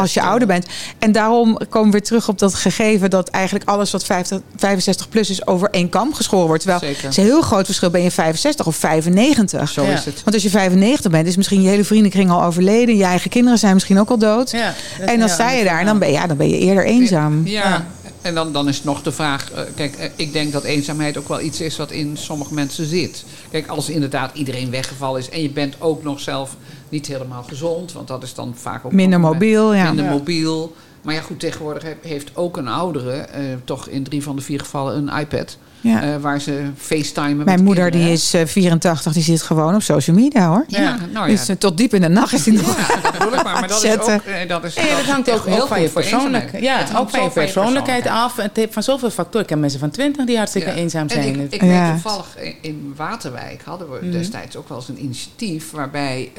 als 0.00 0.14
je 0.14 0.22
ouder 0.22 0.48
bent. 0.48 0.66
En 0.98 1.12
daarom 1.12 1.58
komen 1.68 1.86
we 1.86 1.92
weer 1.92 2.02
terug 2.06 2.28
op 2.28 2.38
dat 2.38 2.54
gegeven 2.54 3.10
dat 3.10 3.28
eigenlijk 3.28 3.68
alles 3.68 3.90
wat 3.90 4.04
50, 4.04 4.40
65 4.56 5.08
plus 5.08 5.30
is 5.30 5.46
over 5.46 5.68
één 5.70 5.88
kam 5.88 6.14
geschoren 6.14 6.46
wordt. 6.46 6.62
Terwijl 6.62 6.80
Zeker. 6.84 7.02
het 7.02 7.10
is 7.10 7.16
een 7.16 7.24
heel 7.24 7.40
groot 7.42 7.64
verschil. 7.64 7.90
Ben 7.90 8.02
je 8.02 8.10
65 8.10 8.66
of 8.66 8.76
95? 8.76 9.68
Zo 9.68 9.82
Ja. 9.84 9.92
is 9.92 10.04
het. 10.04 10.14
Want 10.24 10.34
als 10.34 10.42
je 10.42 10.50
95 10.50 11.10
bent, 11.10 11.26
is 11.26 11.36
misschien 11.36 11.62
je 11.62 11.68
hele 11.68 11.84
vriendenkring 11.84 12.30
al 12.30 12.42
overleden. 12.42 12.96
Je 12.96 13.04
eigen 13.04 13.30
kinderen 13.30 13.58
zijn 13.58 13.74
misschien 13.74 13.98
ook 14.00 14.10
al 14.10 14.18
dood. 14.18 14.50
ja, 14.50 14.74
en 15.00 15.18
dan 15.18 15.28
sta 15.28 15.50
je 15.50 15.64
daar 15.64 15.80
en 15.80 15.86
dan 15.86 15.98
ben, 15.98 16.08
je- 16.08 16.14
ja, 16.14 16.26
dan 16.26 16.36
ben 16.36 16.48
je 16.48 16.58
eerder 16.58 16.84
eenzaam. 16.84 17.40
Ja, 17.46 17.68
Ja. 17.68 17.86
En 18.22 18.34
dan, 18.34 18.52
dan 18.52 18.68
is 18.68 18.82
nog 18.82 19.02
de 19.02 19.12
vraag... 19.12 19.50
eh, 19.52 19.62
kijk, 19.74 19.94
eh, 19.96 20.10
ik 20.16 20.32
denk 20.32 20.52
dat 20.52 20.64
eenzaamheid 20.64 21.16
ook 21.16 21.28
wel 21.28 21.40
iets 21.40 21.60
is 21.60 21.76
wat 21.76 21.90
in 21.90 22.16
sommige 22.16 22.54
mensen 22.54 22.86
zit. 22.86 23.24
Kijk, 23.50 23.66
als 23.66 23.88
inderdaad 23.88 24.34
iedereen 24.36 24.70
weggevallen 24.70 25.20
is... 25.20 25.28
en 25.28 25.42
je 25.42 25.50
bent 25.50 25.74
ook 25.78 26.02
nog 26.02 26.20
zelf 26.20 26.56
niet 26.88 27.06
helemaal 27.06 27.42
gezond... 27.42 27.92
want 27.92 28.08
dat 28.08 28.22
is 28.22 28.34
dan 28.34 28.54
vaak 28.56 28.84
ook... 28.84 28.92
Minder 28.92 29.20
mobiel, 29.20 29.74
ja. 29.74 29.84
Minder 29.84 30.04
Ja. 30.04 30.10
mobiel. 30.10 30.74
Maar 31.02 31.14
ja, 31.14 31.20
goed, 31.20 31.40
tegenwoordig 31.40 31.82
he- 31.82 31.96
heeft 32.08 32.36
ook 32.36 32.56
een 32.56 32.68
oudere... 32.68 33.12
eh, 33.12 33.42
toch 33.64 33.88
in 33.88 34.02
drie 34.02 34.22
van 34.22 34.36
de 34.36 34.42
vier 34.42 34.60
gevallen 34.60 34.96
een 34.96 35.20
iPad... 35.20 35.56
Ja. 35.80 36.02
eh, 36.02 36.16
waar 36.20 36.40
ze 36.40 36.62
facetimen 36.76 37.36
met 37.36 37.46
Mijn 37.46 37.64
moeder 37.64 37.82
kinderen, 37.84 38.06
die 38.06 38.16
is 38.16 38.34
eh, 38.34 38.46
84, 38.46 39.12
die 39.12 39.22
zit 39.22 39.42
gewoon 39.42 39.74
op 39.74 39.82
social 39.82 40.16
media 40.16 40.48
hoor. 40.48 40.64
Ja, 40.66 40.96
nou 41.12 41.26
ja. 41.26 41.32
Dus 41.36 41.48
eh, 41.48 41.56
tot 41.56 41.76
diep 41.76 41.94
in 41.94 42.00
de 42.00 42.08
nacht 42.08 42.32
is 42.32 42.42
die 42.42 42.52
nog. 42.52 42.78
Ja, 42.88 43.00
dat 43.02 43.12
bedoel 43.12 43.34
ik 43.34 43.42
maar. 43.44 43.52
Maar 43.52 43.68
dat 43.68 43.84
is 43.84 43.92
ook... 43.92 44.00
eh, 44.08 44.48
Dat, 44.48 44.64
is, 44.64 44.74
Ja, 44.74 44.96
dat 44.96 45.04
hangt 45.04 45.30
ook, 45.30 45.46
heel 45.46 45.66
van 45.66 45.80
je 45.80 45.88
voor 45.88 46.00
persoonlijkheid. 46.02 46.62
Ja, 46.64 46.78
Het 46.78 46.90
hangt 46.90 47.00
ook 47.02 47.10
van 47.10 47.22
je 47.22 47.30
persoonlijkheid 47.30 48.06
af. 48.06 48.36
Het 48.36 48.56
heeft 48.56 48.72
van 48.72 48.82
zoveel 48.82 49.10
factoren. 49.10 49.42
Ik 49.42 49.48
heb 49.48 49.58
mensen 49.58 49.80
van 49.80 49.90
20 49.90 50.24
die 50.26 50.36
hartstikke 50.36 50.68
Ja. 50.68 50.74
eenzaam 50.74 51.02
En 51.02 51.10
zijn. 51.10 51.40
ik, 51.40 51.52
ik 51.52 51.62
Ja. 51.62 51.68
weet 51.92 52.02
toevallig 52.02 52.26
in- 52.38 52.54
in 52.60 52.92
Waterwijk 52.96 53.62
hadden 53.64 53.90
we 53.90 53.98
Mhm. 54.02 54.10
destijds 54.12 54.56
ook 54.56 54.68
wel 54.68 54.78
eens 54.78 54.88
een 54.88 55.02
initiatief 55.02 55.70
waarbij 55.70 56.30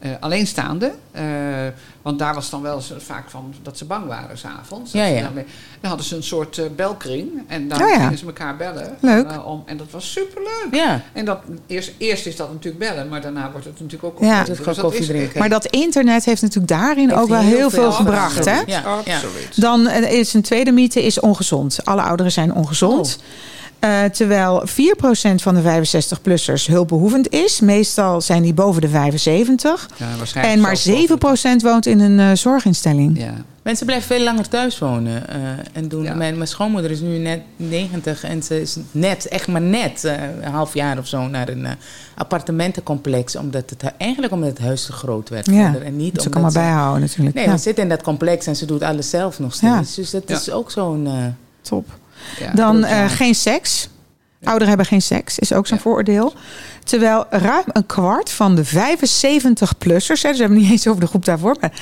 eh, 0.00 0.10
alleenstaanden, 0.20 0.92
eh, 1.12 1.24
want 2.02 2.18
daar 2.18 2.34
was 2.34 2.50
dan 2.50 2.62
wel 2.62 2.76
eens 2.76 2.92
vaak 2.98 3.30
van 3.30 3.54
dat 3.62 3.78
ze 3.78 3.84
bang 3.84 4.06
waren 4.06 4.38
s'avonds. 4.38 4.92
Ja, 4.92 5.04
ja. 5.04 5.30
Dan 5.34 5.44
hadden 5.90 6.06
ze 6.06 6.16
een 6.16 6.22
soort 6.22 6.58
eh, 6.58 6.64
belkring 6.76 7.30
en 7.46 7.68
dan 7.68 7.82
Oh 7.82 7.88
ja. 7.88 7.94
gingen 8.00 8.18
ze 8.18 8.26
elkaar 8.26 8.56
bellen. 8.56 8.96
Leuk. 9.00 9.46
om, 9.46 9.62
en 9.66 9.76
dat 9.76 9.86
was 9.90 10.12
superleuk. 10.12 10.66
ja, 10.70 11.02
En 11.12 11.24
dat, 11.24 11.38
eerst, 11.66 11.92
eerst 11.98 12.26
is 12.26 12.36
dat 12.36 12.52
natuurlijk 12.52 12.84
bellen, 12.84 13.08
maar 13.08 13.20
daarna 13.20 13.50
wordt 13.50 13.66
het 13.66 13.80
natuurlijk 13.80 14.04
ook 14.04 14.20
Ja. 14.20 14.26
koffie 14.26 14.44
Dus 14.44 14.44
drinken. 14.56 14.64
gewoon 14.74 14.90
koffie 14.90 15.00
is- 15.00 15.06
drinken. 15.06 15.38
Maar 15.38 15.48
dat 15.48 15.66
internet 15.66 16.24
heeft 16.24 16.42
natuurlijk 16.42 16.68
daarin 16.72 17.08
Heeft 17.08 17.20
ook 17.20 17.28
wel 17.28 17.40
heel 17.40 17.56
heel 17.56 17.70
veel 17.70 17.80
veel 17.82 17.92
gebracht. 17.92 18.44
Hè? 18.44 18.50
Absoluut, 18.50 18.68
Ja, 18.68 19.00
ja. 19.04 19.14
absoluut. 19.14 19.60
Dan 19.60 19.88
is 19.90 20.34
een 20.34 20.42
tweede 20.42 20.72
mythe 20.72 21.02
is 21.02 21.20
ongezond. 21.20 21.84
Alle 21.84 22.02
ouderen 22.02 22.32
zijn 22.32 22.54
ongezond. 22.54 23.18
Eh, 23.80 24.04
terwijl 24.04 24.62
4% 24.66 25.42
van 25.42 25.54
de 25.54 25.62
65-plussers 25.62 26.66
hulpbehoevend 26.66 27.28
is. 27.32 27.60
Meestal 27.60 28.20
zijn 28.20 28.42
die 28.42 28.54
boven 28.54 28.80
de 28.80 28.88
75. 28.88 29.88
Ja, 29.96 30.06
waarschijnlijk 30.18 30.56
En 30.56 30.62
maar 30.62 30.76
zelfs 30.76 31.58
7% 31.58 31.62
woont 31.62 31.86
in 31.86 32.00
een 32.00 32.18
eh, 32.20 32.36
zorginstelling. 32.36 33.18
Ja. 33.20 33.34
Mensen 33.62 33.86
blijven 33.86 34.06
veel 34.16 34.24
langer 34.24 34.48
thuis 34.48 34.78
wonen. 34.78 35.28
eh, 35.28 35.36
en 35.72 35.88
doen, 35.88 36.02
Ja. 36.02 36.14
mijn, 36.14 36.36
mijn 36.36 36.48
schoonmoeder 36.48 36.90
is 36.90 37.00
nu 37.00 37.18
net 37.18 37.40
90 37.56 38.24
en 38.24 38.42
ze 38.42 38.60
is 38.60 38.76
net, 38.90 39.28
echt 39.28 39.48
maar 39.48 39.60
net, 39.60 40.04
eh, 40.04 40.14
een 40.42 40.52
half 40.52 40.74
jaar 40.74 40.98
of 40.98 41.06
zo, 41.06 41.26
naar 41.28 41.48
een 41.48 41.66
eh, 41.66 41.72
appartementencomplex. 42.16 43.36
Omdat 43.36 43.70
het, 43.70 43.82
eigenlijk 43.96 44.32
omdat 44.32 44.48
het 44.48 44.58
huis 44.58 44.84
te 44.86 44.92
groot 44.92 45.28
werd. 45.28 45.44
voor 45.44 45.54
Ja, 45.54 45.62
haar. 45.70 45.80
en 45.80 45.96
niet 45.96 46.12
Moet 46.12 46.22
ze 46.22 46.30
allemaal 46.30 46.50
ze- 46.50 46.58
bijhouden 46.58 47.00
natuurlijk. 47.00 47.36
Nee, 47.36 47.44
ja, 47.44 47.50
we 47.52 47.58
zitten 47.58 47.82
in 47.82 47.88
dat 47.88 48.02
complex 48.02 48.46
en 48.46 48.56
ze 48.56 48.66
doet 48.66 48.82
alles 48.82 49.10
zelf 49.10 49.38
nog 49.38 49.54
steeds. 49.54 49.94
Dus 49.94 50.10
dat 50.10 50.22
Ja. 50.26 50.36
is 50.36 50.50
ook 50.50 50.70
zo'n... 50.70 51.06
eh, 51.06 51.12
top. 51.62 51.86
Ja. 52.38 52.52
Dan 52.52 52.84
eh, 52.84 53.10
geen 53.10 53.34
seks. 53.34 53.88
Ouderen 54.42 54.68
hebben 54.68 54.86
geen 54.86 55.02
seks, 55.02 55.38
is 55.38 55.52
ook 55.52 55.66
zo'n 55.66 55.76
Ja. 55.76 55.82
vooroordeel. 55.82 56.32
Terwijl 56.84 57.26
ruim 57.30 57.64
een 57.66 57.86
kwart 57.86 58.30
van 58.30 58.54
de 58.54 58.66
75-plussers... 58.66 60.06
dus 60.06 60.22
we 60.22 60.28
hebben 60.28 60.50
het 60.56 60.58
niet 60.58 60.70
eens 60.70 60.86
over 60.86 61.00
de 61.00 61.06
groep 61.06 61.24
daarvoor... 61.24 61.56
maar 61.60 61.72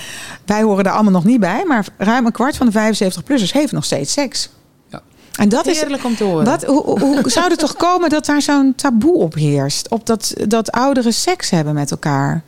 wij 0.45 0.63
horen 0.63 0.85
daar 0.85 0.93
allemaal 0.93 1.13
nog 1.13 1.25
niet 1.25 1.41
bij... 1.41 1.65
maar 1.67 1.87
ruim 1.99 2.27
een 2.27 2.33
kwart 2.33 2.57
van 2.57 2.71
de 2.71 2.95
75-plussers 2.95 3.53
heeft 3.53 3.73
nog 3.73 3.85
steeds 3.85 4.13
seks. 4.13 4.49
Ja. 4.91 5.03
En 5.33 5.49
dat 5.49 5.67
is... 5.67 5.81
heerlijk 5.81 6.05
om 6.05 6.17
te 6.17 6.25
horen. 6.25 6.65
Hoe, 6.67 7.01
hoe 7.01 7.31
zou 7.31 7.51
het 7.51 7.59
toch 7.59 7.77
komen 7.77 8.11
dat 8.11 8.27
daar 8.27 8.43
zo'n 8.43 8.73
taboe 8.77 9.19
op 9.19 9.35
heerst? 9.35 9.89
Op 9.89 10.07
dat, 10.07 10.35
dat 10.47 10.71
ouderen 10.73 11.13
seks 11.13 11.51
hebben 11.51 11.75
met 11.75 11.91
elkaar? 11.91 12.43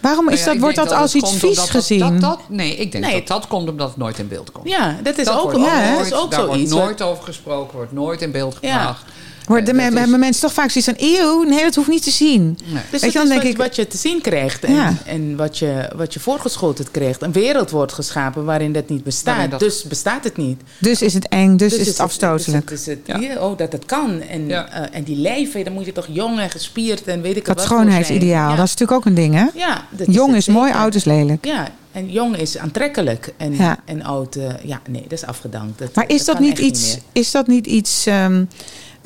Waarom 0.00 0.24
Nou 0.24 0.36
is 0.36 0.44
ja, 0.44 0.50
dat, 0.52 0.60
wordt 0.60 0.76
dat 0.76 0.92
als 0.92 1.14
iets 1.14 1.32
vies 1.36 1.58
gezien? 1.58 1.98
Dat, 1.98 2.20
dat, 2.20 2.38
nee, 2.48 2.76
ik 2.76 2.92
denk 2.92 3.04
Nee. 3.04 3.14
dat 3.14 3.26
dat 3.26 3.46
komt 3.46 3.68
omdat 3.68 3.88
het 3.88 3.96
nooit 3.96 4.18
in 4.18 4.28
beeld 4.28 4.52
komt. 4.52 4.68
ja, 4.68 4.96
dat 5.02 5.18
is 5.18 5.24
dat 5.24 5.36
ook, 5.36 5.42
wordt 5.52 5.58
ja, 5.66 5.96
dat 5.96 6.06
is 6.06 6.12
ook 6.12 6.30
daar 6.30 6.40
wordt 6.46 6.54
zoiets. 6.68 6.72
nooit 6.72 7.02
over 7.02 7.24
gesproken, 7.24 7.76
wordt 7.76 7.92
nooit 7.92 8.22
in 8.22 8.30
beeld 8.30 8.54
gebracht. 8.54 9.04
Worden 9.46 9.74
Eh, 9.76 9.82
dat 9.82 9.92
is- 9.92 9.98
hebben 9.98 10.18
mensen 10.20 10.42
toch 10.42 10.52
vaak 10.52 10.70
zoiets 10.70 10.90
van... 10.90 11.08
eeuw, 11.08 11.42
nee, 11.42 11.62
dat 11.62 11.74
hoeft 11.74 11.88
niet 11.88 12.02
te 12.02 12.10
zien. 12.10 12.42
Nee. 12.42 12.82
Dus 12.90 13.00
Weet 13.00 13.00
dat 13.00 13.12
je, 13.12 13.18
dan 13.18 13.22
is 13.22 13.28
denk 13.28 13.42
wat, 13.42 13.50
ik- 13.50 13.56
wat 13.56 13.76
je 13.76 13.86
te 13.86 13.96
zien 13.96 14.20
krijgt 14.20 14.64
en, 14.64 14.74
Ja. 14.74 14.92
en 15.06 15.36
wat, 15.36 15.58
je, 15.58 15.90
wat 15.96 16.14
je 16.14 16.20
voorgeschoteld 16.20 16.90
krijgt. 16.90 17.22
Een 17.22 17.32
wereld 17.32 17.70
wordt 17.70 17.92
geschapen 17.92 18.44
waarin 18.44 18.72
dat 18.72 18.88
niet 18.88 19.04
bestaat. 19.04 19.50
Dat- 19.50 19.60
Dus 19.60 19.82
bestaat 19.82 20.24
het 20.24 20.36
niet. 20.36 20.60
Dus 20.78 21.02
is 21.02 21.14
het 21.14 21.28
eng, 21.28 21.56
dus, 21.56 21.72
is 21.74 21.86
het 21.86 22.00
afstotelijk. 22.00 22.68
Dus 22.68 22.86
het, 22.86 22.98
Ja. 23.04 23.18
hier, 23.18 23.42
oh, 23.42 23.58
dat 23.58 23.72
het 23.72 23.84
kan. 23.84 24.20
En, 24.20 24.46
Ja. 24.48 24.68
eh, 24.70 24.96
en 24.98 25.02
die 25.04 25.16
lijven, 25.16 25.64
dan 25.64 25.72
moet 25.72 25.84
je 25.84 25.92
toch 25.92 26.06
jong 26.10 26.38
en 26.40 26.50
gespierd 26.50 27.04
en 27.04 27.20
weet 27.22 27.36
ik 27.36 27.44
dat 27.44 27.56
wat 27.56 27.66
voor 27.66 27.76
schoonheidsideaal, 27.76 28.56
dat 28.56 28.64
is 28.64 28.70
natuurlijk 28.74 28.92
ook 28.98 29.04
een 29.04 29.14
ding, 29.14 29.34
hè? 29.34 29.44
Ja, 29.54 29.84
dat 29.90 30.06
Jong 30.14 30.28
het 30.28 30.36
is 30.38 30.46
mooi, 30.48 30.72
oud 30.72 30.94
is 30.94 31.04
lelijk. 31.04 31.44
Ja, 31.44 31.68
en 31.92 32.10
jong 32.10 32.36
is 32.36 32.58
aantrekkelijk. 32.58 33.32
En, 33.36 33.56
Ja. 33.56 33.78
en 33.84 34.02
oud, 34.04 34.36
eh, 34.36 34.44
ja, 34.62 34.80
nee, 34.88 35.02
dat 35.02 35.12
is 35.12 35.24
afgedankt. 35.26 35.78
Dat, 35.78 35.94
Maar 35.94 36.04
is 36.08 36.24
dat, 36.24 36.38
niet 36.38 36.58
iets... 36.58 36.98
Is 37.12 37.30
dat 37.30 37.46
niet 37.46 37.66
iets... 37.66 38.06
ehm, 38.06 38.44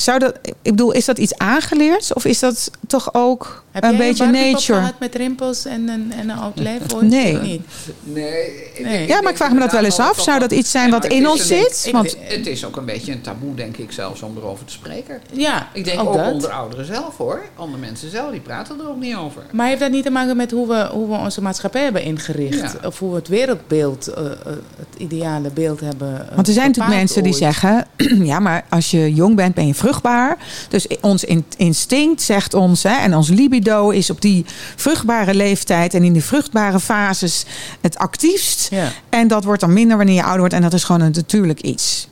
zou 0.03 0.19
dat, 0.19 0.39
ik 0.43 0.55
bedoel, 0.63 0.93
is 0.93 1.05
dat 1.05 1.19
iets 1.19 1.39
aangeleerd? 1.39 2.15
Of 2.15 2.25
is 2.25 2.39
dat 2.39 2.71
toch 2.87 3.15
ook 3.15 3.65
Heb 3.71 3.83
een 3.85 3.91
jij 3.91 3.99
beetje 3.99 4.25
pop 4.25 4.33
nature. 4.33 4.79
gehad 4.79 4.95
met 5.01 5.15
rimpels 5.15 5.65
en 5.65 5.89
een, 5.89 6.13
en 6.13 6.29
een 6.29 6.39
oud 6.39 6.59
lijf? 6.59 6.81
Nee. 7.01 7.37
Niet? 7.39 7.63
Nee. 8.03 8.53
Nee. 8.83 9.07
Ja, 9.07 9.21
maar 9.23 9.31
ik 9.31 9.37
vraag 9.37 9.53
me 9.53 9.59
dat 9.59 9.73
wel 9.73 9.85
eens 9.85 9.99
af. 9.99 10.21
Zou 10.21 10.39
dat 10.39 10.53
iets 10.53 10.71
zijn 10.71 10.91
wat 10.91 11.07
in 11.07 11.29
ons 11.29 11.47
zit? 11.47 11.83
Ik- 11.87 11.93
Want 11.93 12.17
Het 12.21 12.47
is 12.47 12.65
ook 12.65 12.77
een 12.77 12.85
beetje 12.85 13.13
een 13.13 13.21
taboe, 13.21 13.55
denk 13.55 13.77
ik 13.77 13.93
zelfs, 13.93 14.23
om 14.23 14.37
erover 14.37 14.65
te 14.65 14.73
spreken. 14.73 15.21
Ja, 15.33 15.69
Ik 15.73 15.85
denk 15.85 16.01
ook 16.01 16.15
onder 16.33 16.51
ouderen 16.51 16.85
zelf 16.87 17.17
hoor. 17.17 17.43
Onder 17.57 17.79
mensen 17.79 18.11
zelf, 18.11 18.31
die 18.31 18.41
praten 18.41 18.81
er 18.81 18.89
ook 18.89 19.01
niet 19.01 19.15
over. 19.17 19.43
Maar 19.53 19.67
heeft 19.67 19.81
dat 19.81 19.91
niet 19.91 20.05
te 20.05 20.11
maken 20.11 20.37
met 20.37 20.51
hoe 20.51 20.69
we, 20.69 20.89
hoe 20.93 21.09
we 21.09 21.15
onze 21.17 21.43
maatschappij 21.43 21.83
hebben 21.83 22.03
ingericht? 22.03 22.61
Ja. 22.61 22.87
Of 22.89 22.99
hoe 22.99 23.11
we 23.11 23.17
het 23.17 23.29
wereldbeeld, 23.29 24.07
eh, 24.07 24.25
eh, 24.25 24.33
het 24.77 24.99
ideale 24.99 25.51
beeld 25.51 25.81
hebben 25.81 26.29
eh, 26.31 26.35
Want 26.35 26.47
er 26.49 26.53
zijn 26.55 26.67
natuurlijk 26.67 26.97
mensen 26.97 27.23
die 27.23 27.35
zeggen: 27.35 27.87
ja, 28.33 28.39
maar 28.39 28.65
als 28.69 28.91
je 28.91 29.15
jong 29.15 29.37
bent, 29.37 29.55
ben 29.55 29.67
je 29.67 29.75
vruchtbaar. 29.75 30.37
Dus 30.69 30.87
ons 31.01 31.25
in- 31.25 31.45
instinct 31.57 32.23
zegt 32.23 32.55
ons, 32.55 32.83
hè, 32.83 32.95
en 32.97 33.15
ons 33.17 33.29
libido 33.29 33.59
is 33.93 34.11
op 34.11 34.21
die 34.21 34.45
vruchtbare 34.77 35.35
leeftijd 35.35 35.95
en 35.95 36.05
in 36.05 36.13
die 36.13 36.25
vruchtbare 36.25 36.81
fases 36.81 37.45
het 37.81 37.99
actiefst. 37.99 38.69
Ja. 38.71 38.93
En 39.09 39.29
dat 39.29 39.45
wordt 39.45 39.61
dan 39.61 39.73
minder 39.73 39.97
wanneer 39.97 40.15
je 40.15 40.23
ouder 40.23 40.39
wordt. 40.39 40.55
En 40.55 40.63
dat 40.63 40.73
is 40.73 40.85
gewoon 40.85 41.01
een 41.01 41.13
natuurlijk 41.15 41.61
iets. 41.61 42.09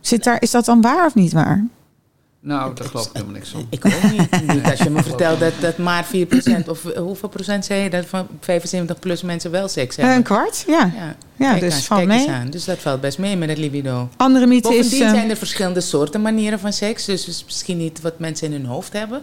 Zit 0.00 0.24
daar, 0.24 0.36
is 0.40 0.50
dat 0.50 0.64
dan 0.64 0.80
waar 0.80 1.06
of 1.06 1.14
niet 1.14 1.32
waar? 1.32 1.66
Nou, 2.44 2.74
daar 2.74 2.88
geloof 2.88 3.06
ik 3.06 3.10
helemaal 3.12 3.34
niks 3.34 3.48
van. 3.48 3.66
Ik 3.70 3.86
ook 3.86 4.02
niet. 4.02 4.30
niet 4.54 4.64
als 4.64 4.78
je 4.78 4.90
me 4.90 5.02
vertelt 5.02 5.40
dat, 5.40 5.52
dat 5.60 5.78
maar 5.78 6.04
4% 6.04 6.08
of 6.66 6.84
eh, 6.84 7.00
hoeveel 7.00 7.28
procent 7.28 7.64
zei 7.64 7.82
je 7.82 7.90
dat 7.90 8.06
van 8.06 8.26
75 8.40 8.98
plus 8.98 9.22
mensen 9.22 9.50
wel 9.50 9.68
seks 9.68 9.96
hebben? 9.96 10.14
Een 10.14 10.22
kwart? 10.22 10.64
Ja. 10.66 10.90
ja, 10.96 11.16
Ja, 11.36 11.50
Kijk 11.50 11.60
dus 11.60 11.74
eens, 11.74 11.86
valt 11.86 12.00
kijk 12.00 12.12
eens 12.12 12.26
mee. 12.26 12.36
aan. 12.36 12.50
Dus 12.50 12.64
dat 12.64 12.78
valt 12.78 13.00
best 13.00 13.18
mee 13.18 13.36
met 13.36 13.48
het 13.48 13.58
libido. 13.58 14.08
Andere 14.16 14.46
mythe 14.46 14.68
is. 14.68 14.76
Bovendien 14.76 15.06
eh, 15.06 15.12
zijn 15.12 15.30
er 15.30 15.36
verschillende 15.36 15.80
soorten 15.80 16.22
manieren 16.22 16.58
van 16.58 16.72
seks. 16.72 17.04
Dus 17.04 17.20
het 17.20 17.34
is 17.34 17.44
misschien 17.44 17.76
niet 17.78 18.00
wat 18.00 18.18
mensen 18.18 18.46
in 18.46 18.52
hun 18.52 18.66
hoofd 18.66 18.92
hebben. 18.92 19.22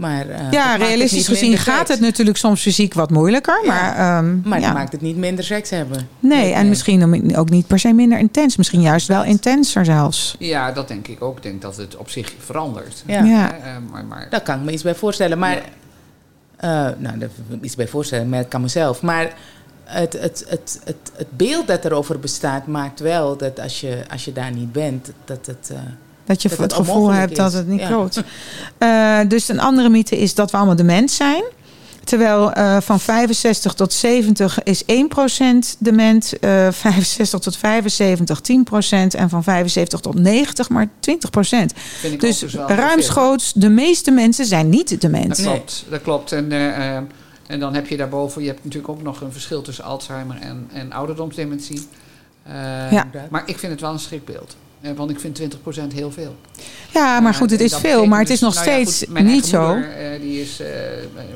Maar, 0.00 0.28
eh, 0.28 0.50
ja, 0.50 0.76
realistisch 0.76 1.28
gezien 1.28 1.58
gaat 1.58 1.76
seks. 1.76 1.88
het 1.90 2.00
natuurlijk 2.00 2.36
soms 2.38 2.60
fysiek 2.62 2.94
wat 2.94 3.10
moeilijker. 3.10 3.60
Ja. 3.64 3.66
Maar, 3.66 3.96
ehm, 4.18 4.40
Maar 4.48 4.60
ja. 4.60 4.66
dat 4.66 4.74
maakt 4.74 4.92
het 4.92 5.00
niet 5.00 5.16
minder 5.16 5.44
seks 5.44 5.70
hebben. 5.70 6.08
Nee, 6.20 6.52
en 6.52 6.68
misschien 6.68 7.36
ook 7.36 7.50
niet 7.50 7.66
per 7.66 7.78
se 7.78 7.92
minder 7.92 8.18
intens. 8.18 8.56
Misschien 8.56 8.80
juist 8.80 9.06
wel 9.08 9.24
intenser 9.24 9.84
zelfs. 9.84 10.34
Ja, 10.38 10.72
dat 10.72 10.88
denk 10.88 11.08
ik 11.08 11.22
ook. 11.22 11.36
Ik 11.36 11.42
denk 11.42 11.62
dat 11.62 11.76
het 11.76 11.96
op 11.96 12.10
zich 12.10 12.32
verandert. 12.38 13.02
Ja. 13.06 13.22
Ja. 13.24 13.52
Eh, 13.54 13.76
maar, 13.90 14.04
maar 14.04 14.26
Daar 14.30 14.42
kan 14.42 14.58
ik 14.58 14.64
me 14.64 14.72
iets 14.72 14.82
bij 14.82 14.94
voorstellen. 14.94 15.38
Maar, 15.38 15.62
eh, 16.56 16.70
nou, 16.70 17.18
daar 17.18 17.28
kan 17.28 17.44
ik 17.48 17.58
me 17.60 17.64
iets 17.66 17.76
bij 17.76 17.88
voorstellen, 17.88 18.28
maar 18.28 18.40
ik 18.40 18.48
kan 18.48 18.60
mezelf. 18.60 19.02
Maar 19.02 19.32
het, 19.84 20.12
het, 20.12 20.44
het, 20.48 20.80
het, 20.84 21.12
het 21.16 21.36
beeld 21.36 21.66
dat 21.66 21.84
erover 21.84 22.18
bestaat 22.18 22.66
maakt 22.66 23.00
wel 23.00 23.36
dat 23.36 23.60
als 23.60 23.80
je, 23.80 24.02
als 24.10 24.24
je 24.24 24.32
daar 24.32 24.52
niet 24.52 24.72
bent, 24.72 25.10
dat 25.24 25.46
het... 25.46 25.70
eh, 25.72 25.78
Dat 26.30 26.42
je 26.42 26.48
Dat 26.48 26.58
het 26.58 26.70
het 26.70 26.86
gevoel 26.86 27.08
hebt 27.12 27.36
dat 27.36 27.52
het 27.52 27.66
niet 27.68 27.80
Ja. 27.80 27.86
klopt. 27.88 28.22
Eh, 28.78 29.18
dus 29.28 29.48
een 29.48 29.60
andere 29.60 29.88
mythe 29.88 30.18
is 30.18 30.34
dat 30.34 30.50
we 30.50 30.56
allemaal 30.56 30.76
dement 30.76 31.10
zijn. 31.10 31.42
Terwijl 32.04 32.52
eh, 32.52 32.80
van 32.80 33.00
65 33.00 33.74
tot 33.74 33.92
70 33.92 34.62
is 34.62 34.82
1% 34.84 34.86
dement. 35.78 36.38
eh 36.38 36.68
65 36.70 37.40
tot 37.40 37.56
75 37.56 38.40
10%. 38.40 39.14
En 39.14 39.28
van 39.28 39.42
75 39.42 40.00
tot 40.00 40.14
90 40.14 40.68
maar 40.68 40.86
20%. 40.86 40.88
vind 41.00 42.12
ik 42.12 42.20
Dus 42.20 42.38
dus 42.38 42.54
ruimschoots, 42.54 43.52
de 43.52 43.68
meeste 43.68 44.10
mensen 44.10 44.44
zijn 44.44 44.68
niet 44.68 45.00
dement. 45.00 45.36
Dat 45.36 45.46
klopt, 45.46 45.84
dat 45.90 46.02
klopt. 46.02 46.32
En, 46.32 46.52
eh, 46.52 46.96
eh, 46.96 47.02
en 47.46 47.60
dan 47.60 47.74
heb 47.74 47.86
je 47.88 47.96
daarboven, 47.96 48.42
je 48.42 48.48
hebt 48.48 48.64
natuurlijk 48.64 48.92
ook 48.92 49.02
nog 49.02 49.20
een 49.20 49.32
verschil 49.32 49.62
tussen 49.62 49.84
Alzheimer 49.84 50.36
en, 50.40 50.68
en 50.72 50.92
ouderdomsdementie. 50.92 51.88
Eh, 52.42 52.52
Ja. 52.92 53.06
Maar 53.30 53.42
ik 53.46 53.58
vind 53.58 53.72
het 53.72 53.80
wel 53.80 53.92
een 53.92 53.98
schrikbeeld. 53.98 54.56
Eh, 54.80 54.90
want 54.96 55.10
ik 55.10 55.20
vind 55.20 55.34
20% 55.34 55.92
heel 55.92 56.10
veel. 56.10 56.36
Ja, 56.94 57.20
maar 57.20 57.32
Eh, 57.32 57.38
goed, 57.38 57.50
het 57.50 57.60
is 57.60 57.74
veel. 57.76 58.06
Maar 58.06 58.18
het 58.20 58.30
is 58.30 58.38
dus- 58.38 58.54
nog 58.54 58.64
nou 58.64 58.66
ja, 58.78 58.84
steeds 58.84 59.04
goed, 59.10 59.22
niet 59.22 59.46
zo. 59.46 59.72
Moeder, 59.72 60.12
eh, 60.12 60.20
die 60.20 60.40
is, 60.40 60.60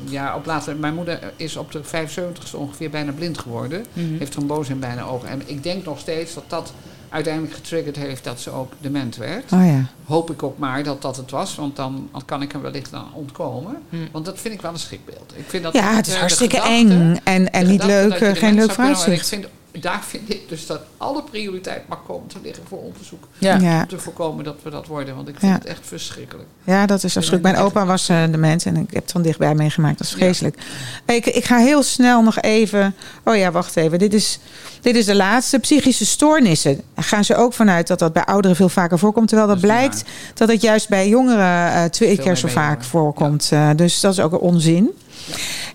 ja, 0.09 0.35
op 0.35 0.45
later, 0.45 0.75
mijn 0.75 0.93
moeder 0.93 1.19
is 1.35 1.55
op 1.55 1.71
de 1.71 1.83
75ste 1.83 2.57
ongeveer 2.57 2.89
bijna 2.89 3.11
blind 3.11 3.37
geworden. 3.37 3.85
mhm. 3.93 4.17
Heeft 4.17 4.31
trombose 4.31 4.71
in 4.71 4.79
beide 4.79 5.03
ogen. 5.03 5.29
En 5.29 5.41
ik 5.45 5.63
denk 5.63 5.85
nog 5.85 5.99
steeds 5.99 6.33
dat 6.33 6.43
dat 6.47 6.73
uiteindelijk 7.09 7.53
getriggerd 7.53 7.95
heeft 7.95 8.23
dat 8.23 8.39
ze 8.39 8.49
ook 8.51 8.73
dement 8.79 9.15
werd. 9.15 9.51
Oh 9.51 9.65
ja. 9.65 9.85
Hoop 10.05 10.31
ik 10.31 10.43
ook 10.43 10.57
maar 10.57 10.83
dat 10.83 11.01
dat 11.01 11.17
het 11.17 11.31
was, 11.31 11.55
want 11.55 11.75
dan 11.75 12.09
kan 12.25 12.41
ik 12.41 12.53
er 12.53 12.61
wellicht 12.61 12.93
aan 12.93 13.07
ontkomen. 13.13 13.77
Hm. 13.89 13.95
Want 14.11 14.25
dat 14.25 14.39
vind 14.39 14.53
ik 14.53 14.61
wel 14.61 14.71
een 14.71 14.79
schrikbeeld. 14.79 15.33
Ik 15.35 15.45
vind 15.47 15.63
dat 15.63 15.73
Ja, 15.73 15.95
het 15.95 16.07
is 16.07 16.15
hartstikke 16.15 16.55
gedachte- 16.55 16.73
eng. 16.93 17.19
En, 17.23 17.51
en 17.51 17.67
niet 17.67 17.83
leuk, 17.83 18.37
geen 18.37 18.55
leuk 18.55 18.71
vooruitzicht. 18.71 19.21
Ik 19.21 19.27
vind, 19.27 19.45
daar 19.81 20.03
vind 20.07 20.33
ik 20.33 20.49
dus 20.49 20.65
dat 20.65 20.81
alle 20.97 21.23
prioriteit 21.23 21.87
mag 21.87 21.99
komen 22.07 22.27
te 22.27 22.37
liggen 22.43 22.63
voor 22.67 22.77
onderzoek. 22.81 23.27
Ja. 23.37 23.55
Ja. 23.57 23.79
Om 23.81 23.87
te 23.87 23.99
voorkomen 23.99 24.43
dat 24.43 24.55
we 24.63 24.69
dat 24.69 24.87
worden. 24.87 25.15
Want 25.15 25.27
ik 25.27 25.35
vind 25.39 25.51
Ja. 25.51 25.57
het 25.57 25.67
echt 25.67 25.81
verschrikkelijk. 25.83 26.47
Ja, 26.63 26.85
dat 26.85 27.03
is 27.03 27.17
afschuwelijk. 27.17 27.53
Mijn 27.55 27.65
opa 27.65 27.85
was 27.85 28.09
eh 28.09 28.23
dement 28.31 28.65
en 28.65 28.75
ik 28.75 28.93
heb 28.93 29.01
het 29.03 29.11
van 29.11 29.21
dichtbij 29.21 29.55
meegemaakt. 29.55 29.97
Dat 29.97 30.07
is 30.07 30.13
Ja. 30.13 30.19
vreselijk. 30.19 30.57
Ik, 31.05 31.25
ik 31.25 31.45
ga 31.45 31.57
heel 31.57 31.83
snel 31.83 32.21
nog 32.23 32.41
even... 32.41 32.95
Oh 33.23 33.35
ja, 33.35 33.51
wacht 33.51 33.75
even. 33.75 33.99
Dit 33.99 34.13
is, 34.13 34.39
dit 34.81 34.95
is 34.95 35.05
de 35.05 35.15
laatste. 35.15 35.59
Psychische 35.59 36.05
stoornissen. 36.05 36.81
Gaan 36.95 37.23
ze 37.23 37.35
ook 37.35 37.53
vanuit 37.53 37.87
dat 37.87 37.99
dat 37.99 38.13
bij 38.13 38.23
ouderen 38.25 38.55
veel 38.57 38.69
vaker 38.69 38.99
voorkomt. 38.99 39.27
Terwijl 39.27 39.49
dat 39.49 39.59
blijkt 39.59 40.03
dat 40.33 40.49
het 40.49 40.61
juist 40.61 40.89
bij 40.89 41.09
jongeren 41.09 41.71
eh, 41.73 41.83
twee 41.83 42.15
Veel 42.15 42.23
keer 42.23 42.37
zo 42.37 42.47
vaak 42.47 42.83
voorkomt. 42.83 43.49
Eh, 43.51 43.69
dus 43.75 43.99
dat 43.99 44.11
is 44.13 44.19
ook 44.19 44.31
een 44.31 44.37
onzin. 44.39 44.89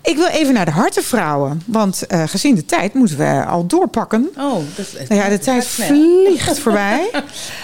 Ik 0.02 0.16
wil 0.16 0.26
even 0.26 0.54
naar 0.54 0.64
de 0.64 0.70
hartenvrouwen. 0.70 1.62
Want 1.66 2.06
eh, 2.06 2.22
gezien 2.26 2.54
de 2.54 2.64
tijd 2.64 2.94
moeten 2.94 3.16
we 3.18 3.44
al 3.44 3.66
doorpakken. 3.66 4.30
Oh, 4.38 4.54
dat 4.76 4.86
is 5.00 5.08
Nou 5.08 5.20
ja, 5.22 5.28
de 5.28 5.38
tijd 5.38 5.66
vliegt 5.66 6.58
voorbij. 6.64 7.10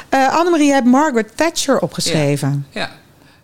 Eh 0.09 0.37
Annemarie, 0.37 0.66
je 0.66 0.72
hebt 0.72 0.87
Margaret 0.87 1.37
Thatcher 1.37 1.79
opgeschreven. 1.81 2.66
Ja. 2.70 2.90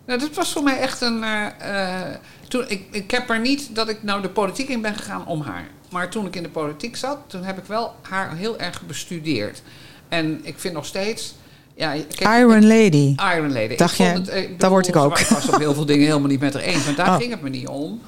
Nou, 0.05 0.19
dat 0.19 0.33
was 0.33 0.51
voor 0.51 0.63
mij 0.63 0.79
echt 0.79 1.01
een. 1.01 1.23
eh, 1.23 2.01
toen, 2.47 2.65
ik, 2.67 2.83
ik 2.91 3.11
heb 3.11 3.29
er 3.29 3.39
niet 3.39 3.75
dat 3.75 3.89
ik 3.89 4.03
nou 4.03 4.21
de 4.21 4.29
politiek 4.29 4.69
in 4.69 4.81
ben 4.81 4.95
gegaan 4.95 5.25
om 5.27 5.41
haar. 5.41 5.67
Maar 5.89 6.09
toen 6.09 6.25
ik 6.25 6.35
in 6.35 6.43
de 6.43 6.49
politiek 6.49 6.95
zat, 6.95 7.17
toen 7.27 7.43
heb 7.43 7.57
ik 7.57 7.63
wel 7.67 7.95
haar 8.01 8.35
heel 8.35 8.59
erg 8.59 8.81
bestudeerd. 8.87 9.61
En 10.09 10.39
ik 10.43 10.53
vind 10.57 10.73
nog 10.73 10.85
steeds. 10.85 11.35
Ja, 11.75 11.91
kijk, 12.15 12.37
Iron 12.39 12.67
Lady. 12.67 13.15
Iron 13.35 13.53
Lady. 13.53 13.75
Dacht 13.75 13.95
vond 13.95 14.25
je, 14.27 14.31
het, 14.31 14.59
daar 14.59 14.69
word 14.69 14.87
ik 14.87 14.95
ook. 14.95 15.19
Ik 15.19 15.27
was 15.27 15.49
op 15.49 15.57
heel 15.59 15.73
veel 15.73 15.85
dingen 15.85 16.05
helemaal 16.07 16.27
niet 16.29 16.39
met 16.39 16.53
haar 16.53 16.63
eens. 16.73 16.85
Maar 16.85 16.95
daar 16.95 17.07
Oh. 17.07 17.15
ging 17.17 17.31
het 17.31 17.41
me 17.41 17.49
niet 17.49 17.67
om. 17.67 18.01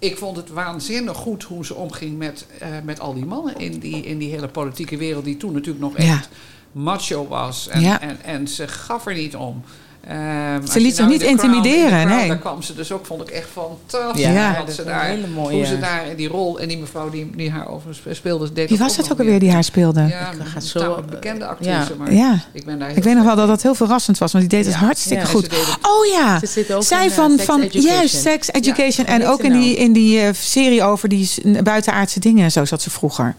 Ik 0.00 0.18
vond 0.18 0.36
het 0.36 0.48
waanzinnig 0.48 1.16
goed 1.16 1.42
hoe 1.42 1.64
ze 1.66 1.74
omging 1.74 2.18
met, 2.18 2.46
eh, 2.58 2.68
met 2.84 3.00
al 3.00 3.14
die 3.14 3.24
mannen 3.26 3.56
in 3.58 3.78
die, 3.78 4.02
in 4.04 4.18
die 4.18 4.30
hele 4.30 4.48
politieke 4.48 4.96
wereld. 4.96 5.24
Die 5.24 5.36
toen 5.36 5.52
natuurlijk 5.52 5.84
nog 5.84 5.98
Ja. 5.98 6.12
echt 6.14 6.28
macho 6.72 7.28
was. 7.28 7.68
En, 7.68 7.80
Ja. 7.80 8.00
en, 8.00 8.22
en 8.22 8.48
ze 8.48 8.68
gaf 8.68 9.06
er 9.06 9.14
niet 9.14 9.36
om. 9.36 9.62
Ehm, 10.08 10.60
als 10.62 10.74
liet 10.74 10.96
zich 10.96 10.98
nou 10.98 11.10
niet 11.10 11.22
in 11.22 11.28
intimideren, 11.28 12.00
in 12.00 12.08
nee. 12.08 12.28
Daar 12.28 12.38
kwam 12.38 12.62
ze 12.62 12.74
dus 12.74 12.92
ook, 12.92 13.06
vond 13.06 13.22
ik 13.22 13.28
echt 13.28 13.48
fantastisch. 13.52 14.24
Ja, 14.24 14.62
dat 14.66 14.74
ze 14.74 14.84
daar, 14.84 15.04
een 15.10 15.14
hele 15.14 15.26
mooie. 15.26 15.56
hoe 15.56 15.64
ze 15.66 15.78
daar 15.78 16.06
in 16.10 16.16
die 16.16 16.28
rol 16.28 16.60
en 16.60 16.68
die 16.68 16.78
mevrouw 16.78 17.10
die, 17.10 17.30
die 17.36 17.50
haar 17.50 17.68
over 17.68 18.00
speelde. 18.10 18.52
Deed 18.52 18.68
Wie 18.68 18.78
was 18.78 18.96
dat 18.96 19.12
ook 19.12 19.18
alweer 19.18 19.38
die 19.40 19.50
haar 19.52 19.64
speelde? 19.64 20.00
Ja, 20.00 20.30
ga 20.44 20.56
een 20.56 20.62
zo- 20.62 21.04
bekende 21.10 21.46
actrice. 21.46 21.70
ja. 21.70 21.86
Maar 21.98 22.12
Ja. 22.12 22.38
ik 22.52 22.64
ben 22.64 22.78
daar 22.78 22.90
Ik 22.96 23.02
weet 23.02 23.14
nog 23.14 23.24
wel 23.24 23.36
dat 23.36 23.48
dat 23.48 23.62
heel 23.62 23.74
verrassend 23.74 24.18
was, 24.18 24.32
want 24.32 24.48
die 24.50 24.58
deed 24.58 24.66
het 24.70 24.74
Ja. 24.80 24.86
hartstikke 24.86 25.22
Ja. 25.22 25.28
goed. 25.28 25.44
Ze 25.44 25.54
het- 25.56 25.78
Oh 25.86 26.06
ja, 26.12 26.38
Ze 26.38 26.46
zit 26.46 26.72
ook 26.72 26.82
zij 26.82 27.04
in, 27.04 27.10
eh, 27.10 27.16
van, 27.16 27.30
Sex 27.30 27.44
van 27.44 27.60
Education. 27.60 27.94
juist 27.94 28.20
Sex 28.20 28.50
Education. 28.52 29.06
en 29.06 29.26
ook 29.26 29.40
ze 29.40 29.44
in 29.46 29.50
nou? 29.52 29.62
die, 29.64 29.76
in 29.76 29.92
die 29.92 30.20
eh, 30.20 30.28
serie 30.32 30.82
over 30.84 31.08
die 31.08 31.30
buitenaardse 31.62 32.20
dingen. 32.20 32.44
en 32.44 32.50
Zo 32.50 32.64
zat 32.64 32.82
ze 32.82 32.90
vroeger. 32.90 33.34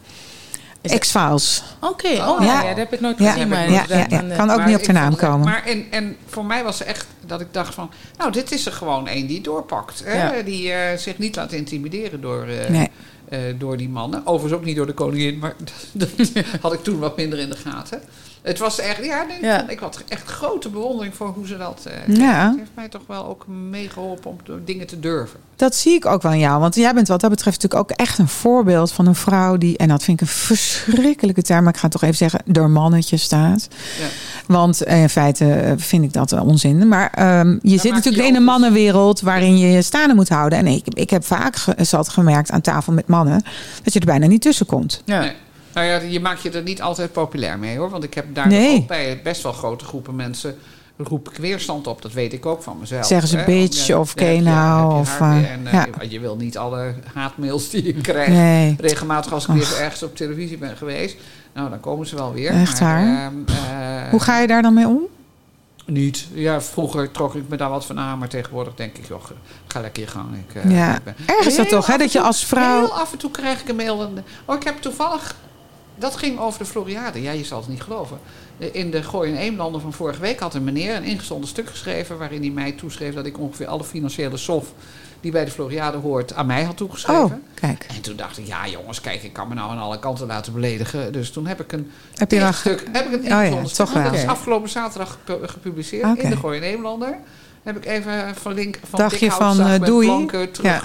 X-Files. 0.99 1.63
Oké, 1.79 2.07
oh 2.07 2.43
Ja. 2.43 2.61
ja. 2.61 2.67
dat 2.67 2.77
heb 2.77 2.93
ik 2.93 2.99
nooit 2.99 3.17
Ja, 3.19 3.31
gezien. 3.31 3.47
Maar 3.47 3.59
ja, 3.59 3.65
inderdaad 3.81 3.89
ja, 3.89 4.05
ja. 4.09 4.17
van 4.19 4.29
de- 4.29 4.35
Kan 4.35 4.49
ook 4.51 4.57
Maar 4.57 4.67
niet 4.67 4.75
op 4.77 4.83
de 4.83 4.91
naam 4.91 5.15
komen. 5.15 5.39
Maar 5.47 5.63
en, 5.65 5.85
en 5.91 6.15
voor 6.25 6.45
mij 6.45 6.63
was 6.63 6.77
ze 6.77 6.83
echt 6.83 7.05
dat 7.25 7.41
ik 7.41 7.47
dacht 7.51 7.73
van... 7.73 7.91
Nou, 8.17 8.31
dit 8.31 8.51
is 8.51 8.65
er 8.65 8.71
gewoon 8.71 9.07
één 9.07 9.27
die 9.27 9.41
doorpakt. 9.41 10.01
Hè? 10.05 10.43
Die 10.43 10.71
eh, 10.71 10.97
zich 10.97 11.17
niet 11.17 11.35
laat 11.35 11.51
intimideren 11.51 12.21
door, 12.21 12.43
eh, 12.47 12.69
Nee. 12.69 12.89
eh, 13.29 13.39
door 13.57 13.77
die 13.77 13.89
mannen. 13.89 14.21
Overigens 14.25 14.53
ook 14.59 14.65
niet 14.65 14.75
door 14.75 14.85
de 14.85 14.93
koningin, 14.93 15.39
maar 15.39 15.55
dat 15.91 16.09
had 16.61 16.73
ik 16.73 16.83
toen 16.83 16.99
wat 16.99 17.17
minder 17.17 17.39
in 17.39 17.49
de 17.49 17.57
gaten. 17.57 18.01
Het 18.41 18.59
was 18.59 18.79
echt... 18.79 19.05
Ja, 19.05 19.23
nee, 19.27 19.41
Ja. 19.41 19.69
ik 19.69 19.79
had 19.79 20.03
echt 20.07 20.27
grote 20.29 20.69
bewondering 20.69 21.15
voor 21.15 21.27
hoe 21.27 21.47
ze 21.47 21.57
dat... 21.57 21.85
eh, 22.07 22.15
Ja. 22.17 22.47
Het 22.49 22.57
heeft 22.57 22.69
mij 22.75 22.89
toch 22.89 23.01
wel 23.07 23.25
ook 23.25 23.47
meegeholpen 23.47 24.31
om 24.31 24.37
dingen 24.65 24.87
te 24.87 24.99
durven. 24.99 25.39
Dat 25.55 25.75
zie 25.75 25.93
ik 25.93 26.05
ook 26.05 26.21
wel 26.21 26.31
in 26.31 26.39
jou. 26.39 26.59
Want 26.59 26.75
jij 26.75 26.93
bent 26.93 27.07
wat 27.07 27.21
dat 27.21 27.29
betreft 27.29 27.61
natuurlijk 27.61 27.91
ook 27.91 27.97
echt 27.97 28.17
een 28.17 28.27
voorbeeld 28.27 28.91
van 28.91 29.05
een 29.07 29.15
vrouw 29.15 29.57
die, 29.57 29.77
en 29.77 29.87
dat 29.87 30.03
vind 30.03 30.21
ik 30.21 30.27
een 30.27 30.33
verschrikkelijke 30.33 31.41
term, 31.41 31.63
maar 31.63 31.73
ik 31.73 31.79
ga 31.79 31.83
het 31.83 31.91
toch 31.91 32.01
even 32.03 32.15
zeggen, 32.15 32.39
door 32.45 32.69
mannetje 32.69 33.17
staat. 33.17 33.67
Ja. 33.99 34.05
Want 34.47 34.83
eh, 34.83 35.01
in 35.01 35.09
feite 35.09 35.53
eh, 35.53 35.71
vind 35.77 36.03
ik 36.03 36.13
dat 36.13 36.31
onzin. 36.39 36.87
Maar 36.87 37.09
ehm, 37.13 37.57
je 37.61 37.77
zit 37.77 37.91
natuurlijk 37.91 38.23
je 38.23 38.29
in 38.29 38.35
een 38.35 38.43
mannenwereld 38.43 39.21
waarin 39.21 39.57
je 39.57 39.67
je 39.67 39.81
staande 39.81 40.13
moet 40.15 40.29
houden. 40.29 40.57
En 40.59 40.67
ik, 40.67 40.87
ik 40.87 41.09
heb 41.09 41.25
vaak 41.25 41.55
ge, 41.55 41.75
zat 41.77 42.09
gemerkt 42.09 42.51
aan 42.51 42.61
tafel 42.61 42.93
met 42.93 43.07
mannen 43.07 43.43
dat 43.83 43.93
je 43.93 43.99
er 43.99 44.05
bijna 44.05 44.25
niet 44.27 44.41
tussen 44.41 44.65
komt. 44.65 45.01
Ja. 45.05 45.19
Nee. 45.19 45.31
Nou 45.73 45.87
ja, 45.87 45.95
je 45.97 46.19
maakt 46.19 46.41
je 46.41 46.49
er 46.49 46.61
niet 46.63 46.81
altijd 46.81 47.11
populair 47.11 47.59
mee 47.59 47.77
hoor. 47.77 47.89
Want 47.89 48.03
ik 48.03 48.13
heb 48.13 48.25
daar 48.35 48.47
Nee. 48.47 48.77
ook 48.77 48.87
bij 48.87 49.19
best 49.23 49.43
wel 49.43 49.53
grote 49.53 49.85
groepen 49.85 50.15
mensen 50.15 50.57
roep 50.97 51.29
ik 51.29 51.37
weerstand 51.37 51.87
op. 51.87 52.01
Dat 52.01 52.13
weet 52.13 52.33
ik 52.33 52.45
ook 52.45 52.63
van 52.63 52.77
mezelf. 52.79 53.05
Zeggen 53.05 53.27
ze 53.27 53.43
bitch 53.45 53.87
Ja, 53.87 53.99
of 53.99 54.13
heb 54.19 54.27
je 54.29 54.85
of, 54.99 55.19
eh, 55.19 55.51
en, 55.51 55.67
eh, 55.67 55.73
ja. 55.73 55.87
je, 56.01 56.09
je 56.09 56.19
wil 56.19 56.35
niet 56.35 56.57
alle 56.57 56.93
haatmails 57.13 57.69
die 57.69 57.85
je 57.85 57.93
krijgt. 57.93 58.31
Nee. 58.31 58.75
Regelmatig 58.79 59.33
als 59.33 59.47
ik 59.47 59.53
weer 59.53 59.77
ergens 59.79 60.03
op 60.03 60.15
televisie 60.15 60.57
ben 60.57 60.77
geweest. 60.77 61.15
Nou, 61.53 61.69
dan 61.69 61.79
komen 61.79 62.07
ze 62.07 62.15
wel 62.15 62.33
weer. 62.33 62.51
Echt 62.51 62.79
maar, 62.81 63.05
waar? 63.05 63.25
ehm, 63.25 63.33
eh, 63.47 64.09
Hoe 64.09 64.19
ga 64.19 64.39
je 64.39 64.47
daar 64.47 64.61
dan 64.61 64.73
mee 64.73 64.87
om? 64.87 64.99
Niet. 65.85 66.27
Ja, 66.33 66.61
vroeger 66.61 67.11
trok 67.11 67.35
ik 67.35 67.43
me 67.49 67.55
daar 67.57 67.69
wat 67.69 67.85
van 67.85 67.99
aan, 67.99 68.17
maar 68.17 68.27
tegenwoordig 68.29 68.73
denk 68.75 68.97
ik, 68.97 69.07
joh, 69.07 69.23
ga 69.67 69.79
lekker 69.81 70.03
je 70.03 70.09
gang. 70.09 70.27
Ik, 70.47 70.71
Ja. 70.71 70.95
ik 70.95 71.03
ben- 71.03 71.15
Erg 71.25 71.45
is 71.45 71.55
dat 71.55 71.69
toch, 71.69 71.87
hè, 71.87 71.97
dat 71.97 72.11
je 72.11 72.21
als 72.21 72.45
vrouw- 72.45 72.79
Heel 72.79 72.93
af 72.93 73.11
en 73.11 73.17
toe 73.17 73.31
krijg 73.31 73.61
ik 73.61 73.69
een 73.69 73.75
mail. 73.75 74.01
en- 74.01 74.23
Oh, 74.45 74.55
ik 74.55 74.63
heb 74.63 74.81
toevallig... 74.81 75.35
Dat 76.01 76.15
ging 76.15 76.39
over 76.39 76.59
de 76.59 76.65
Floriade. 76.65 77.21
Ja, 77.21 77.31
je 77.31 77.43
zal 77.43 77.59
het 77.59 77.67
niet 77.69 77.81
geloven. 77.81 78.19
In 78.57 78.91
de 78.91 79.03
Gooi 79.03 79.31
en 79.31 79.37
Eemlanden 79.37 79.81
van 79.81 79.93
vorige 79.93 80.19
week 80.21 80.39
had 80.39 80.53
een 80.53 80.63
meneer 80.63 80.95
een 80.95 81.03
ingezonden 81.03 81.49
stuk 81.49 81.69
geschreven... 81.69 82.17
waarin 82.17 82.41
hij 82.41 82.49
mij 82.49 82.71
toeschreef 82.71 83.13
dat 83.13 83.25
ik 83.25 83.39
ongeveer 83.39 83.67
alle 83.67 83.83
financiële 83.83 84.37
sof... 84.37 84.73
die 85.19 85.31
bij 85.31 85.45
de 85.45 85.51
Floriade 85.51 85.97
hoort, 85.97 86.33
aan 86.33 86.45
mij 86.45 86.63
had 86.63 86.77
toegeschreven. 86.77 87.23
Oh, 87.23 87.31
kijk. 87.53 87.85
En 87.95 88.01
toen 88.01 88.15
dacht 88.15 88.37
ik, 88.37 88.47
ja 88.47 88.67
jongens, 88.67 89.01
kijk, 89.01 89.23
ik 89.23 89.33
kan 89.33 89.47
me 89.47 89.53
nou 89.53 89.71
aan 89.71 89.79
alle 89.79 89.99
kanten 89.99 90.27
laten 90.27 90.53
beledigen. 90.53 91.13
Dus 91.13 91.31
toen 91.31 91.47
heb 91.47 91.59
ik 91.61 91.71
een 91.71 91.91
Heb 92.15 92.31
je 92.31 92.49
stuk, 92.53 92.85
heb 92.91 93.05
ik 93.05 93.11
een 93.13 93.19
Oh 93.19 93.25
ja, 93.27 93.39
ingezonden 93.41 93.69
stuk. 93.69 93.85
toch 93.85 93.93
wel. 93.95 94.03
Dat 94.03 94.13
is 94.13 94.25
afgelopen 94.25 94.69
zaterdag 94.69 95.17
gepu- 95.25 95.47
gepubliceerd 95.47 96.17
in 96.17 96.29
de 96.29 96.37
Gooi 96.37 96.59
Nederlander. 96.59 97.17
Heb 97.63 97.77
ik 97.77 97.85
even 97.85 98.35
van 98.35 98.53
link 98.53 98.79
van 98.89 98.99
Dacht 98.99 99.13
je 99.13 99.19
dik 99.19 99.31
van, 99.31 99.59
eh, 99.59 99.79
doei? 99.81 100.25
terug 100.25 100.61
Ja, 100.61 100.75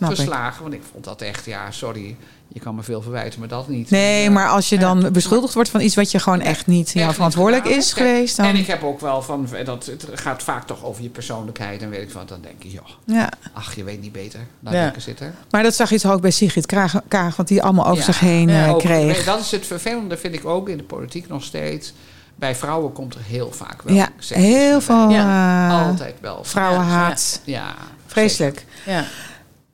ik. 0.00 0.06
geslagen. 0.06 0.62
Want 0.62 0.74
ik 0.74 0.82
vond 0.92 1.04
dat 1.04 1.20
echt, 1.20 1.44
ja, 1.44 1.70
sorry, 1.70 2.16
je 2.56 2.62
kan 2.62 2.74
me 2.74 2.82
veel 2.82 3.02
verwijten, 3.02 3.38
maar 3.38 3.48
dat 3.48 3.68
niet. 3.68 3.90
Nee, 3.90 4.22
Ja. 4.22 4.30
maar 4.30 4.48
als 4.48 4.68
je 4.68 4.78
dan 4.78 5.12
beschuldigd 5.12 5.54
wordt 5.54 5.68
van 5.70 5.80
iets 5.80 5.94
wat 5.94 6.10
je 6.10 6.18
gewoon 6.18 6.40
echt 6.40 6.66
niet 6.66 6.90
jouw 6.92 7.12
verantwoordelijk 7.12 7.64
niet 7.64 7.76
is 7.76 7.92
geweest, 7.92 8.36
dan... 8.36 8.46
En 8.46 8.56
ik 8.56 8.66
heb 8.66 8.82
ook 8.82 9.00
wel 9.00 9.22
van, 9.22 9.48
dat, 9.64 9.86
het 9.86 10.06
gaat 10.14 10.42
vaak 10.42 10.66
toch 10.66 10.84
over 10.84 11.02
je 11.02 11.08
persoonlijkheid 11.08 11.82
en 11.82 11.90
weet 11.90 12.02
ik 12.02 12.10
wat. 12.10 12.28
Dan 12.28 12.40
denk 12.40 12.62
je, 12.62 12.70
joh, 12.70 12.86
Ja. 13.04 13.28
ach, 13.52 13.74
je 13.74 13.84
weet 13.84 14.00
niet 14.00 14.12
beter. 14.12 14.40
Laat 14.60 14.74
Ja. 14.74 14.82
lekker 14.82 15.02
zitten. 15.02 15.34
Maar 15.50 15.62
dat 15.62 15.74
zag 15.74 15.90
je 15.90 16.00
toch 16.00 16.12
ook 16.12 16.20
bij 16.20 16.30
Sigrid 16.30 16.66
Kaag, 16.66 16.94
Kaag 17.08 17.36
wat 17.36 17.48
die 17.48 17.62
allemaal 17.62 17.84
over 17.86 17.98
Ja. 17.98 18.04
zich 18.04 18.20
heen 18.20 18.48
Ja, 18.48 18.64
eh, 18.64 18.70
Ook- 18.72 18.78
kreeg. 18.78 19.16
nee, 19.16 19.24
dat 19.24 19.40
is 19.40 19.50
het 19.50 19.66
vervelende, 19.66 20.16
vind 20.16 20.34
ik 20.34 20.44
ook 20.46 20.68
in 20.68 20.76
de 20.76 20.84
politiek 20.84 21.28
nog 21.28 21.42
steeds. 21.42 21.92
Bij 22.34 22.54
vrouwen 22.54 22.92
komt 22.92 23.14
er 23.14 23.20
heel 23.26 23.52
vaak 23.52 23.82
wel 23.82 23.94
ja, 23.94 24.08
heel 24.28 24.80
veel 24.80 25.08
eh, 25.10 25.86
Altijd 25.88 26.14
wel. 26.20 26.44
vrouwenhaat. 26.44 27.40
Ja, 27.44 27.74
Vreselijk. 28.06 28.64
Ja. 28.86 29.04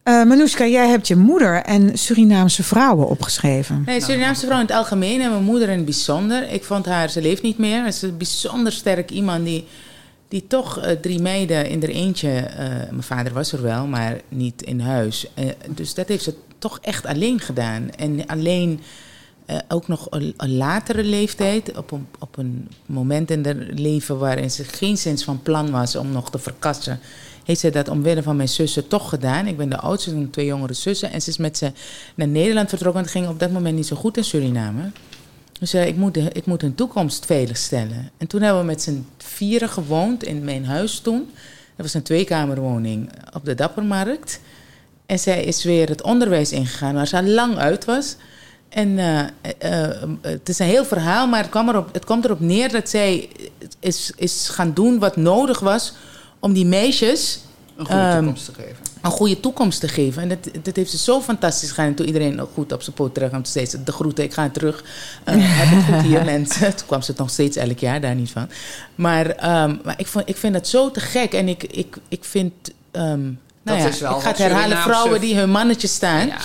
Eh 0.02 0.24
Manoushka, 0.24 0.66
jij 0.66 0.88
hebt 0.88 1.08
je 1.08 1.16
moeder 1.16 1.62
en 1.62 1.98
Surinaamse 1.98 2.62
vrouwen 2.62 3.08
opgeschreven. 3.08 3.82
Nee, 3.86 4.00
Surinaamse 4.00 4.46
vrouw 4.46 4.58
in 4.58 4.66
het 4.66 4.74
algemeen 4.74 5.20
en 5.20 5.30
mijn 5.30 5.42
moeder 5.42 5.68
in 5.68 5.76
het 5.76 5.84
bijzonder. 5.84 6.50
Ik 6.52 6.64
vond 6.64 6.86
haar, 6.86 7.10
ze 7.10 7.20
leeft 7.20 7.42
niet 7.42 7.58
meer. 7.58 7.82
Ze 7.82 7.88
is 7.88 8.02
een 8.02 8.16
bijzonder 8.16 8.72
sterk 8.72 9.10
iemand 9.10 9.44
die, 9.44 9.64
die 10.28 10.46
toch 10.46 10.78
eh, 10.78 10.96
drie 11.00 11.20
meiden 11.20 11.68
in 11.68 11.82
er 11.82 11.88
eentje... 11.88 12.28
eh, 12.30 12.66
mijn 12.66 13.02
vader 13.02 13.32
was 13.32 13.52
er 13.52 13.62
wel, 13.62 13.86
maar 13.86 14.20
niet 14.28 14.62
in 14.62 14.80
huis. 14.80 15.26
Eh, 15.34 15.46
dus 15.68 15.94
dat 15.94 16.08
heeft 16.08 16.24
ze 16.24 16.34
toch 16.58 16.78
echt 16.80 17.06
alleen 17.06 17.40
gedaan. 17.40 17.90
En 17.90 18.26
alleen 18.26 18.80
eh, 19.46 19.56
ook 19.68 19.88
nog 19.88 20.06
een, 20.10 20.34
een 20.36 20.56
latere 20.56 21.04
leeftijd, 21.04 21.76
op 21.76 21.90
een, 21.90 22.06
op 22.18 22.38
een 22.38 22.68
moment 22.86 23.30
in 23.30 23.44
haar 23.44 23.54
leven... 23.74 24.18
waarin 24.18 24.50
ze 24.50 24.64
geen 24.64 24.96
zins 24.96 25.24
van 25.24 25.42
plan 25.42 25.70
was 25.70 25.96
om 25.96 26.12
nog 26.12 26.30
te 26.30 26.38
verkassen... 26.38 27.00
heeft 27.44 27.60
ze 27.60 27.70
dat 27.70 27.88
omwille 27.88 28.22
van 28.22 28.36
mijn 28.36 28.48
zussen 28.48 28.88
toch 28.88 29.08
gedaan. 29.08 29.46
Ik 29.46 29.56
ben 29.56 29.68
de 29.68 29.78
oudste 29.78 30.10
van 30.10 30.30
twee 30.30 30.46
jongere 30.46 30.72
zussen. 30.72 31.12
En 31.12 31.22
ze 31.22 31.30
is 31.30 31.36
met 31.36 31.58
ze 31.58 31.72
naar 32.14 32.28
Nederland 32.28 32.68
vertrokken. 32.68 33.02
Het 33.02 33.10
ging 33.10 33.28
op 33.28 33.40
dat 33.40 33.50
moment 33.50 33.76
niet 33.76 33.86
zo 33.86 33.96
goed 33.96 34.16
in 34.16 34.24
Suriname. 34.24 34.90
Dus 35.58 35.74
eh, 35.74 35.86
ik, 35.86 35.96
moet 35.96 36.14
de, 36.14 36.30
ik 36.32 36.46
moet 36.46 36.60
hun 36.60 36.74
toekomst 36.74 37.26
veiligstellen. 37.26 38.10
En 38.18 38.26
toen 38.26 38.42
hebben 38.42 38.60
we 38.60 38.66
met 38.66 38.82
z'n 38.82 39.06
vieren 39.18 39.68
gewoond 39.68 40.24
in 40.24 40.44
mijn 40.44 40.64
huis 40.64 40.98
toen. 40.98 41.30
Dat 41.76 41.86
was 41.86 41.94
een 41.94 42.02
tweekamerwoning 42.02 43.10
op 43.32 43.44
de 43.44 43.54
Dappermarkt. 43.54 44.40
En 45.06 45.18
zij 45.18 45.44
is 45.44 45.64
weer 45.64 45.88
het 45.88 46.02
onderwijs 46.02 46.52
ingegaan 46.52 46.94
waar 46.94 47.06
ze 47.06 47.16
al 47.16 47.22
lang 47.22 47.56
uit 47.56 47.84
was. 47.84 48.16
En 48.72 48.98
eh, 48.98 49.20
eh, 49.58 50.02
eh, 50.02 50.08
het 50.20 50.48
is 50.48 50.58
een 50.58 50.66
heel 50.66 50.84
verhaal, 50.84 51.26
maar 51.26 51.40
het, 51.40 51.50
kwam 51.50 51.68
erop, 51.68 51.94
het 51.94 52.04
komt 52.04 52.24
erop 52.24 52.40
neer 52.40 52.72
dat 52.72 52.88
zij 52.88 53.28
is, 53.80 54.12
is 54.16 54.48
gaan 54.48 54.72
doen 54.72 54.98
wat 54.98 55.16
nodig 55.16 55.60
was 55.60 55.94
om 56.42 56.52
die 56.52 56.66
meisjes 56.66 57.38
een 57.76 57.86
goede 57.86 58.00
Ehm, 58.02 58.16
toekomst 58.18 58.44
te 58.44 58.52
geven. 58.54 58.76
een 59.02 59.10
goede 59.10 59.40
toekomst 59.40 59.80
te 59.80 59.88
geven. 59.88 60.22
En 60.22 60.28
dat, 60.28 60.38
dat 60.62 60.76
heeft 60.76 60.90
ze 60.90 60.98
zo 60.98 61.20
fantastisch 61.20 61.70
gedaan. 61.70 61.86
En 61.86 61.94
toen 61.94 62.06
iedereen 62.06 62.40
ook 62.40 62.50
goed 62.54 62.72
op 62.72 62.82
zijn 62.82 62.96
poot 62.96 63.14
terug 63.14 63.28
kwam, 63.28 63.44
steeds 63.44 63.76
de 63.84 63.92
groeten, 63.92 64.24
ik 64.24 64.32
ga 64.32 64.50
terug. 64.50 64.84
Uh, 65.28 65.34
heb 65.58 65.68
het 65.70 65.94
goed 65.94 66.02
hier, 66.10 66.24
mensen. 66.24 66.76
Toen 66.76 66.86
kwam 66.86 67.02
ze 67.02 67.12
nog 67.16 67.30
steeds 67.30 67.56
elk 67.56 67.78
jaar, 67.78 68.00
daar 68.00 68.14
niet 68.14 68.30
van. 68.30 68.48
Maar, 68.94 69.26
ehm, 69.30 69.76
maar 69.84 69.94
ik, 70.00 70.06
vond, 70.06 70.28
ik 70.28 70.36
vind 70.36 70.52
dat 70.54 70.68
zo 70.68 70.90
te 70.90 71.00
gek. 71.00 71.32
En 71.32 71.48
ik, 71.48 71.62
ik, 71.62 71.96
ik 72.08 72.24
vind... 72.24 72.52
ehm, 72.90 73.30
nou 73.64 73.78
Dat 73.78 73.86
ja, 73.86 73.92
is 73.92 74.00
wel 74.00 74.16
ik 74.16 74.22
ga 74.22 74.28
het 74.28 74.38
herhalen, 74.38 74.62
Surinaamse- 74.64 74.90
vrouwen 74.90 75.20
die 75.20 75.36
hun 75.36 75.50
mannetje 75.50 75.88
staan. 75.88 76.26
Ja. 76.26 76.36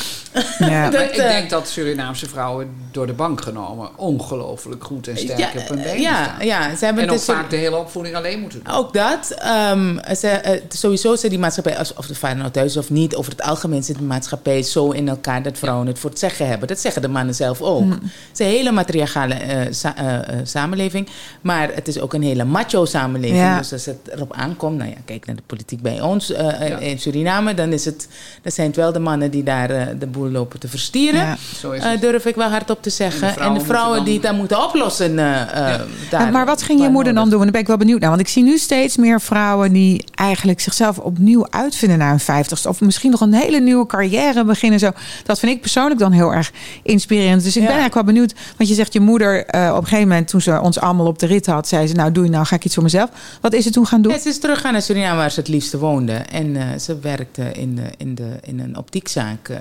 Ja. 0.59 0.83
Dat, 0.89 0.91
Maar 0.93 1.03
ik 1.03 1.15
eh, 1.15 1.29
denk 1.29 1.49
dat 1.49 1.67
Surinaamse 1.69 2.29
vrouwen 2.29 2.69
door 2.91 3.07
de 3.07 3.13
bank 3.13 3.41
genomen 3.41 3.89
ongelooflijk 3.95 4.83
goed 4.83 5.07
en 5.07 5.17
sterk 5.17 5.55
op 5.55 5.67
hun 5.67 5.77
benen 5.81 5.99
ja, 6.01 6.23
staan. 6.23 6.45
ja, 6.45 6.75
ze 6.75 6.85
hebben 6.85 7.03
En 7.03 7.09
ook 7.09 7.15
het 7.15 7.25
dus- 7.25 7.35
vaak 7.35 7.49
de 7.49 7.55
hele 7.55 7.75
opvoeding 7.75 8.15
alleen 8.15 8.39
moeten 8.39 8.61
doen. 8.63 8.73
Ook 8.73 8.93
dat. 8.93 9.31
ehm, 9.31 9.97
ze, 10.15 10.27
eh, 10.29 10.61
sowieso 10.69 11.15
zit 11.15 11.29
die 11.29 11.39
maatschappij, 11.39 11.77
als- 11.77 11.93
of 11.93 12.07
de 12.07 12.15
vader 12.15 12.37
nou 12.37 12.51
thuis 12.51 12.71
is 12.71 12.77
of 12.77 12.89
niet, 12.89 13.15
over 13.15 13.31
het 13.31 13.41
algemeen 13.41 13.83
zit 13.83 13.97
de 13.97 14.03
maatschappij 14.03 14.63
zo 14.63 14.89
in 14.91 15.07
elkaar 15.07 15.43
dat 15.43 15.57
vrouwen 15.57 15.87
het 15.87 15.99
voor 15.99 16.09
het 16.09 16.19
zeggen 16.19 16.47
hebben. 16.47 16.67
Dat 16.67 16.79
zeggen 16.79 17.01
de 17.01 17.07
mannen 17.07 17.35
zelf 17.35 17.61
ook. 17.61 17.91
Het 17.91 17.99
is 18.33 18.39
een 18.39 18.45
hele 18.51 18.71
matriarchale 18.71 19.33
eh, 19.33 19.67
sa- 19.69 19.95
eh, 19.95 20.15
eh, 20.15 20.21
samenleving, 20.43 21.07
maar 21.41 21.69
het 21.73 21.87
is 21.87 21.99
ook 21.99 22.13
een 22.13 22.23
hele 22.23 22.43
macho 22.43 22.85
samenleving. 22.85 23.39
Ja. 23.39 23.57
Dus 23.57 23.73
als 23.73 23.85
het 23.85 23.97
erop 24.13 24.33
aankomt, 24.33 24.77
nou 24.77 24.89
ja, 24.89 24.95
kijk 25.05 25.25
naar 25.25 25.35
de 25.35 25.41
politiek 25.45 25.81
bij 25.81 26.01
ons 26.01 26.31
eh, 26.31 26.61
eh, 26.61 26.69
Ja. 26.69 26.77
in 26.77 26.99
Suriname, 27.11 27.53
dan, 27.53 27.71
is 27.73 27.85
het, 27.85 28.07
dan 28.41 28.51
zijn 28.51 28.67
het 28.67 28.75
wel 28.75 28.91
de 28.91 28.99
mannen 28.99 29.31
die 29.31 29.43
daar 29.43 29.69
eh, 29.69 29.85
de 29.99 30.07
boel 30.07 30.29
lopen 30.29 30.59
te 30.59 30.67
verstieren. 30.67 31.19
Ja. 31.19 31.37
Zo 31.59 31.71
is 31.71 31.83
Eh, 31.83 31.99
durf 32.01 32.25
ik 32.25 32.35
wel 32.35 32.49
hardop 32.49 32.81
te 32.81 32.89
zeggen. 32.89 33.37
En 33.37 33.53
de 33.53 33.59
vrouwen 33.59 34.03
die 34.03 34.13
het 34.13 34.23
dan 34.23 34.35
moeten 34.35 34.63
oplossen. 34.63 35.19
eh, 35.19 35.79
daar, 36.09 36.31
maar 36.31 36.45
wat 36.45 36.61
ging 36.61 36.81
je 36.81 36.89
moeder 36.89 37.13
dan 37.13 37.29
doen? 37.29 37.37
En 37.37 37.43
daar 37.43 37.51
ben 37.51 37.61
ik 37.61 37.67
wel 37.67 37.77
benieuwd 37.77 37.99
naar. 37.99 38.09
Want 38.09 38.21
ik 38.21 38.27
zie 38.27 38.43
nu 38.43 38.57
steeds 38.57 38.97
meer 38.97 39.21
vrouwen 39.21 39.73
die 39.73 40.03
eigenlijk 40.15 40.59
zichzelf 40.59 40.97
opnieuw 40.99 41.47
uitvinden 41.49 41.97
na 41.97 42.09
hun 42.09 42.19
vijftigste. 42.19 42.69
Of 42.69 42.81
misschien 42.81 43.11
nog 43.11 43.21
een 43.21 43.33
hele 43.33 43.59
nieuwe 43.59 43.85
carrière 43.85 44.43
beginnen. 44.45 44.79
Zo. 44.79 44.91
Dat 45.25 45.39
vind 45.39 45.51
ik 45.51 45.61
persoonlijk 45.61 45.99
dan 45.99 46.11
heel 46.11 46.33
erg 46.33 46.51
inspirerend. 46.83 47.43
Dus 47.43 47.55
ik 47.55 47.61
Ja. 47.61 47.67
ben 47.67 47.77
eigenlijk 47.77 47.93
wel 48.05 48.13
benieuwd. 48.13 48.33
Want 48.57 48.69
je 48.69 48.75
zegt 48.75 48.93
je 48.93 48.99
moeder 48.99 49.45
eh, 49.45 49.69
op 49.71 49.77
een 49.81 49.83
gegeven 49.83 50.07
moment 50.07 50.27
toen 50.27 50.41
ze 50.41 50.59
ons 50.61 50.79
allemaal 50.79 51.05
op 51.05 51.19
de 51.19 51.25
rit 51.25 51.45
had. 51.45 51.67
Zei 51.67 51.87
ze 51.87 51.93
nou 51.93 52.11
doe 52.11 52.23
je 52.23 52.29
nou 52.29 52.45
ga 52.45 52.55
ik 52.55 52.65
iets 52.65 52.73
voor 52.73 52.83
mezelf. 52.83 53.09
Wat 53.41 53.53
is 53.53 53.63
ze 53.63 53.69
toen 53.69 53.87
gaan 53.87 54.01
doen? 54.01 54.11
Ja, 54.11 54.19
ze 54.19 54.29
is 54.29 54.39
teruggegaan 54.39 54.71
naar 54.71 54.81
Suriname 54.81 55.17
waar 55.17 55.31
ze 55.31 55.39
het 55.39 55.49
liefste 55.49 55.77
woonde. 55.77 56.13
En 56.13 56.55
eh, 56.55 56.63
ze 56.79 56.96
werkte 56.99 57.51
in, 57.51 57.75
de, 57.75 57.89
in, 57.97 58.15
de, 58.15 58.29
in 58.41 58.59
een 58.59 58.77
optiekzaak 58.77 59.49
eh, 59.49 59.59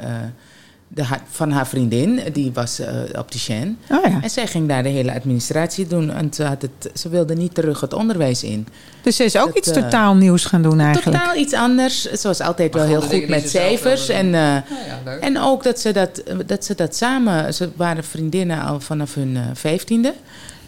de, 0.89 1.05
van 1.31 1.51
haar 1.51 1.67
vriendin. 1.67 2.21
Die 2.33 2.53
was 2.53 2.79
eh 2.79 2.95
opticien. 3.19 3.79
Oh 3.91 4.05
ja. 4.05 4.19
En 4.23 4.31
zij 4.31 4.47
ging 4.47 4.69
daar 4.69 4.83
de 4.83 4.89
hele 4.89 5.15
administratie 5.15 5.87
doen. 5.87 6.11
En 6.11 6.33
ze, 6.33 6.43
had 6.45 6.63
het, 6.63 6.99
ze 6.99 7.09
wilde 7.09 7.35
niet 7.35 7.55
terug 7.55 7.81
het 7.81 7.93
onderwijs 7.93 8.43
in. 8.43 8.67
Dus 9.03 9.17
ze 9.17 9.25
is 9.25 9.37
ook 9.37 9.47
Dat, 9.47 9.57
iets 9.57 9.69
eh, 9.69 9.83
totaal 9.83 10.15
nieuws 10.17 10.45
gaan 10.45 10.63
doen 10.63 10.81
eigenlijk. 10.81 11.19
Totaal 11.19 11.37
iets 11.37 11.53
anders. 11.55 12.03
Ze 12.03 12.27
was 12.29 12.41
altijd 12.41 12.75
wel 12.75 12.85
heel 12.85 13.01
goed 13.03 13.29
met 13.29 13.51
cijfers. 13.51 14.09
En, 14.09 14.27
eh, 14.27 14.33
Nou 14.33 14.63
ja, 15.05 15.19
en 15.21 15.39
ook 15.39 15.63
dat 15.63 15.81
ze 15.81 15.93
dat, 15.93 16.23
dat 16.47 16.65
ze 16.65 16.75
dat 16.75 16.97
samen... 16.97 17.55
Ze 17.55 17.71
waren 17.77 18.05
vriendinnen 18.05 18.63
al 18.63 18.81
vanaf 18.81 19.15
hun 19.15 19.37
eh, 19.37 19.43
vijftiende. 19.53 20.15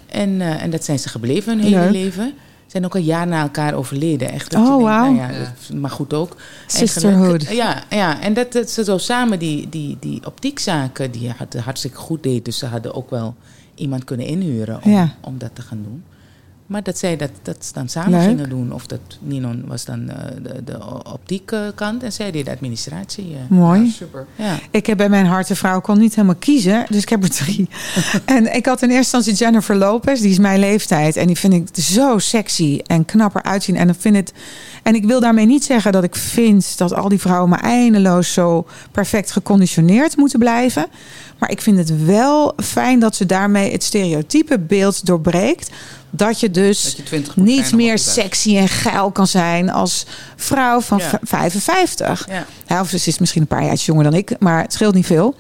En, 0.09 0.41
eh, 0.41 0.63
en 0.63 0.71
dat 0.71 0.85
zijn 0.85 0.99
ze 0.99 1.09
gebleven 1.09 1.53
hun 1.53 1.63
hele 1.63 1.81
Leuk. 1.81 1.91
leven. 1.91 2.35
Ze 2.69 2.75
zijn 2.75 2.85
ook 2.85 2.95
een 2.95 3.03
jaar 3.05 3.27
na 3.27 3.43
elkaar 3.43 3.75
overleden. 3.75 4.31
Echt, 4.33 4.51
dat 4.51 4.61
Oh, 4.69 4.83
wauw. 4.83 5.13
nou 5.13 5.17
ja, 5.17 5.39
dat- 5.39 5.77
maar 5.79 5.91
goed 5.91 6.15
ook. 6.15 6.37
Sisterhood. 6.67 7.43
Eigenlijk, 7.45 7.51
Ja, 7.51 7.97
ja, 7.97 8.21
en 8.21 8.35
dat, 8.35 8.53
dat 8.53 8.71
ze 8.71 8.85
zo 8.85 8.99
samen 8.99 9.39
die, 9.39 9.69
die, 9.69 9.97
die 10.01 10.27
optiekzaken... 10.27 11.11
die 11.11 11.31
had, 11.37 11.55
hartstikke 11.55 11.97
goed 11.97 12.23
deed. 12.23 12.45
Dus 12.45 12.59
ze 12.59 12.67
hadden 12.67 12.95
ook 12.95 13.11
wel 13.11 13.35
iemand 13.75 14.05
kunnen 14.05 14.27
inhuren 14.27 14.83
om, 14.83 14.91
Ja. 14.91 15.15
om 15.21 15.39
dat 15.39 15.51
te 15.55 15.63
gaan 15.63 15.83
doen. 15.83 16.05
Maar 16.69 16.83
dat 16.83 16.99
zij 16.99 17.17
dat, 17.17 17.31
dat 17.43 17.57
ze 17.65 17.73
dan 17.73 17.89
samen 17.89 18.11
Leuk. 18.11 18.29
gingen 18.29 18.49
doen. 18.49 18.73
Of 18.73 18.87
dat 18.87 19.01
Ninon 19.21 19.65
was 19.67 19.85
dan 19.85 20.09
eh, 20.11 20.17
de, 20.43 20.65
de 20.65 20.79
optiekkant 21.13 22.03
en 22.03 22.13
zij 22.13 22.31
deed 22.31 22.45
de 22.45 22.51
administratie. 22.51 23.35
eh. 23.35 23.41
Mooi. 23.49 23.85
Ja, 23.85 23.91
super. 23.91 24.27
ja. 24.37 24.59
Ik 24.71 24.87
heb 24.87 24.97
bij 24.97 25.09
mijn 25.09 25.27
hartenvrouw 25.27 25.81
kon 25.81 25.99
niet 25.99 26.15
helemaal 26.15 26.37
kiezen, 26.39 26.85
dus 26.89 27.03
ik 27.03 27.09
heb 27.09 27.23
er 27.23 27.31
drie. 27.31 27.69
en 28.25 28.55
ik 28.55 28.67
had 28.67 28.83
in 28.83 28.91
eerste 28.91 29.17
instantie 29.17 29.45
Jennifer 29.45 29.77
Lopez, 29.77 30.21
die 30.21 30.31
is 30.31 30.39
mijn 30.39 30.61
leeftijd. 30.61 31.17
En 31.17 31.27
die 31.27 31.37
vind 31.39 31.53
ik 31.53 31.85
zo 31.85 32.19
sexy 32.19 32.81
en 32.87 33.05
knapper 33.05 33.43
uitzien. 33.43 33.77
En, 33.77 33.89
ik 33.89 33.97
vind 33.99 34.17
het, 34.17 34.33
en 34.89 34.95
ik 34.95 35.05
wil 35.05 35.21
daarmee 35.21 35.47
niet 35.47 35.65
zeggen 35.65 35.93
dat 35.93 36.05
ik 36.05 36.15
vind 36.17 36.79
dat 36.79 36.95
al 36.95 37.09
die 37.09 37.19
vrouwen 37.21 37.49
maar 37.49 37.61
eindeloos 37.63 38.33
zo 38.33 38.67
perfect 38.93 39.31
geconditioneerd 39.33 40.17
moeten 40.17 40.39
blijven. 40.39 40.87
Maar 41.39 41.51
ik 41.51 41.61
vind 41.63 41.79
het 41.79 42.05
wel 42.05 42.53
fijn 42.63 42.99
dat 42.99 43.17
ze 43.17 43.27
daarmee 43.27 43.73
het 43.73 43.83
stereotype 43.85 44.59
beeld 44.59 45.07
doorbreekt. 45.07 45.71
Dat 46.11 46.41
je 46.41 46.51
dus 46.51 46.83
Dat 46.83 46.97
je 46.97 47.03
20 47.03 47.37
moet 47.37 47.47
niet 47.47 47.73
meer 47.73 47.99
sexy 47.99 48.57
en 48.57 48.69
geil 48.69 49.11
kan 49.11 49.27
zijn 49.27 49.71
als 49.71 50.07
vrouw 50.37 50.81
van 50.81 50.99
Ja. 50.99 51.09
v- 51.09 51.29
55. 51.29 52.27
Ja. 52.31 52.47
Ja, 52.67 52.81
of 52.81 52.89
ze 52.89 52.97
is 53.09 53.19
misschien 53.19 53.41
een 53.41 53.47
paar 53.49 53.65
jaar 53.65 53.75
jonger 53.75 54.05
dan 54.05 54.15
ik, 54.15 54.37
maar 54.39 54.63
het 54.63 54.73
scheelt 54.73 54.95
niet 54.95 55.07
veel. 55.07 55.35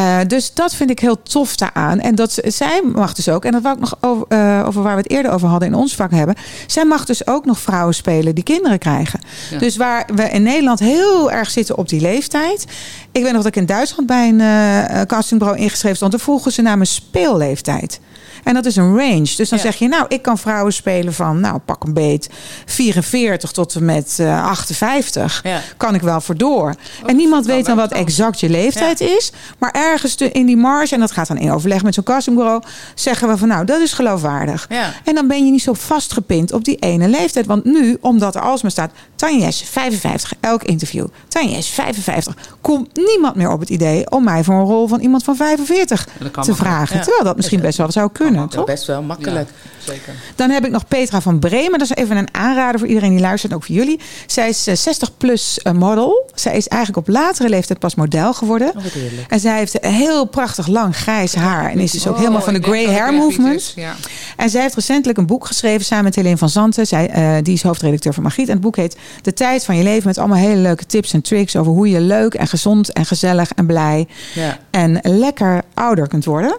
Eh, 0.00 0.18
dus 0.26 0.54
dat 0.54 0.74
vind 0.74 0.90
ik 0.90 0.98
heel 0.98 1.22
tof 1.22 1.56
daaraan. 1.56 2.00
En 2.00 2.14
dat 2.14 2.38
zij 2.44 2.82
mag 2.94 3.12
dus 3.14 3.28
ook, 3.28 3.44
en 3.44 3.52
dat 3.52 3.62
wou 3.62 3.74
ik 3.74 3.80
nog 3.80 3.96
over, 4.00 4.26
eh, 4.28 4.62
over 4.66 4.82
waar 4.82 4.94
we 4.94 5.02
het 5.02 5.10
eerder 5.10 5.32
over 5.32 5.48
hadden 5.48 5.68
in 5.68 5.74
ons 5.74 5.94
vak 5.94 6.10
hebben. 6.10 6.34
Zij 6.66 6.84
mag 6.84 7.04
dus 7.04 7.26
ook 7.26 7.44
nog 7.44 7.58
vrouwen 7.58 7.94
spelen 7.94 8.34
die 8.34 8.44
kinderen 8.44 8.78
krijgen. 8.78 9.20
Ja. 9.50 9.58
Dus 9.58 9.76
waar 9.76 10.08
we 10.14 10.22
in 10.22 10.42
Nederland 10.42 10.78
heel 10.78 11.30
erg 11.30 11.50
zitten 11.50 11.78
op 11.78 11.88
die 11.88 12.00
leeftijd. 12.00 12.64
Ik 13.12 13.22
weet 13.22 13.32
nog 13.32 13.42
dat 13.42 13.54
ik 13.54 13.56
in 13.56 13.66
Duitsland 13.66 14.06
bij 14.06 14.28
een 14.28 14.40
eh, 14.40 15.00
castingbureau 15.06 15.60
ingeschreven 15.60 15.96
stond. 15.96 16.10
Dan 16.10 16.20
vroegen 16.20 16.52
ze 16.52 16.62
naar 16.62 16.76
mijn 16.76 16.88
speelleeftijd. 16.88 18.00
En 18.44 18.54
dat 18.54 18.64
is 18.66 18.76
een 18.76 18.96
range. 18.96 19.18
Dus 19.36 19.48
dan 19.48 19.58
Ja. 19.58 19.58
zeg 19.58 19.76
je, 19.76 19.88
nou, 19.88 20.04
ik 20.08 20.22
kan 20.22 20.38
vrouwen 20.38 20.72
spelen 20.72 21.12
van, 21.14 21.40
nou, 21.40 21.58
pak 21.58 21.84
een 21.84 21.92
beet, 21.92 22.28
44 22.66 23.50
tot 23.52 23.74
en 23.74 23.84
met 23.84 24.16
eh, 24.20 24.44
58. 24.46 25.40
Ja. 25.42 25.60
Kan 25.76 25.94
ik 25.94 26.00
wel 26.00 26.20
voor 26.20 26.36
door. 26.36 26.68
en 26.68 26.76
dat 27.06 27.16
niemand 27.16 27.46
weet 27.46 27.66
dan 27.66 27.76
wat 27.76 27.92
exact 27.92 28.40
je 28.40 28.48
leeftijd 28.48 29.00
is. 29.00 29.32
Maar 29.58 29.70
ergens 29.70 30.16
in 30.16 30.46
die 30.46 30.56
marge, 30.56 30.94
en 30.94 31.00
dat 31.00 31.10
gaat 31.10 31.28
dan 31.28 31.38
in 31.38 31.52
overleg 31.52 31.82
met 31.82 31.94
zo'n 31.94 32.04
castingbureau, 32.04 32.62
zeggen 32.94 33.28
we 33.28 33.36
van, 33.36 33.48
nou, 33.48 33.64
dat 33.64 33.80
is 33.80 33.92
geloofwaardig. 33.92 34.68
En 35.04 35.14
dan 35.14 35.28
ben 35.28 35.44
je 35.44 35.50
niet 35.50 35.62
zo 35.62 35.72
vastgepind 35.72 36.52
op 36.52 36.64
die 36.64 36.76
ene 36.76 37.08
leeftijd. 37.08 37.46
Want 37.46 37.64
nu, 37.64 37.96
omdat 38.00 38.34
er 38.34 38.40
alsmaar 38.40 38.70
staat... 38.70 38.90
Tanja 39.16 39.46
is 39.46 39.62
55, 39.70 40.32
elk 40.40 40.62
interview. 40.62 41.06
Tanja 41.28 41.56
is 41.56 41.68
55. 41.68 42.36
Komt 42.60 42.88
niemand 42.96 43.34
meer 43.34 43.50
op 43.50 43.60
het 43.60 43.68
idee 43.68 44.10
om 44.10 44.24
mij 44.24 44.44
voor 44.44 44.54
een 44.54 44.64
rol 44.64 44.86
van 44.88 45.00
iemand 45.00 45.24
van 45.24 45.36
45 45.36 46.08
dat 46.18 46.30
kan 46.30 46.44
te 46.44 46.54
vragen. 46.54 47.00
Terwijl 47.00 47.24
dat 47.24 47.36
misschien 47.36 47.60
best 47.60 47.78
wel 47.78 47.90
zou 47.90 48.10
kunnen, 48.12 48.29
Dat 48.34 48.50
toch? 48.50 48.64
best 48.64 48.86
wel 48.86 49.02
makkelijk. 49.02 49.48
Ja, 49.48 49.92
zeker. 49.92 50.14
Dan 50.34 50.50
heb 50.50 50.64
ik 50.64 50.70
nog 50.70 50.86
Petra 50.88 51.20
van 51.20 51.38
Bremen. 51.38 51.78
Dat 51.78 51.90
is 51.90 51.94
even 51.94 52.16
een 52.16 52.28
aanrader 52.34 52.78
voor 52.78 52.88
iedereen 52.88 53.10
die 53.10 53.20
luistert, 53.20 53.52
en 53.52 53.58
ook 53.58 53.64
voor 53.64 53.74
jullie. 53.74 54.00
Zij 54.26 54.48
is 54.48 54.66
eh, 54.66 54.74
60 54.76 55.16
plus 55.16 55.58
eh, 55.62 55.72
model. 55.72 56.30
Zij 56.34 56.56
is 56.56 56.68
eigenlijk 56.68 57.08
op 57.08 57.14
latere 57.14 57.48
leeftijd 57.48 57.78
pas 57.78 57.94
model 57.94 58.34
geworden. 58.34 58.72
Oh. 58.76 58.84
En 59.28 59.40
zij 59.40 59.58
heeft 59.58 59.84
een 59.84 59.92
heel 59.92 60.24
prachtig 60.24 60.66
lang 60.66 60.96
grijs 60.96 61.34
haar. 61.34 61.70
En 61.70 61.78
is 61.78 61.90
dus 61.90 62.06
ook 62.06 62.12
Oh, 62.12 62.18
helemaal 62.18 62.40
van 62.42 62.54
de 62.54 62.62
grey 62.62 62.84
hair 62.84 63.14
movement. 63.14 63.72
Ja. 63.76 63.94
En 64.36 64.50
zij 64.50 64.62
heeft 64.62 64.74
recentelijk 64.74 65.18
een 65.18 65.26
boek 65.26 65.46
geschreven 65.46 65.84
samen 65.84 66.04
met 66.04 66.14
Helene 66.14 66.36
van 66.36 66.48
Zanten. 66.48 66.86
Zij, 66.86 67.08
eh, 67.08 67.32
die 67.42 67.54
is 67.54 67.62
hoofdredacteur 67.62 68.14
van 68.14 68.22
Magiet. 68.22 68.46
En 68.46 68.52
het 68.52 68.62
boek 68.62 68.76
heet 68.76 68.96
De 69.22 69.32
tijd 69.32 69.64
van 69.64 69.76
je 69.76 69.82
leven. 69.82 70.06
Met 70.06 70.18
allemaal 70.18 70.36
hele 70.38 70.60
leuke 70.60 70.86
tips 70.86 71.12
en 71.12 71.22
tricks 71.22 71.56
over 71.56 71.72
hoe 71.72 71.88
je 71.90 72.00
leuk 72.00 72.34
en 72.34 72.46
gezond 72.46 72.92
en 72.92 73.06
gezellig 73.06 73.52
en 73.54 73.66
blij 73.66 74.06
Ja. 74.34 74.58
en 74.70 74.98
lekker 75.02 75.62
ouder 75.74 76.08
kunt 76.08 76.24
worden. 76.24 76.58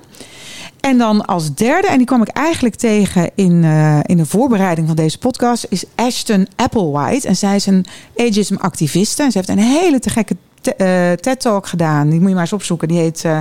En 0.82 0.97
dan 0.97 1.25
als 1.25 1.53
derde, 1.53 1.88
en 1.88 1.97
die 1.97 2.05
kwam 2.05 2.21
ik 2.21 2.27
eigenlijk 2.27 2.75
tegen 2.75 3.32
in, 3.36 3.63
eh, 3.63 3.99
in 4.05 4.17
de 4.17 4.25
voorbereiding 4.25 4.88
van 4.88 4.95
deze 4.95 5.17
podcast, 5.17 5.65
is 5.69 5.84
Ashton 5.95 6.47
Applewhite. 6.55 7.27
En 7.27 7.36
zij 7.36 7.55
is 7.55 7.65
een 7.65 7.86
ageism-activiste. 8.17 9.23
En 9.23 9.32
ze 9.32 9.38
heeft 9.38 9.49
een 9.49 9.57
hele 9.57 9.99
te 9.99 10.09
gekke 10.09 10.36
eh, 10.61 11.11
TED-talk 11.11 11.67
gedaan. 11.67 12.09
Die 12.09 12.19
moet 12.19 12.27
je 12.27 12.34
maar 12.34 12.43
eens 12.43 12.53
opzoeken. 12.53 12.88
Die 12.88 12.97
heet 12.97 13.25
eh, 13.25 13.39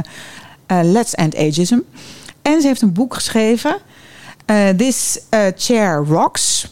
Let's 0.82 1.14
End 1.14 1.36
Ageism. 1.36 1.78
En 2.42 2.60
ze 2.60 2.66
heeft 2.66 2.82
een 2.82 2.92
boek 2.92 3.14
geschreven, 3.14 3.76
This 4.76 5.20
Chair 5.56 6.04
Rocks. 6.08 6.68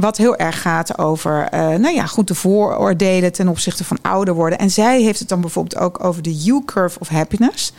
Wat 0.00 0.16
heel 0.16 0.36
erg 0.36 0.60
gaat 0.60 0.98
over 0.98 1.48
eh, 1.50 1.68
nou 1.68 1.94
ja, 1.94 2.06
goed 2.06 2.28
de 2.28 2.34
vooroordelen 2.34 3.32
ten 3.32 3.48
opzichte 3.48 3.84
van 3.84 3.98
ouder 4.02 4.34
worden. 4.34 4.58
En 4.58 4.70
zij 4.70 5.02
heeft 5.02 5.18
het 5.18 5.28
dan 5.28 5.40
bijvoorbeeld 5.40 5.82
ook 5.82 6.04
over 6.04 6.22
de 6.22 6.44
U-curve 6.46 6.98
of 6.98 7.08
happiness. 7.08 7.72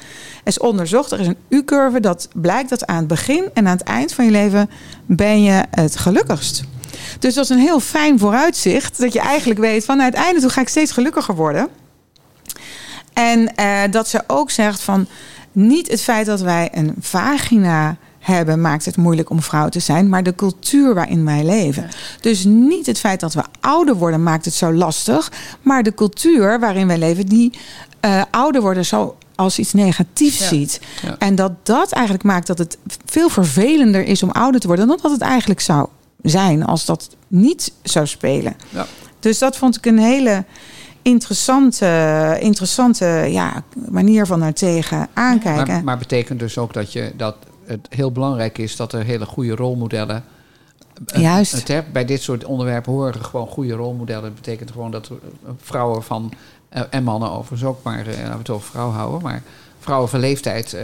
Er 0.43 0.47
is 0.47 0.59
onderzocht, 0.59 1.11
er 1.11 1.19
is 1.19 1.28
een 1.28 1.38
U-curve 1.49 1.99
dat 1.99 2.28
blijkt 2.34 2.69
dat 2.69 2.86
aan 2.86 2.97
het 2.97 3.07
begin 3.07 3.49
en 3.53 3.67
aan 3.67 3.78
het 3.78 3.88
eind 3.88 4.13
van 4.13 4.26
je 4.26 4.32
leven 4.32 4.69
ben 5.05 5.43
je 5.43 5.63
het 5.69 5.97
gelukkigst. 5.97 6.63
Dus 7.19 7.34
dat 7.34 7.43
is 7.43 7.49
een 7.49 7.57
heel 7.57 7.80
fijn 7.80 8.19
vooruitzicht. 8.19 8.99
Dat 8.99 9.13
je 9.13 9.19
eigenlijk 9.19 9.59
weet 9.59 9.86
van 9.86 9.99
het 9.99 10.13
einde 10.13 10.41
toe 10.41 10.49
ga 10.49 10.61
ik 10.61 10.67
steeds 10.67 10.91
gelukkiger 10.91 11.36
worden. 11.36 11.69
En 13.13 13.55
eh, 13.55 13.82
dat 13.91 14.07
ze 14.07 14.24
ook 14.28 14.51
zegt 14.51 14.82
van 14.82 15.07
niet 15.51 15.91
het 15.91 16.01
feit 16.01 16.26
dat 16.26 16.41
wij 16.41 16.69
een 16.74 16.95
vagina 16.99 17.97
hebben 18.22 18.61
maakt 18.61 18.86
het 18.86 18.97
moeilijk 18.97 19.30
om 19.30 19.41
vrouw 19.41 19.69
te 19.69 19.80
zijn, 19.80 20.09
maar 20.09 20.24
de 20.24 20.36
cultuur 20.36 20.93
waarin 20.93 21.26
wij 21.26 21.43
leven. 21.43 21.89
Dus 22.22 22.43
niet 22.43 22.86
het 22.86 22.99
feit 22.99 23.19
dat 23.19 23.34
we 23.34 23.43
ouder 23.59 23.95
worden 23.95 24.24
maakt 24.24 24.45
het 24.45 24.53
zo 24.53 24.74
lastig, 24.74 25.32
maar 25.61 25.84
de 25.84 25.93
cultuur 25.93 26.59
waarin 26.59 26.88
wij 26.88 26.97
leven 26.97 27.26
die 27.26 27.51
eh, 27.99 28.22
ouder 28.32 28.61
worden 28.61 28.86
zo 28.86 29.15
als 29.36 29.59
iets 29.59 29.74
negatiefs 29.74 30.39
Ja. 30.39 30.47
ziet. 30.47 30.82
Ja. 31.01 31.15
En 31.17 31.36
dat 31.36 31.51
dat 31.63 31.91
eigenlijk 31.91 32.24
maakt 32.26 32.47
dat 32.47 32.57
het 32.57 32.78
veel 33.05 33.30
vervelender 33.30 34.03
is 34.03 34.24
om 34.24 34.32
ouder 34.32 34.61
te 34.61 34.67
worden 34.67 34.88
dan 34.88 34.99
dat 35.01 35.11
het 35.11 35.22
eigenlijk 35.22 35.59
zou 35.59 35.88
zijn 36.22 36.65
als 36.65 36.86
dat 36.86 37.15
niet 37.28 37.74
zou 37.84 38.07
spelen. 38.07 38.55
Ja. 38.69 38.86
Dus 39.19 39.38
dat 39.39 39.57
vond 39.57 39.78
ik 39.78 39.86
een 39.86 39.99
hele 39.99 40.43
interessante, 41.01 42.38
interessante 42.39 43.05
ja, 43.30 43.63
manier 43.89 44.26
van 44.26 44.39
daar 44.39 44.53
tegen 44.53 45.07
aankijken. 45.13 45.74
Maar, 45.74 45.84
maar 45.84 45.97
betekent 45.97 46.39
dus 46.39 46.57
ook 46.57 46.74
dat, 46.74 46.93
je, 46.93 47.13
dat 47.17 47.36
het 47.66 47.88
heel 47.89 48.12
belangrijk 48.12 48.57
is 48.57 48.76
dat 48.76 48.93
er 48.93 49.03
hele 49.03 49.26
goede 49.26 49.55
rolmodellen. 49.55 50.24
eh, 51.05 51.22
Juist. 51.22 51.51
Het, 51.51 51.68
hè, 51.68 51.82
bij 51.91 52.05
dit 52.05 52.22
soort 52.22 52.45
onderwerpen 52.45 52.91
horen 52.91 53.26
gewoon 53.26 53.47
goede 53.47 53.74
rolmodellen. 53.74 54.24
Dat 54.24 54.36
betekent 54.36 54.72
gewoon 54.72 54.91
dat 54.91 55.12
vrouwen 55.57 56.03
van. 56.03 56.32
eh, 56.70 56.82
en 56.89 57.03
mannen 57.03 57.32
overigens 57.32 57.64
ook, 57.64 57.84
maar 57.84 57.99
eh, 57.99 58.05
laten 58.18 58.32
we 58.32 58.38
het 58.38 58.49
over 58.49 58.70
vrouwen 58.70 58.95
houden. 58.95 59.22
Maar 59.22 59.41
vrouwen 59.80 60.09
van 60.09 60.20
leeftijd 60.20 60.74
eh, 60.74 60.84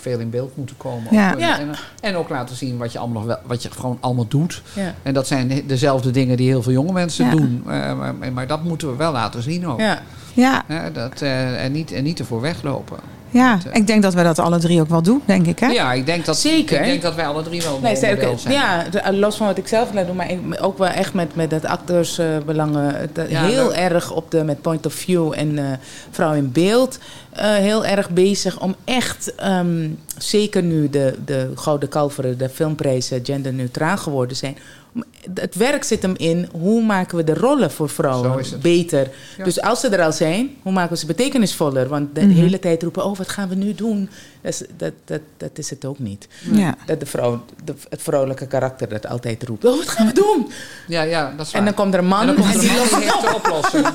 veel 0.00 0.18
in 0.18 0.30
beeld 0.30 0.56
moeten 0.56 0.76
komen. 0.76 1.14
Ja. 1.14 1.32
Ook, 1.32 1.38
Ja. 1.38 1.58
En, 1.60 1.70
en 2.00 2.16
ook 2.16 2.28
laten 2.28 2.56
zien 2.56 2.76
wat 2.76 2.92
je, 2.92 2.98
allemaal 2.98 3.16
nog 3.22 3.26
wel, 3.26 3.38
wat 3.46 3.62
je 3.62 3.70
gewoon 3.70 3.98
allemaal 4.00 4.26
doet. 4.28 4.62
Ja. 4.74 4.94
En 5.02 5.14
dat 5.14 5.26
zijn 5.26 5.62
dezelfde 5.66 6.10
dingen 6.10 6.36
die 6.36 6.48
heel 6.48 6.62
veel 6.62 6.72
jonge 6.72 6.92
mensen 6.92 7.24
Ja. 7.24 7.30
doen. 7.30 7.62
Eh, 7.66 7.98
maar, 7.98 8.14
maar 8.32 8.46
dat 8.46 8.64
moeten 8.64 8.90
we 8.90 8.96
wel 8.96 9.12
laten 9.12 9.42
zien 9.42 9.66
ook. 9.66 9.80
Ja. 9.80 10.02
ja, 10.34 10.64
Hè, 10.66 10.92
dat, 10.92 11.22
eh, 11.22 11.64
en, 11.64 11.72
niet, 11.72 11.92
en 11.92 12.04
niet 12.04 12.18
ervoor 12.18 12.40
weglopen. 12.40 12.98
Ja, 13.36 13.56
Dat, 13.56 13.72
eh, 13.72 13.78
ik 13.80 13.86
denk 13.86 14.02
dat 14.02 14.14
we 14.14 14.22
dat 14.22 14.38
alle 14.38 14.58
drie 14.58 14.80
ook 14.80 14.88
wel 14.88 15.02
doen, 15.02 15.22
denk 15.24 15.46
ik. 15.46 15.58
Hè? 15.58 15.66
Ja, 15.66 15.92
ik 15.92 16.06
denk 16.06 16.24
dat, 16.24 16.38
Zeker. 16.38 16.78
Ik 16.80 16.84
denk 16.86 17.02
dat 17.02 17.14
wij 17.14 17.26
alle 17.26 17.42
drie 17.42 17.62
wel 17.62 17.78
Nee, 17.82 17.96
zeker. 17.96 18.38
zijn. 18.38 18.54
Ja, 18.54 18.84
de- 18.90 19.12
los 19.16 19.36
van 19.36 19.46
wat 19.46 19.58
ik 19.58 19.68
zelf 19.68 19.92
laat 19.92 20.06
doen, 20.06 20.16
maar 20.16 20.30
ik- 20.30 20.40
ook 20.60 20.78
wel 20.78 20.88
echt 20.88 21.14
met, 21.14 21.34
met 21.36 21.50
dat 21.50 21.64
acteursbelangen. 21.64 23.14
Eh, 23.16 23.30
Ja, 23.30 23.42
heel 23.44 23.74
erg 23.74 24.10
op 24.12 24.30
de, 24.30 24.44
met 24.44 24.62
point 24.62 24.86
of 24.86 24.92
view 24.92 25.32
en 25.36 25.58
eh, 25.58 25.64
vrouw 26.10 26.32
in 26.34 26.52
beeld. 26.52 26.98
eh, 27.32 27.44
heel 27.54 27.86
erg 27.86 28.10
bezig 28.10 28.60
om 28.60 28.74
echt, 28.84 29.34
ehm, 29.34 29.88
zeker 30.18 30.62
nu 30.62 30.90
de, 30.90 31.14
de 31.24 31.50
Gouden 31.54 31.88
Kalveren, 31.88 32.38
de 32.38 32.48
filmprijzen 32.48 33.20
genderneutraal 33.24 33.96
geworden 33.96 34.36
zijn. 34.36 34.56
om- 34.94 35.04
Het 35.34 35.54
werk 35.54 35.84
zit 35.84 36.02
hem 36.02 36.14
in 36.16 36.48
hoe 36.52 36.82
maken 36.84 37.16
we 37.16 37.24
de 37.24 37.34
rollen 37.34 37.70
voor 37.70 37.88
vrouwen 37.88 38.44
beter. 38.62 39.08
Ja. 39.38 39.44
Dus 39.44 39.60
als 39.60 39.80
ze 39.80 39.88
er 39.88 40.02
al 40.04 40.12
zijn, 40.12 40.50
hoe 40.62 40.72
maken 40.72 40.90
we 40.92 40.96
ze 40.98 41.06
betekenisvoller? 41.06 41.88
Want 41.88 42.14
de 42.14 42.20
Mhm. 42.26 42.30
hele 42.40 42.58
tijd 42.58 42.82
roepen, 42.82 43.04
oh 43.04 43.16
wat 43.16 43.28
gaan 43.28 43.48
we 43.48 43.54
nu 43.54 43.74
doen? 43.74 44.08
Dat 44.42 44.52
is, 44.52 44.62
dat, 44.76 44.92
dat, 45.04 45.20
dat 45.36 45.50
is 45.54 45.70
het 45.70 45.84
ook 45.84 45.98
niet. 45.98 46.28
Ja. 46.52 46.74
Dat 46.86 47.00
de 47.00 47.06
vrouw, 47.06 47.44
de, 47.64 47.74
het 47.88 48.02
vrouwelijke 48.02 48.46
karakter 48.46 48.88
dat 48.88 49.06
altijd 49.06 49.42
roept. 49.42 49.64
Oh, 49.64 49.76
wat 49.76 49.88
gaan 49.88 50.06
we 50.06 50.12
doen? 50.12 50.50
Ja, 50.86 51.02
ja, 51.02 51.32
dat 51.36 51.46
is 51.46 51.52
waar. 51.52 51.60
En 51.60 51.66
dan 51.66 51.74
komt 51.76 51.94
er 51.94 52.00
een 52.00 52.06
man 52.06 52.20
En 52.20 52.26
dan 52.26 52.34
komt 52.36 52.48
er 52.48 52.60
en 52.60 52.60
een 52.60 52.68
die 52.68 52.78
man 52.78 52.88
die 52.90 53.00
lost 53.00 53.22
heeft 53.22 53.30
de 53.30 53.34
oplossing. 53.34 53.86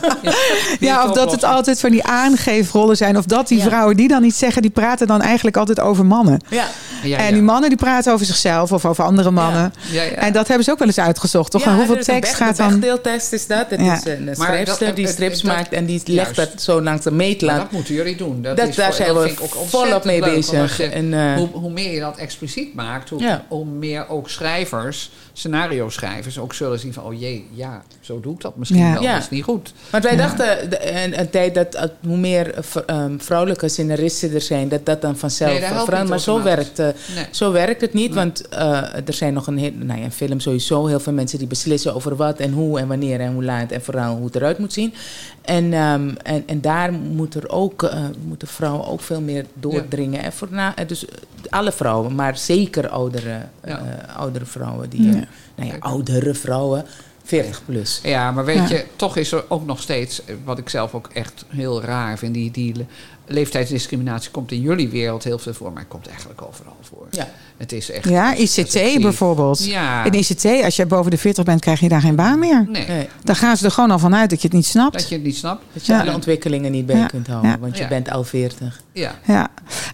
Ja, 0.80 1.08
of 1.10 1.12
dat 1.16 1.32
het 1.32 1.44
altijd 1.44 1.80
van 1.80 1.92
die 1.92 2.04
aangeefrollen 2.04 2.98
zijn. 2.98 3.18
Of 3.18 3.26
dat 3.26 3.48
die 3.48 3.58
Ja. 3.58 3.64
vrouwen 3.64 3.96
die 3.98 4.08
dan 4.08 4.24
iets 4.24 4.38
zeggen, 4.38 4.62
die 4.62 4.72
praten 4.72 5.08
dan 5.08 5.22
eigenlijk 5.22 5.58
altijd 5.58 5.80
over 5.80 6.06
mannen. 6.06 6.40
Ja, 6.50 6.66
Ja, 7.04 7.18
En 7.18 7.34
die 7.34 7.42
mannen 7.42 7.70
die 7.70 7.78
praten 7.78 8.14
over 8.14 8.26
zichzelf 8.26 8.72
of 8.72 8.86
over 8.86 9.04
andere 9.04 9.32
mannen. 9.32 9.74
Ja, 9.92 10.02
ja. 10.04 10.10
En 10.12 10.34
dat 10.34 10.48
hebben 10.48 10.66
ze 10.66 10.72
ook 10.72 10.80
wel 10.80 10.88
eens 10.88 10.98
uitgezocht. 11.22 11.52
Toch? 11.52 11.64
Ja, 11.64 11.76
hoeveel 11.76 11.98
een 11.98 12.04
tekst 12.04 12.34
gaat 12.36 12.56
de 12.58 12.64
dan... 12.64 12.72
Bechdel-test 12.80 13.34
is 13.34 13.48
dat. 13.48 13.70
Het 13.70 13.80
Ja. 13.82 13.96
is 13.98 14.06
een 14.06 14.24
Maar 14.24 14.36
schrijfster 14.36 14.88
dat- 14.88 14.96
die 14.96 15.08
strips 15.08 15.42
dat- 15.42 15.56
maakt 15.56 15.74
en 15.74 15.86
die 15.86 16.02
legt 16.06 16.36
juist. 16.36 16.52
dat 16.54 16.62
zo 16.62 16.82
langs 16.82 17.04
de 17.04 17.10
Maar 17.10 17.18
meetlat. 17.20 17.56
dat 17.58 17.72
moeten 17.72 17.94
jullie 17.94 18.16
doen. 18.16 18.42
Dat 18.42 18.58
Dat- 18.58 18.68
is 18.68 18.76
daar 18.76 18.94
zijn 18.94 19.14
dat 19.14 19.24
we 19.24 19.30
ook 19.32 19.38
volop 19.38 19.56
ontzettend 19.62 20.04
mee 20.04 20.20
bezig. 20.22 20.80
En, 20.80 21.14
eh, 21.14 21.34
hoe, 21.36 21.48
hoe 21.48 21.72
meer 21.72 21.94
je 21.94 22.00
dat 22.00 22.18
expliciet 22.18 22.74
maakt, 22.74 23.10
hoe, 23.10 23.22
Ja. 23.22 23.46
hoe 23.48 23.66
meer 23.66 24.10
ook 24.10 24.30
schrijvers, 24.30 25.12
scenario-schrijvers, 25.34 26.38
ook 26.40 26.54
zullen 26.54 26.80
zien 26.80 26.94
van... 26.94 27.04
oh 27.04 27.20
jee, 27.20 27.48
ja, 27.54 27.84
zo 28.00 28.20
doe 28.20 28.34
ik 28.34 28.42
dat 28.42 28.56
misschien 28.56 28.80
Ja. 28.82 28.94
wel. 28.94 29.02
Ja. 29.02 29.14
Dat 29.14 29.22
is 29.22 29.30
niet 29.30 29.44
goed. 29.44 29.74
Want 29.90 30.04
wij 30.04 30.16
Ja. 30.16 30.18
dachten 30.28 30.70
de- 30.70 31.04
een, 31.04 31.20
een 31.20 31.30
tijd 31.30 31.54
dat 31.56 31.92
hoe 32.06 32.18
meer 32.18 32.54
v- 32.60 32.76
um, 32.88 33.22
vrouwelijke 33.22 33.68
scenaristen 33.70 34.34
er 34.34 34.42
zijn, 34.42 34.70
dat 34.70 34.86
dat 34.86 35.02
dan 35.02 35.18
vanzelf 35.18 35.52
Nee, 35.60 35.60
verandert. 35.70 36.08
Maar 36.10 36.20
zo 36.20 36.42
werkt, 36.44 36.80
uh, 36.80 36.86
Nee. 36.86 37.26
zo 37.32 37.52
werkt 37.52 37.82
het 37.82 37.94
niet, 37.94 38.08
Nee. 38.14 38.16
want 38.18 38.42
uh, 38.54 38.60
er 39.08 39.14
zijn 39.14 39.34
nog 39.34 39.48
een 39.48 39.58
heel, 39.58 39.72
nou 39.76 40.00
ja, 40.00 40.06
een 40.06 40.12
film 40.12 40.40
sowieso 40.40 40.86
heel 40.86 41.00
veel 41.00 41.14
mensen 41.14 41.38
die 41.40 41.48
beslissen 41.48 41.96
over 41.96 42.16
wat 42.16 42.40
en 42.40 42.52
hoe 42.52 42.80
en 42.80 42.88
wanneer 42.88 43.20
en 43.20 43.34
hoe 43.34 43.44
laat 43.44 43.72
en 43.72 43.82
vooral 43.82 44.16
hoe 44.16 44.26
het 44.26 44.36
eruit 44.36 44.58
moet 44.58 44.74
zien. 44.74 44.94
En, 45.42 45.74
um, 45.74 46.18
en, 46.24 46.44
en 46.48 46.62
daar 46.62 46.94
moet 46.94 47.36
er 47.36 47.50
ook, 47.50 47.84
uh, 47.84 48.06
moeten 48.28 48.48
vrouwen 48.48 48.88
ook 48.88 49.02
veel 49.02 49.22
meer 49.22 49.46
doordringen. 49.54 50.24
En 50.24 50.34
voor 50.34 50.48
na, 50.52 50.74
dus 50.88 51.06
alle 51.50 51.72
vrouwen, 51.72 52.16
maar 52.16 52.38
zeker 52.38 52.90
oudere, 52.90 53.46
Ja. 53.66 53.80
uh, 53.82 54.18
oudere 54.18 54.46
vrouwen 54.46 54.90
die, 54.90 55.04
Ja. 55.08 55.24
nou 55.56 55.70
ja, 55.70 55.76
oudere 55.80 56.34
vrouwen, 56.34 56.86
40 57.24 57.62
plus. 57.66 58.00
Ja, 58.04 58.32
maar 58.32 58.46
weet 58.46 58.56
Ja. 58.70 58.76
je, 58.76 58.86
toch 58.96 59.18
is 59.18 59.32
er 59.32 59.44
ook 59.48 59.66
nog 59.66 59.82
steeds, 59.82 60.26
eh, 60.26 60.36
wat 60.44 60.58
ik 60.58 60.70
zelf 60.70 60.94
ook 60.94 61.10
echt 61.14 61.46
heel 61.48 61.82
raar 61.82 62.18
vind, 62.18 62.34
die, 62.34 62.52
die 62.52 62.86
leeftijdsdiscriminatie 63.34 64.32
komt 64.32 64.52
in 64.52 64.62
jullie 64.62 64.90
wereld 64.90 65.24
heel 65.24 65.40
veel 65.40 65.54
voor, 65.54 65.72
maar 65.72 65.82
het 65.82 65.92
komt 65.92 66.08
eigenlijk 66.08 66.42
overal 66.42 66.76
voor. 66.82 67.08
Ja. 67.12 67.28
Het 67.58 67.72
is 67.72 67.92
echt. 67.92 68.10
Ja, 68.10 68.36
ICT 68.36 69.02
bijvoorbeeld. 69.02 69.66
Ja. 69.66 70.04
In 70.06 70.14
ICT, 70.14 70.46
als 70.64 70.76
je 70.76 70.86
boven 70.86 71.12
de 71.12 71.18
40 71.18 71.44
bent, 71.44 71.62
krijg 71.62 71.80
je 71.80 71.90
daar 71.90 72.02
geen 72.02 72.16
baan 72.16 72.40
meer. 72.40 72.66
Nee, 72.70 72.88
Nee. 72.88 73.08
Dan 73.24 73.36
gaan 73.36 73.58
ze 73.58 73.66
er 73.66 73.72
gewoon 73.72 73.92
al 73.92 74.00
vanuit 74.00 74.30
dat 74.30 74.42
je 74.42 74.48
het 74.48 74.56
niet 74.56 74.66
snapt. 74.66 74.94
dat 74.94 75.10
je 75.10 75.16
het 75.16 75.24
niet 75.24 75.38
snapt. 75.38 75.64
Dat 75.74 75.86
je 75.86 75.94
Ja. 75.94 76.02
alle 76.02 76.14
ontwikkelingen 76.14 76.72
niet 76.72 76.86
bij 76.86 76.96
Ja. 76.98 77.06
kunt 77.06 77.28
houden, 77.28 77.52
Ja. 77.52 77.60
want 77.60 77.76
je 77.78 77.84
Ja. 77.84 77.90
bent 77.90 78.12
al 78.12 78.24
40. 78.24 78.82
Ja. 78.94 79.20
Ja. 79.26 79.48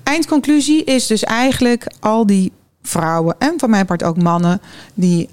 Eindconclusie 0.03 0.83
is 0.83 1.07
dus 1.07 1.23
eigenlijk 1.23 1.91
al 1.99 2.25
die 2.25 2.51
vrouwen 2.81 3.35
en 3.39 3.53
van 3.57 3.69
mijn 3.69 3.85
part 3.85 4.03
ook 4.03 4.17
mannen 4.21 4.61
die 4.93 5.29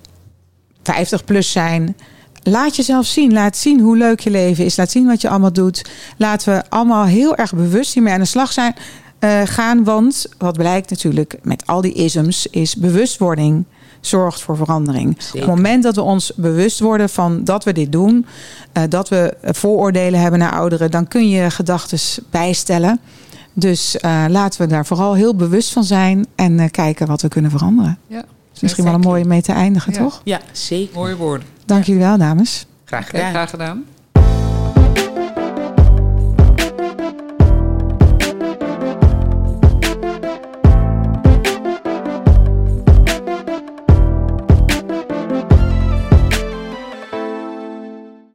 50 0.83 1.25
plus 1.25 1.53
zijn. 1.53 1.97
Laat 2.45 2.77
jezelf 2.77 3.07
zien. 3.07 3.33
Laat 3.33 3.57
zien 3.57 3.81
hoe 3.81 3.97
leuk 3.97 4.21
je 4.21 4.31
leven 4.31 4.65
is. 4.65 4.77
Laat 4.77 4.91
zien 4.91 5.07
wat 5.07 5.21
je 5.21 5.29
allemaal 5.29 5.53
doet. 5.53 5.85
Laten 6.17 6.55
we 6.55 6.63
allemaal 6.69 7.05
heel 7.05 7.37
erg 7.37 7.55
bewust 7.55 7.95
hiermee 7.95 8.13
aan 8.13 8.21
de 8.21 8.25
slag 8.27 8.53
zijn. 8.53 8.75
eh, 9.19 9.41
gaan. 9.45 9.85
Want 9.85 10.27
wat 10.39 10.57
blijkt 10.57 10.91
natuurlijk 10.91 11.37
met 11.43 11.67
al 11.67 11.81
die 11.81 11.93
isms 11.93 12.47
is 12.47 12.77
bewustwording 12.77 13.65
zorgt 14.01 14.41
voor 14.41 14.57
verandering. 14.57 15.15
Zeker. 15.19 15.33
Op 15.35 15.47
het 15.47 15.55
moment 15.57 15.83
dat 15.83 15.95
we 15.95 16.01
ons 16.03 16.33
bewust 16.37 16.81
worden 16.81 17.09
van 17.09 17.45
dat 17.45 17.65
we 17.65 17.73
dit 17.73 17.93
doen, 17.93 18.27
eh, 18.73 18.83
dat 18.89 19.09
we 19.09 19.35
vooroordelen 19.43 20.21
hebben 20.21 20.39
naar 20.41 20.53
ouderen, 20.53 20.91
dan 20.91 21.09
kun 21.09 21.29
je 21.29 21.51
gedachten 21.51 21.99
bijstellen. 22.31 23.01
Dus 23.53 23.97
eh, 23.97 24.25
laten 24.29 24.61
we 24.61 24.67
daar 24.67 24.87
vooral 24.87 25.15
heel 25.15 25.35
bewust 25.35 25.73
van 25.73 25.85
zijn 25.85 26.27
en 26.35 26.59
eh, 26.61 26.71
kijken 26.71 27.07
wat 27.07 27.23
we 27.23 27.29
kunnen 27.29 27.51
veranderen. 27.51 27.99
Ja, 28.07 28.25
is 28.55 28.61
misschien 28.61 28.85
wel 28.85 28.95
een 28.95 29.01
mooie 29.01 29.25
mee 29.25 29.43
te 29.43 29.53
eindigen, 29.53 29.93
Ja. 29.93 29.99
toch? 29.99 30.21
Ja, 30.25 30.41
zeker. 30.53 30.95
mooie 30.95 31.17
woorden. 31.17 31.47
Dank 31.65 31.85
jullie 31.85 32.03
wel, 32.03 32.19
dames. 32.19 32.67
Graag 32.85 33.07
gedaan. 33.07 33.31
graag 33.31 33.51
gedaan. 33.51 33.85